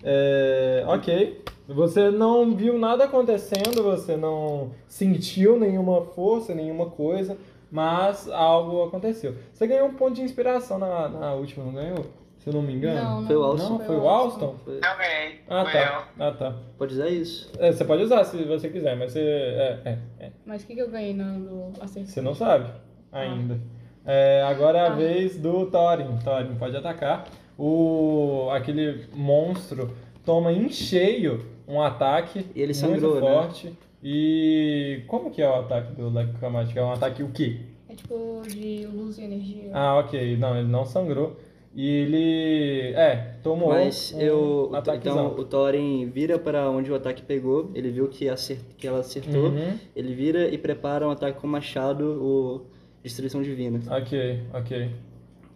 É, 0.02 0.84
ok. 0.86 1.42
Você 1.68 2.10
não 2.10 2.54
viu 2.56 2.78
nada 2.78 3.04
acontecendo, 3.04 3.82
você 3.82 4.16
não 4.16 4.70
sentiu 4.86 5.58
nenhuma 5.58 6.02
força, 6.06 6.54
nenhuma 6.54 6.86
coisa, 6.86 7.36
mas 7.70 8.28
algo 8.30 8.84
aconteceu. 8.84 9.34
Você 9.52 9.66
ganhou 9.66 9.86
um 9.88 9.94
ponto 9.94 10.14
de 10.14 10.22
inspiração 10.22 10.78
na, 10.78 11.08
na 11.08 11.34
última, 11.34 11.64
não 11.64 11.72
ganhou? 11.74 12.06
Se 12.38 12.48
eu 12.48 12.54
não 12.54 12.62
me 12.62 12.72
engano. 12.72 13.02
Não, 13.02 13.20
não. 13.20 13.26
Foi 13.26 13.36
o 13.36 13.42
Alston. 13.42 13.68
Não, 13.70 13.78
foi 13.80 13.96
o 13.96 14.08
Alston? 14.08 14.54
Foi- 14.64 14.80
ganhei. 14.80 15.40
Ah, 15.48 15.64
Foi 15.64 15.72
tá. 15.72 16.08
Ah, 16.18 16.30
tá. 16.32 16.56
Pode 16.78 16.94
usar 16.94 17.08
isso. 17.08 17.50
É, 17.58 17.72
você 17.72 17.84
pode 17.84 18.02
usar 18.04 18.24
se 18.24 18.42
você 18.44 18.68
quiser, 18.70 18.96
mas 18.96 19.12
você. 19.12 19.20
É, 19.20 19.80
é, 19.84 19.98
é. 20.20 20.30
Mas 20.46 20.62
o 20.62 20.66
que, 20.66 20.74
que 20.74 20.80
eu 20.80 20.88
ganhei 20.88 21.12
no, 21.12 21.72
acerto? 21.80 22.08
Você 22.08 22.20
não 22.22 22.34
sabe 22.34 22.70
ainda. 23.12 23.60
É, 24.06 24.42
agora 24.48 24.78
é 24.78 24.80
a 24.82 24.92
Ah. 24.92 24.94
vez 24.94 25.36
do 25.36 25.66
Thorin. 25.66 26.16
Thorin 26.24 26.54
pode 26.54 26.74
atacar. 26.76 27.26
O, 27.58 28.48
aquele 28.52 29.06
monstro 29.14 29.90
toma 30.24 30.52
em 30.52 30.68
cheio 30.70 31.44
um 31.66 31.82
ataque 31.82 32.46
E 32.54 32.62
ele 32.62 32.66
muito 32.66 32.76
sangrou, 32.76 33.14
né? 33.16 33.20
forte. 33.20 33.72
E 34.02 35.02
como 35.08 35.30
que 35.30 35.42
é 35.42 35.48
o 35.48 35.54
ataque 35.54 35.92
do 35.92 36.08
Leco 36.08 36.38
Chromatic? 36.38 36.76
É 36.76 36.84
um 36.84 36.92
ataque 36.92 37.22
o 37.22 37.30
quê? 37.30 37.60
É 37.88 37.94
tipo 37.94 38.42
de 38.46 38.86
luz 38.86 39.18
e 39.18 39.24
energia. 39.24 39.70
Ah, 39.72 39.98
ok. 39.98 40.36
Não, 40.36 40.56
ele 40.56 40.68
não 40.68 40.84
sangrou. 40.84 41.36
E 41.74 41.86
ele. 41.86 42.92
É, 42.94 43.34
tomou 43.42 43.68
Mas 43.68 44.12
um 44.14 44.20
eu. 44.20 44.72
Então 44.94 45.28
o 45.28 45.44
Thorin 45.44 46.10
vira 46.10 46.38
para 46.38 46.70
onde 46.70 46.90
o 46.90 46.94
ataque 46.94 47.22
pegou. 47.22 47.70
Ele 47.74 47.90
viu 47.90 48.08
que, 48.08 48.28
acert, 48.28 48.60
que 48.76 48.86
ela 48.86 49.00
acertou. 49.00 49.46
Uhum. 49.46 49.78
Ele 49.94 50.14
vira 50.14 50.48
e 50.48 50.56
prepara 50.56 51.06
um 51.06 51.10
ataque 51.10 51.40
com 51.40 51.46
machado, 51.46 52.04
o 52.04 52.66
Destruição 53.02 53.42
Divina. 53.42 53.80
Ok, 53.90 54.42
ok. 54.54 54.90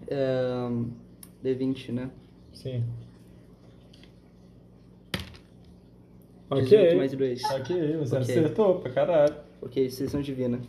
É, 0.08 0.68
D20, 1.44 1.90
né? 1.92 2.10
Sim. 2.52 2.84
18 6.50 6.74
Ok. 6.74 6.94
mais 6.96 7.12
2. 7.12 7.44
Ok, 7.50 7.96
você 7.96 8.16
Ok. 8.16 8.18
acertou 8.18 8.80
pra 8.80 8.90
caralho. 8.92 9.34
Ok, 9.62 9.84
Destruição 9.86 10.20
Divina. 10.20 10.60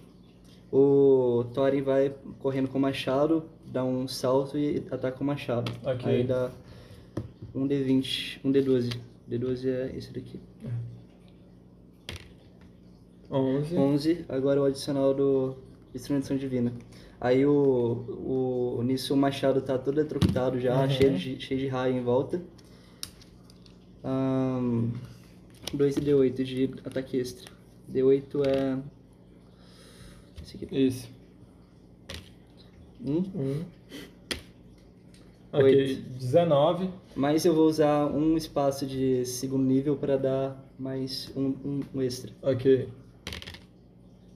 O 0.71 1.45
Thorin 1.53 1.81
vai 1.81 2.15
correndo 2.39 2.67
com 2.69 2.77
o 2.77 2.81
machado, 2.81 3.43
dá 3.65 3.83
um 3.83 4.07
salto 4.07 4.57
e 4.57 4.77
ataca 4.89 5.11
com 5.11 5.23
o 5.23 5.27
machado. 5.27 5.71
Ok. 5.83 6.09
Aí 6.09 6.23
dá 6.23 6.51
um 7.53 7.67
D20, 7.67 8.39
um 8.43 8.51
D12. 8.51 8.97
D12 9.29 9.67
é 9.67 9.95
esse 9.95 10.11
daqui. 10.13 10.39
11. 13.29 13.75
11, 13.77 14.25
agora 14.29 14.61
o 14.61 14.65
adicional 14.65 15.13
do 15.13 15.55
Destruição 15.91 16.37
Divina. 16.37 16.71
Aí 17.23 17.45
o, 17.45 18.75
o 18.77 18.83
nisso 18.83 19.13
o 19.13 19.17
machado 19.17 19.61
tá 19.61 19.77
todo 19.77 19.97
eletrocutado 19.97 20.59
já, 20.59 20.81
Uhum. 20.83 20.89
cheio, 20.89 21.17
de, 21.17 21.39
cheio 21.39 21.59
de 21.61 21.67
raio 21.67 21.95
em 21.95 22.03
volta. 22.03 22.41
2 25.73 25.97
e 25.97 26.01
D8 26.01 26.43
de 26.43 26.69
ataque 26.83 27.17
extra. 27.17 27.49
D8 27.91 28.45
é. 28.45 28.77
Esse 30.43 30.57
aqui. 30.65 30.67
Isso. 30.87 31.09
1. 33.05 33.11
Um. 33.11 33.63
Ok, 35.53 35.63
Oito. 35.63 36.01
19. 36.19 36.89
Mas 37.15 37.45
eu 37.45 37.53
vou 37.55 37.67
usar 37.67 38.07
um 38.07 38.35
espaço 38.35 38.85
de 38.85 39.25
segundo 39.25 39.63
nível 39.63 39.95
para 39.95 40.17
dar 40.17 40.69
mais 40.77 41.31
um, 41.35 41.45
um, 41.63 41.79
um 41.95 42.01
extra. 42.01 42.31
Ok, 42.41 42.89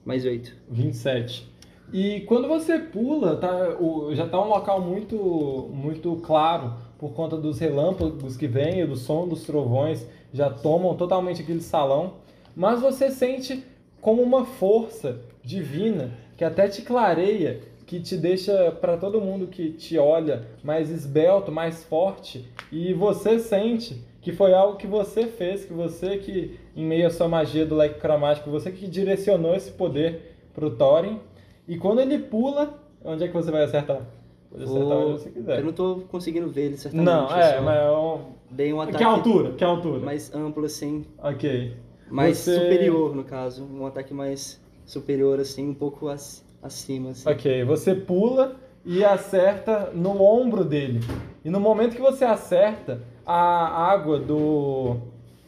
Mais 0.06 0.24
8. 0.24 0.54
27. 0.70 1.46
E 1.92 2.20
quando 2.22 2.46
você 2.46 2.78
pula, 2.78 3.36
tá, 3.36 3.76
o, 3.80 4.14
já 4.14 4.26
tá 4.26 4.40
um 4.40 4.48
local 4.48 4.80
muito, 4.80 5.70
muito 5.72 6.16
claro 6.16 6.74
por 6.98 7.12
conta 7.12 7.36
dos 7.36 7.58
relâmpagos 7.58 8.36
que 8.36 8.46
vêm, 8.46 8.84
do 8.84 8.96
som 8.96 9.26
dos 9.26 9.44
trovões, 9.44 10.06
já 10.32 10.50
tomam 10.50 10.94
totalmente 10.94 11.42
aquele 11.42 11.60
salão. 11.60 12.14
Mas 12.54 12.80
você 12.80 13.10
sente 13.10 13.64
como 14.00 14.22
uma 14.22 14.44
força 14.44 15.20
divina 15.42 16.12
que 16.36 16.44
até 16.44 16.68
te 16.68 16.82
clareia, 16.82 17.60
que 17.86 18.00
te 18.00 18.16
deixa 18.16 18.70
para 18.70 18.96
todo 18.96 19.20
mundo 19.20 19.46
que 19.46 19.70
te 19.70 19.96
olha 19.96 20.46
mais 20.62 20.90
esbelto, 20.90 21.50
mais 21.50 21.84
forte. 21.84 22.46
E 22.70 22.92
você 22.92 23.38
sente 23.38 24.04
que 24.20 24.30
foi 24.30 24.52
algo 24.52 24.76
que 24.76 24.86
você 24.86 25.26
fez, 25.26 25.64
que 25.64 25.72
você 25.72 26.18
que, 26.18 26.58
em 26.76 26.84
meio 26.84 27.06
à 27.06 27.10
sua 27.10 27.28
magia 27.28 27.64
do 27.64 27.74
leque 27.74 27.98
cromático, 27.98 28.50
você 28.50 28.70
que 28.70 28.86
direcionou 28.86 29.54
esse 29.54 29.70
poder 29.70 30.36
pro 30.52 30.70
Thorin. 30.76 31.18
E 31.68 31.76
quando 31.76 32.00
ele 32.00 32.18
pula, 32.18 32.74
onde 33.04 33.24
é 33.24 33.28
que 33.28 33.34
você 33.34 33.50
vai 33.50 33.62
acertar? 33.64 34.00
Pode 34.50 34.64
acertar 34.64 34.82
Vou- 34.88 35.10
onde 35.10 35.20
você 35.22 35.30
quiser. 35.30 35.58
Eu 35.58 35.64
não 35.66 35.72
tô 35.72 36.00
conseguindo 36.08 36.48
ver 36.48 36.62
ele 36.66 36.76
certamente. 36.78 37.04
Não, 37.06 37.26
é, 37.30 37.60
mas 37.60 37.78
é 37.78 37.90
um... 37.92 38.20
Dei 38.50 38.72
um 38.72 38.80
ataque 38.80 38.96
Que 38.98 39.04
altura? 39.04 39.52
Que 39.52 39.62
altura? 39.64 39.98
mais 40.00 40.34
amplo 40.34 40.64
assim, 40.64 41.04
Ok. 41.22 41.76
mais 42.10 42.38
Você- 42.38 42.54
superior 42.54 43.14
no 43.14 43.22
caso. 43.24 43.62
Um 43.70 43.84
ataque 43.86 44.14
mais 44.14 44.58
superior 44.86 45.38
assim, 45.38 45.68
um 45.68 45.74
pouco 45.74 46.08
ac- 46.08 46.42
acima 46.62 47.10
assim. 47.10 47.28
Ok, 47.28 47.62
você 47.64 47.94
pula 47.94 48.56
e 48.86 49.04
acerta 49.04 49.90
no 49.92 50.22
ombro 50.22 50.64
dele. 50.64 51.00
E 51.44 51.50
no 51.50 51.60
momento 51.60 51.94
que 51.94 52.00
você 52.00 52.24
acerta, 52.24 53.02
a 53.26 53.90
água 53.92 54.18
do, 54.18 54.96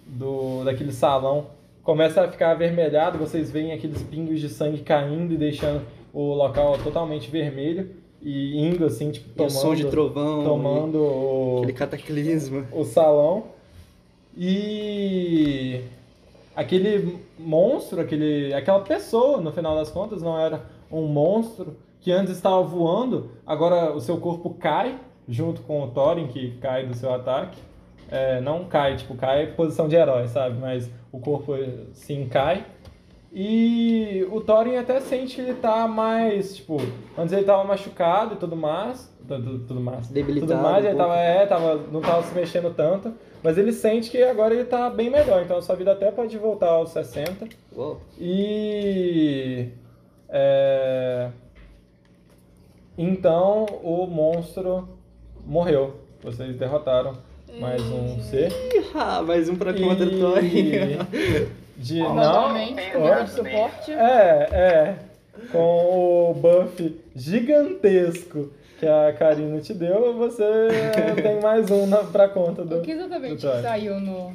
do 0.07 0.63
daquele 0.65 0.93
salão 0.93 1.47
começa 1.83 2.21
a 2.23 2.29
ficar 2.29 2.51
avermelhada, 2.51 3.17
vocês 3.17 3.51
veem 3.51 3.73
aqueles 3.73 4.03
pingos 4.03 4.41
de 4.41 4.51
sangue 4.51 4.83
caindo 4.83 5.33
e 5.33 5.39
deixando 5.39 5.81
o 6.13 6.35
local 6.35 6.79
totalmente 6.79 7.31
vermelho 7.31 7.91
e 8.23 8.61
indo 8.61 8.85
assim, 8.85 9.11
tipo, 9.11 9.29
E 9.29 9.33
o 9.33 9.37
tomando, 9.37 9.51
som 9.53 9.75
de 9.75 9.87
trovão, 9.87 10.45
tomando 10.45 10.99
o, 10.99 11.59
aquele 11.59 11.73
cataclisma. 11.73 12.67
o 12.73 12.85
salão. 12.85 13.45
E 14.37 15.83
aquele 16.55 17.19
monstro, 17.39 18.01
aquele, 18.01 18.53
aquela 18.55 18.81
pessoa, 18.81 19.41
no 19.41 19.53
final 19.53 19.75
das 19.75 19.91
contas, 19.91 20.23
não 20.23 20.39
era 20.39 20.63
um 20.91 21.07
monstro 21.07 21.77
que 22.01 22.11
antes 22.13 22.35
estava 22.35 22.63
voando, 22.63 23.31
agora 23.47 23.95
o 23.95 24.01
seu 24.01 24.17
corpo 24.19 24.51
cai 24.51 24.99
junto 25.29 25.61
com 25.63 25.83
o 25.83 25.89
Thorin, 25.89 26.27
que 26.27 26.53
cai 26.61 26.87
do 26.87 26.95
seu 26.95 27.13
ataque. 27.13 27.59
É, 28.11 28.41
não 28.41 28.65
cai, 28.65 28.97
tipo, 28.97 29.15
cai 29.15 29.47
posição 29.49 29.87
de 29.87 29.95
herói, 29.95 30.27
sabe? 30.27 30.59
Mas 30.59 30.91
o 31.13 31.21
corpo 31.21 31.55
sim 31.93 32.27
cai. 32.29 32.67
E 33.33 34.27
o 34.33 34.41
Thorin 34.41 34.77
até 34.77 35.01
sente 35.01 35.37
que 35.37 35.41
ele 35.41 35.55
tá 35.55 35.87
mais, 35.87 36.57
tipo, 36.57 36.79
antes 37.17 37.33
ele 37.33 37.45
tava 37.45 37.63
machucado 37.65 38.35
e 38.35 38.37
tudo 38.37 38.57
mais. 38.57 39.09
Tudo, 39.29 39.61
tudo 39.61 39.81
mais. 39.81 40.09
Debilitado 40.09 40.53
Tudo 40.53 40.63
mais, 40.63 40.85
um 40.85 40.89
ele 40.89 40.97
pouco. 40.97 41.11
tava, 41.11 41.21
é, 41.21 41.47
tava, 41.47 41.77
não 41.93 42.01
tava 42.01 42.23
se 42.25 42.35
mexendo 42.35 42.75
tanto. 42.75 43.15
Mas 43.43 43.57
ele 43.57 43.73
sente 43.73 44.11
que 44.11 44.21
agora 44.23 44.53
ele 44.53 44.65
tá 44.65 44.91
bem 44.91 45.09
melhor, 45.09 45.43
então 45.43 45.57
a 45.59 45.63
sua 45.63 45.77
vida 45.77 45.93
até 45.93 46.11
pode 46.11 46.37
voltar 46.37 46.71
aos 46.71 46.91
60. 46.91 47.49
Uou. 47.77 48.01
E. 48.19 49.69
é, 50.29 51.29
Então 52.99 53.65
o 53.85 54.07
monstro 54.09 54.89
morreu. 55.47 55.95
Vocês 56.23 56.57
derrotaram 56.57 57.15
mais 57.61 57.81
um 57.83 58.21
ser. 58.21 58.53
Ah, 58.95 59.23
mais 59.23 59.49
um 59.49 59.55
pra 59.57 59.73
conta 59.73 60.05
do 60.05 60.19
Thorin. 60.19 60.73
De 61.81 61.99
não. 61.99 62.53
Poder 62.93 63.25
de 63.25 63.31
suporte. 63.31 63.91
É, 63.91 64.49
é. 64.53 64.95
Com 65.51 66.31
o 66.31 66.35
buff 66.35 67.01
gigantesco 67.17 68.51
que 68.79 68.87
a 68.87 69.15
Karina 69.15 69.59
te 69.61 69.73
deu, 69.73 70.15
você 70.15 70.45
tem 71.23 71.41
mais 71.41 71.71
um 71.71 71.87
na, 71.87 72.05
pra 72.05 72.29
conta 72.29 72.65
do. 72.67 72.79
O 72.79 72.83
que 72.83 72.91
exatamente 72.91 73.47
do 73.47 73.63
saiu 73.63 73.99
no. 73.99 74.35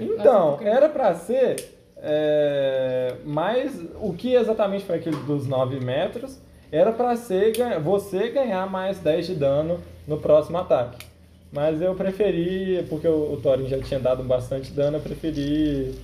Então, 0.00 0.52
Nossa, 0.52 0.64
era 0.64 0.88
pra 0.88 1.14
ser 1.14 1.56
é, 1.98 3.16
mais. 3.22 3.78
O 4.00 4.14
que 4.14 4.34
exatamente 4.34 4.86
foi 4.86 4.96
aquele 4.96 5.16
dos 5.16 5.46
9 5.46 5.84
metros? 5.84 6.38
Era 6.72 6.90
pra 6.90 7.16
ser 7.16 7.52
você 7.80 8.30
ganhar 8.30 8.66
mais 8.66 8.98
10 8.98 9.26
de 9.26 9.34
dano 9.34 9.78
no 10.06 10.16
próximo 10.16 10.56
ataque. 10.56 11.06
Mas 11.52 11.82
eu 11.82 11.94
preferi, 11.94 12.86
porque 12.88 13.08
o, 13.08 13.34
o 13.34 13.40
Thorin 13.42 13.66
já 13.68 13.78
tinha 13.78 14.00
dado 14.00 14.22
bastante 14.22 14.70
dano, 14.72 14.96
eu 14.96 15.02
preferi 15.02 15.94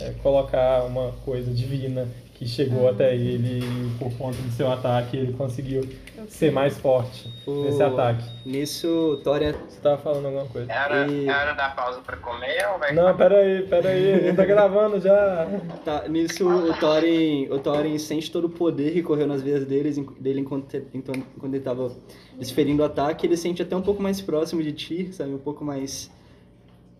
é, 0.00 0.10
colocar 0.22 0.84
uma 0.84 1.12
coisa 1.24 1.50
divina 1.52 2.08
que 2.34 2.46
chegou 2.48 2.88
até 2.88 3.14
ele 3.14 3.60
e 3.60 3.98
por 4.00 4.12
conta 4.14 4.36
do 4.38 4.50
seu 4.50 4.70
ataque 4.72 5.16
ele 5.16 5.32
conseguiu 5.34 5.88
ser 6.28 6.50
mais 6.50 6.76
forte 6.76 7.32
O- 7.46 7.62
nesse 7.64 7.80
ataque. 7.82 8.24
Nisso, 8.44 8.88
o 8.88 9.16
Thorin 9.18 9.52
Você 9.68 9.80
tava 9.80 9.98
falando 9.98 10.26
alguma 10.26 10.46
coisa? 10.46 10.72
É 10.72 10.80
hora, 10.82 11.06
E- 11.08 11.28
é 11.28 11.30
hora 11.32 11.52
da 11.54 11.68
pausa 11.70 12.00
pra 12.00 12.16
comer 12.16 12.66
ou 12.72 12.78
vai 12.80 12.92
Não, 12.92 13.16
peraí, 13.16 13.62
peraí, 13.68 14.02
ele 14.02 14.32
tá 14.36 14.44
gravando 14.44 14.98
já. 15.00 15.46
Tá, 15.84 16.08
nisso 16.08 16.48
o 16.48 16.74
Thorin, 16.78 17.48
o 17.50 17.58
Thorin 17.60 17.96
sente 17.98 18.30
todo 18.30 18.46
o 18.46 18.50
poder 18.50 18.92
que 18.92 19.02
correu 19.02 19.26
nas 19.28 19.42
veias 19.42 19.64
deles, 19.64 19.96
en- 19.98 20.06
dele 20.18 20.40
enquanto, 20.40 20.74
então, 20.94 21.14
enquanto 21.36 21.54
ele 21.54 21.62
tava 21.62 21.92
desferindo 22.38 22.82
o 22.82 22.86
ataque. 22.86 23.24
Ele 23.26 23.36
sente 23.36 23.62
até 23.62 23.76
um 23.76 23.82
pouco 23.82 24.02
mais 24.02 24.20
próximo 24.20 24.62
de 24.64 24.72
ti, 24.72 25.12
sabe? 25.12 25.32
Um 25.32 25.38
pouco 25.38 25.64
mais. 25.64 26.10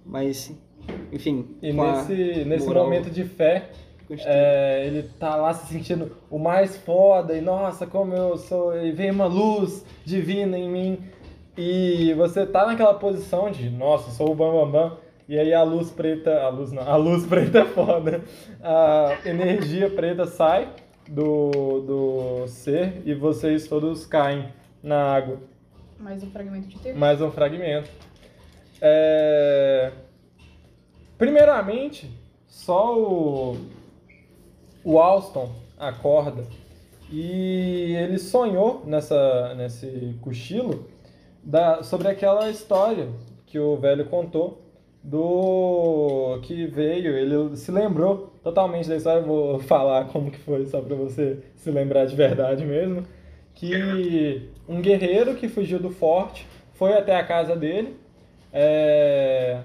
mais 0.05 0.53
enfim. 1.13 1.57
E 1.63 1.73
nesse, 1.73 2.45
nesse 2.45 2.67
moral 2.67 2.85
momento 2.85 3.11
de 3.11 3.25
fé, 3.25 3.71
é, 4.11 4.85
ele 4.87 5.09
tá 5.19 5.37
lá 5.37 5.55
se 5.55 5.73
sentindo 5.73 6.13
o 6.31 6.39
mais 6.39 6.77
foda, 6.77 7.37
e 7.37 7.41
nossa, 7.41 7.87
como 7.87 8.15
eu 8.15 8.37
sou. 8.37 8.77
E 8.77 8.93
vem 8.93 9.11
uma 9.11 9.27
luz 9.27 9.85
divina 10.05 10.59
em 10.59 10.69
mim. 10.69 10.99
E 11.57 12.15
você 12.15 12.47
tá 12.47 12.67
naquela 12.67 12.95
posição 12.95 13.51
de, 13.51 13.69
nossa, 13.69 14.11
sou 14.11 14.31
o 14.31 14.35
Bambambam. 14.35 14.71
Bam, 14.71 14.89
bam, 14.89 14.97
e 15.29 15.39
aí 15.39 15.55
a 15.55 15.63
luz 15.63 15.91
preta. 15.91 16.43
A 16.43 16.49
luz 16.49 16.73
não, 16.73 16.83
a 16.83 16.97
luz 16.97 17.25
preta 17.27 17.61
é 17.61 17.65
foda. 17.65 18.23
A 18.63 19.17
energia 19.25 19.89
preta 19.91 20.27
sai 20.27 20.69
do, 21.09 21.81
do 21.81 22.49
ser 22.49 23.03
e 23.05 23.15
vocês 23.15 23.67
todos 23.67 24.07
caem 24.07 24.49
na 24.83 25.15
água. 25.15 25.39
Mais 25.99 26.23
um 26.23 26.31
fragmento 26.31 26.69
de 26.69 26.79
texto. 26.79 26.99
Mais 26.99 27.21
um 27.21 27.31
fragmento. 27.31 27.89
É... 28.81 29.93
Primeiramente, 31.23 32.11
só 32.49 32.99
o, 32.99 33.57
o 34.83 34.99
Alston 34.99 35.53
acorda 35.79 36.45
e 37.09 37.95
ele 37.95 38.19
sonhou 38.19 38.83
nessa, 38.85 39.55
nesse 39.55 40.19
cochilo 40.21 40.89
da, 41.41 41.85
sobre 41.85 42.09
aquela 42.09 42.51
história 42.51 43.09
que 43.47 43.57
o 43.57 43.77
velho 43.77 44.07
contou 44.07 44.63
do 45.01 46.41
que 46.43 46.67
veio, 46.67 47.17
ele 47.17 47.57
se 47.57 47.71
lembrou 47.71 48.33
totalmente 48.43 48.89
da 48.89 48.97
história, 48.97 49.23
vou 49.23 49.61
falar 49.63 50.07
como 50.07 50.29
que 50.29 50.41
foi 50.41 50.67
só 50.67 50.81
para 50.81 50.97
você 50.97 51.39
se 51.55 51.71
lembrar 51.71 52.05
de 52.05 52.17
verdade 52.17 52.65
mesmo, 52.65 53.07
que 53.55 54.51
um 54.69 54.81
guerreiro 54.81 55.37
que 55.37 55.49
fugiu 55.49 55.79
do 55.79 55.91
forte 55.91 56.49
foi 56.73 56.95
até 56.95 57.15
a 57.15 57.23
casa 57.23 57.55
dele 57.55 57.97
é, 58.53 59.61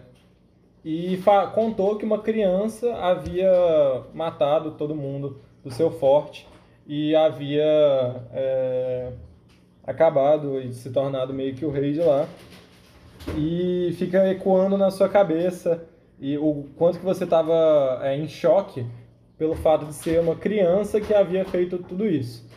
e 0.89 1.21
contou 1.53 1.97
que 1.97 2.05
uma 2.05 2.19
criança 2.19 2.95
havia 2.95 3.51
matado 4.13 4.71
todo 4.71 4.95
mundo 4.95 5.41
do 5.61 5.69
seu 5.69 5.91
forte 5.91 6.47
e 6.87 7.13
havia 7.13 8.25
é, 8.31 9.11
acabado 9.83 10.61
e 10.61 10.71
se 10.71 10.89
tornado 10.89 11.33
meio 11.33 11.53
que 11.53 11.65
o 11.65 11.69
rei 11.69 11.91
de 11.91 11.99
lá. 11.99 12.25
E 13.37 13.93
fica 13.97 14.31
ecoando 14.31 14.77
na 14.77 14.89
sua 14.89 15.09
cabeça 15.09 15.83
e 16.21 16.37
o 16.37 16.69
quanto 16.77 16.99
que 16.99 17.05
você 17.05 17.25
estava 17.25 17.99
é, 18.01 18.15
em 18.15 18.25
choque 18.25 18.85
pelo 19.37 19.55
fato 19.55 19.87
de 19.87 19.93
ser 19.93 20.21
uma 20.21 20.37
criança 20.37 21.01
que 21.01 21.13
havia 21.13 21.43
feito 21.43 21.79
tudo 21.79 22.07
isso. 22.07 22.49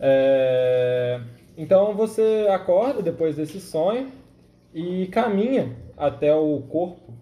É... 0.00 1.20
Então 1.56 1.94
você 1.94 2.48
acorda 2.50 3.00
depois 3.00 3.36
desse 3.36 3.60
sonho 3.60 4.10
e 4.74 5.06
caminha 5.06 5.76
até 5.96 6.34
o 6.34 6.60
corpo. 6.62 7.19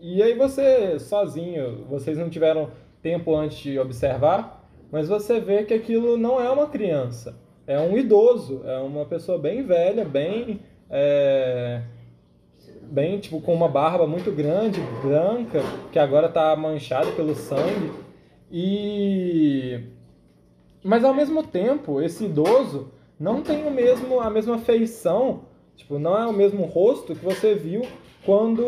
E 0.00 0.22
aí 0.22 0.34
você, 0.34 0.98
sozinho, 0.98 1.84
vocês 1.88 2.16
não 2.16 2.30
tiveram 2.30 2.70
tempo 3.02 3.34
antes 3.36 3.58
de 3.58 3.78
observar, 3.78 4.66
mas 4.90 5.08
você 5.08 5.38
vê 5.38 5.64
que 5.64 5.74
aquilo 5.74 6.16
não 6.16 6.40
é 6.40 6.50
uma 6.50 6.66
criança, 6.66 7.38
é 7.66 7.78
um 7.78 7.96
idoso, 7.96 8.62
é 8.64 8.78
uma 8.78 9.04
pessoa 9.04 9.38
bem 9.38 9.62
velha, 9.62 10.04
bem. 10.04 10.60
É, 10.88 11.82
bem, 12.90 13.18
tipo, 13.18 13.40
com 13.40 13.54
uma 13.54 13.68
barba 13.68 14.06
muito 14.06 14.32
grande, 14.32 14.80
branca, 15.02 15.60
que 15.92 15.98
agora 15.98 16.26
está 16.26 16.54
manchada 16.56 17.12
pelo 17.12 17.34
sangue. 17.34 17.92
E. 18.50 19.80
Mas 20.82 21.04
ao 21.04 21.14
mesmo 21.14 21.42
tempo, 21.42 22.00
esse 22.00 22.24
idoso 22.24 22.90
não 23.18 23.42
tem 23.42 23.66
o 23.66 23.70
mesmo, 23.70 24.20
a 24.20 24.30
mesma 24.30 24.58
feição, 24.58 25.44
tipo, 25.80 25.98
não 25.98 26.16
é 26.16 26.26
o 26.26 26.32
mesmo 26.32 26.64
rosto 26.64 27.14
que 27.14 27.24
você 27.24 27.54
viu 27.54 27.86
quando 28.24 28.62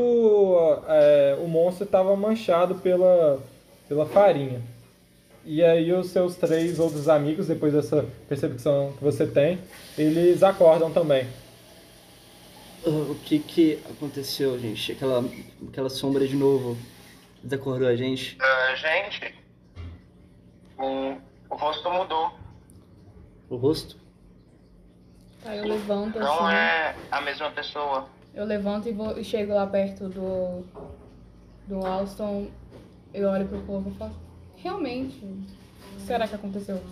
é, 0.89 1.37
o 1.41 1.47
monstro 1.47 1.85
estava 1.85 2.17
manchado 2.17 2.77
pela, 2.77 3.39
pela 3.89 4.07
farinha. 4.07 4.61
E 5.45 5.63
aí 5.63 5.93
os 5.93 6.09
seus 6.09 6.37
três 6.37 6.79
outros 6.79 7.09
amigos, 7.09 7.49
depois 7.49 7.73
dessa 7.73 8.07
percepção 8.29 8.93
que 8.97 9.05
você 9.05 9.27
tem, 9.27 9.59
eles 9.99 10.43
acordam 10.43 10.91
também. 10.93 11.27
Uh, 12.87 13.13
o 13.13 13.15
que 13.25 13.39
que 13.39 13.79
aconteceu, 13.91 14.59
gente? 14.59 14.93
Aquela, 14.93 15.25
aquela 15.69 15.89
sombra 15.91 16.27
de 16.27 16.37
novo 16.37 16.77
desacordou 17.43 17.89
a 17.89 17.95
gente? 17.95 18.37
Uh, 18.37 18.77
gente, 18.77 19.35
o, 20.79 21.17
o 21.51 21.57
rosto 21.57 21.91
mudou. 21.91 22.33
O 23.51 23.57
rosto? 23.57 24.02
Tá, 25.43 25.57
eu 25.57 25.65
levanto 25.67 26.19
Não 26.19 26.47
assim. 26.47 26.55
é 26.57 26.95
a 27.11 27.21
mesma 27.21 27.51
pessoa. 27.51 28.09
Eu 28.35 28.45
levanto 28.45 28.89
e, 28.89 28.93
vou, 28.93 29.19
e 29.19 29.25
chego 29.25 29.53
lá 29.55 29.67
perto 29.67 30.09
do. 30.09 30.65
do 31.67 31.85
Alston. 31.87 32.49
Eu 33.13 33.29
olho 33.29 33.47
pro 33.47 33.61
povo 33.63 33.91
e 33.91 33.95
falo. 33.99 34.15
Realmente. 34.57 35.17
O 35.25 35.97
que 35.97 36.03
será 36.07 36.27
que 36.27 36.35
aconteceu? 36.35 36.83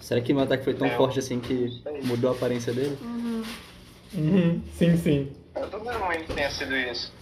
Será 0.00 0.20
que 0.20 0.34
meu 0.34 0.44
ataque 0.44 0.64
foi 0.64 0.74
tão 0.74 0.86
É, 0.86 0.96
forte 0.96 1.18
assim 1.18 1.40
que 1.40 1.82
mudou 2.04 2.30
a 2.30 2.34
aparência 2.34 2.72
dele? 2.72 2.96
Uhum, 3.02 4.62
sim, 4.74 4.96
sim. 4.96 5.32
Eu 5.56 5.68
duvido 5.70 5.98
muito 6.04 6.24
que 6.26 6.34
tenha 6.34 6.50
sido 6.50 6.76
isso. 6.76 7.12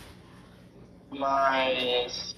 Mas. 1.10 2.36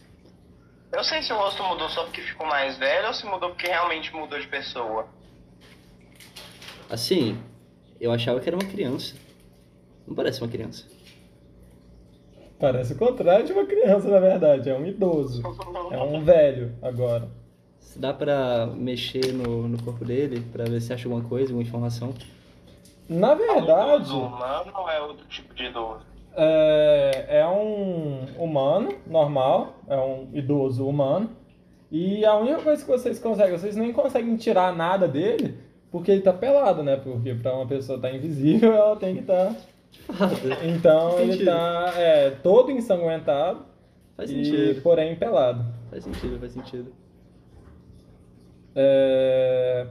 Eu 0.93 1.03
sei 1.03 1.23
se 1.23 1.33
o 1.33 1.37
rosto 1.37 1.63
mudou 1.65 1.89
só 1.89 2.05
porque 2.05 2.21
ficou 2.21 2.47
mais 2.47 2.77
velho 2.77 3.09
ou 3.09 3.15
se 3.15 3.27
mudou 3.27 3.49
porque 3.51 3.67
realmente 3.67 4.15
mudou 4.15 4.39
de 4.39 4.47
pessoa. 4.47 5.09
Assim, 6.89 7.43
eu 8.01 8.13
achava 8.13 8.41
que 8.41 8.49
era 8.49 8.57
uma 8.57 8.65
criança. 8.69 9.15
Não 10.07 10.15
parece 10.15 10.41
uma 10.43 10.49
criança. 10.51 10.85
Parece 12.59 12.93
o 12.93 12.97
contrário 12.97 13.45
de 13.45 13.53
uma 13.53 13.67
criança, 13.67 14.09
na 14.09 14.19
verdade. 14.21 14.71
É 14.71 14.75
um 14.77 14.87
idoso. 14.87 15.43
É 15.91 15.99
um 16.03 16.23
velho 16.23 16.73
agora. 16.83 17.29
Se 17.81 17.99
dá 17.99 18.13
pra 18.15 18.67
mexer 18.75 19.33
no, 19.33 19.69
no 19.69 19.83
corpo 19.83 20.05
dele 20.05 20.43
pra 20.53 20.65
ver 20.65 20.81
se 20.81 20.93
acha 20.93 21.07
alguma 21.09 21.25
coisa, 21.29 21.49
alguma 21.51 21.63
informação. 21.63 22.15
Na 23.09 23.35
verdade, 23.35 24.11
O 24.13 24.27
humano 24.27 24.73
ou 24.75 24.89
é 24.89 25.01
outro 25.01 25.27
tipo 25.27 25.55
de 25.55 25.65
idoso? 25.65 26.01
é, 26.37 27.27
é 27.41 27.47
um 27.47 28.25
humano 28.39 28.95
normal, 29.07 29.77
é 29.89 29.97
um 29.97 30.29
idoso 30.33 30.87
humano. 30.87 31.31
E 31.91 32.25
a 32.25 32.35
única 32.37 32.63
coisa 32.63 32.83
que 32.83 32.91
vocês 32.91 33.19
conseguem, 33.21 33.57
vocês 33.59 33.77
nem 33.77 33.93
conseguem 33.93 34.37
tirar 34.37 34.75
nada 34.75 35.07
dele, 35.07 35.59
porque 35.95 36.11
ele 36.11 36.23
tá 36.23 36.33
pelado, 36.33 36.83
né? 36.83 36.97
Porque 36.97 37.33
pra 37.37 37.55
uma 37.55 37.69
pessoa 37.69 37.95
estar 37.95 38.13
invisível, 38.13 38.73
ela 38.75 38.97
tem 38.97 39.15
que 39.15 39.21
estar. 39.21 39.55
Então 40.65 41.13
Faz 41.13 41.21
ele 41.21 41.45
tá 41.45 41.95
é, 41.97 42.31
todo 42.31 42.73
ensanguentado, 42.73 43.65
Faz 44.17 44.29
e, 44.29 44.45
sentido. 44.45 44.83
porém 44.83 45.15
pelado. 45.15 45.65
Faz 45.89 46.03
sentido, 46.03 46.37
faz 46.41 46.51
sentido. 46.51 46.93
É, 48.75 49.87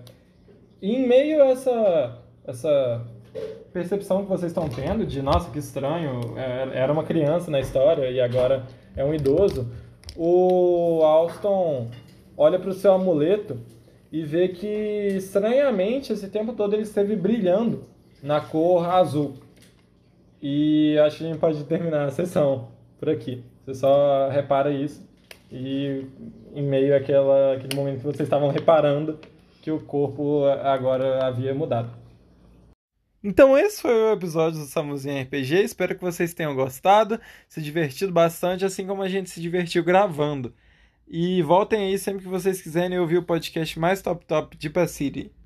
em 0.81 1.07
meio 1.07 1.41
a 1.41 1.45
essa, 1.47 2.17
essa 2.45 3.07
percepção 3.71 4.23
que 4.23 4.29
vocês 4.29 4.51
estão 4.51 4.67
tendo 4.67 5.05
de, 5.05 5.21
nossa, 5.21 5.49
que 5.51 5.59
estranho, 5.59 6.37
é, 6.37 6.79
era 6.79 6.91
uma 6.91 7.05
criança 7.05 7.49
na 7.49 7.61
história 7.61 8.11
e 8.11 8.19
agora 8.19 8.65
é 8.93 9.05
um 9.05 9.13
idoso, 9.13 9.71
o 10.17 11.01
Alston 11.01 11.87
olha 12.35 12.59
para 12.59 12.71
o 12.71 12.73
seu 12.73 12.91
amuleto 12.91 13.57
e 14.13 14.23
vê 14.23 14.47
que, 14.47 14.67
estranhamente, 15.17 16.13
esse 16.13 16.29
tempo 16.29 16.53
todo 16.53 16.75
ele 16.75 16.83
esteve 16.83 17.15
brilhando 17.15 17.83
na 18.21 18.39
cor 18.39 18.87
azul. 18.87 19.33
E 20.39 20.95
acho 20.99 21.17
que 21.17 21.23
a 21.23 21.27
gente 21.29 21.39
pode 21.39 21.63
terminar 21.63 22.05
a 22.05 22.11
sessão 22.11 22.67
por 22.99 23.09
aqui. 23.09 23.43
Você 23.65 23.73
só 23.73 24.29
repara 24.29 24.71
isso 24.71 25.03
e 25.51 26.05
em 26.53 26.61
meio 26.61 26.95
àquela, 26.95 27.55
àquele 27.55 27.75
momento 27.75 27.97
que 27.97 28.03
vocês 28.03 28.27
estavam 28.27 28.49
reparando 28.49 29.17
que 29.63 29.71
o 29.71 29.79
corpo 29.79 30.45
agora 30.61 31.25
havia 31.25 31.55
mudado. 31.55 31.89
Então 33.23 33.57
esse 33.57 33.81
foi 33.81 33.93
o 33.93 34.11
episódio 34.11 34.59
do 34.59 34.65
Samuzinho 34.65 35.23
RPG. 35.23 35.63
Espero 35.63 35.95
que 35.95 36.03
vocês 36.03 36.35
tenham 36.35 36.53
gostado, 36.53 37.19
se 37.49 37.63
divertido 37.63 38.11
bastante, 38.11 38.63
assim 38.63 38.85
como 38.85 39.01
a 39.01 39.09
gente 39.09 39.31
se 39.31 39.41
divertiu 39.41 39.83
gravando. 39.83 40.53
E 41.07 41.41
voltem 41.41 41.79
aí 41.79 41.97
sempre 41.97 42.23
que 42.23 42.29
vocês 42.29 42.61
quiserem 42.61 42.99
ouvir 42.99 43.17
o 43.17 43.23
podcast 43.23 43.77
mais 43.79 44.01
top 44.01 44.25
top 44.25 44.57
de 44.57 44.69
City. 44.87 45.31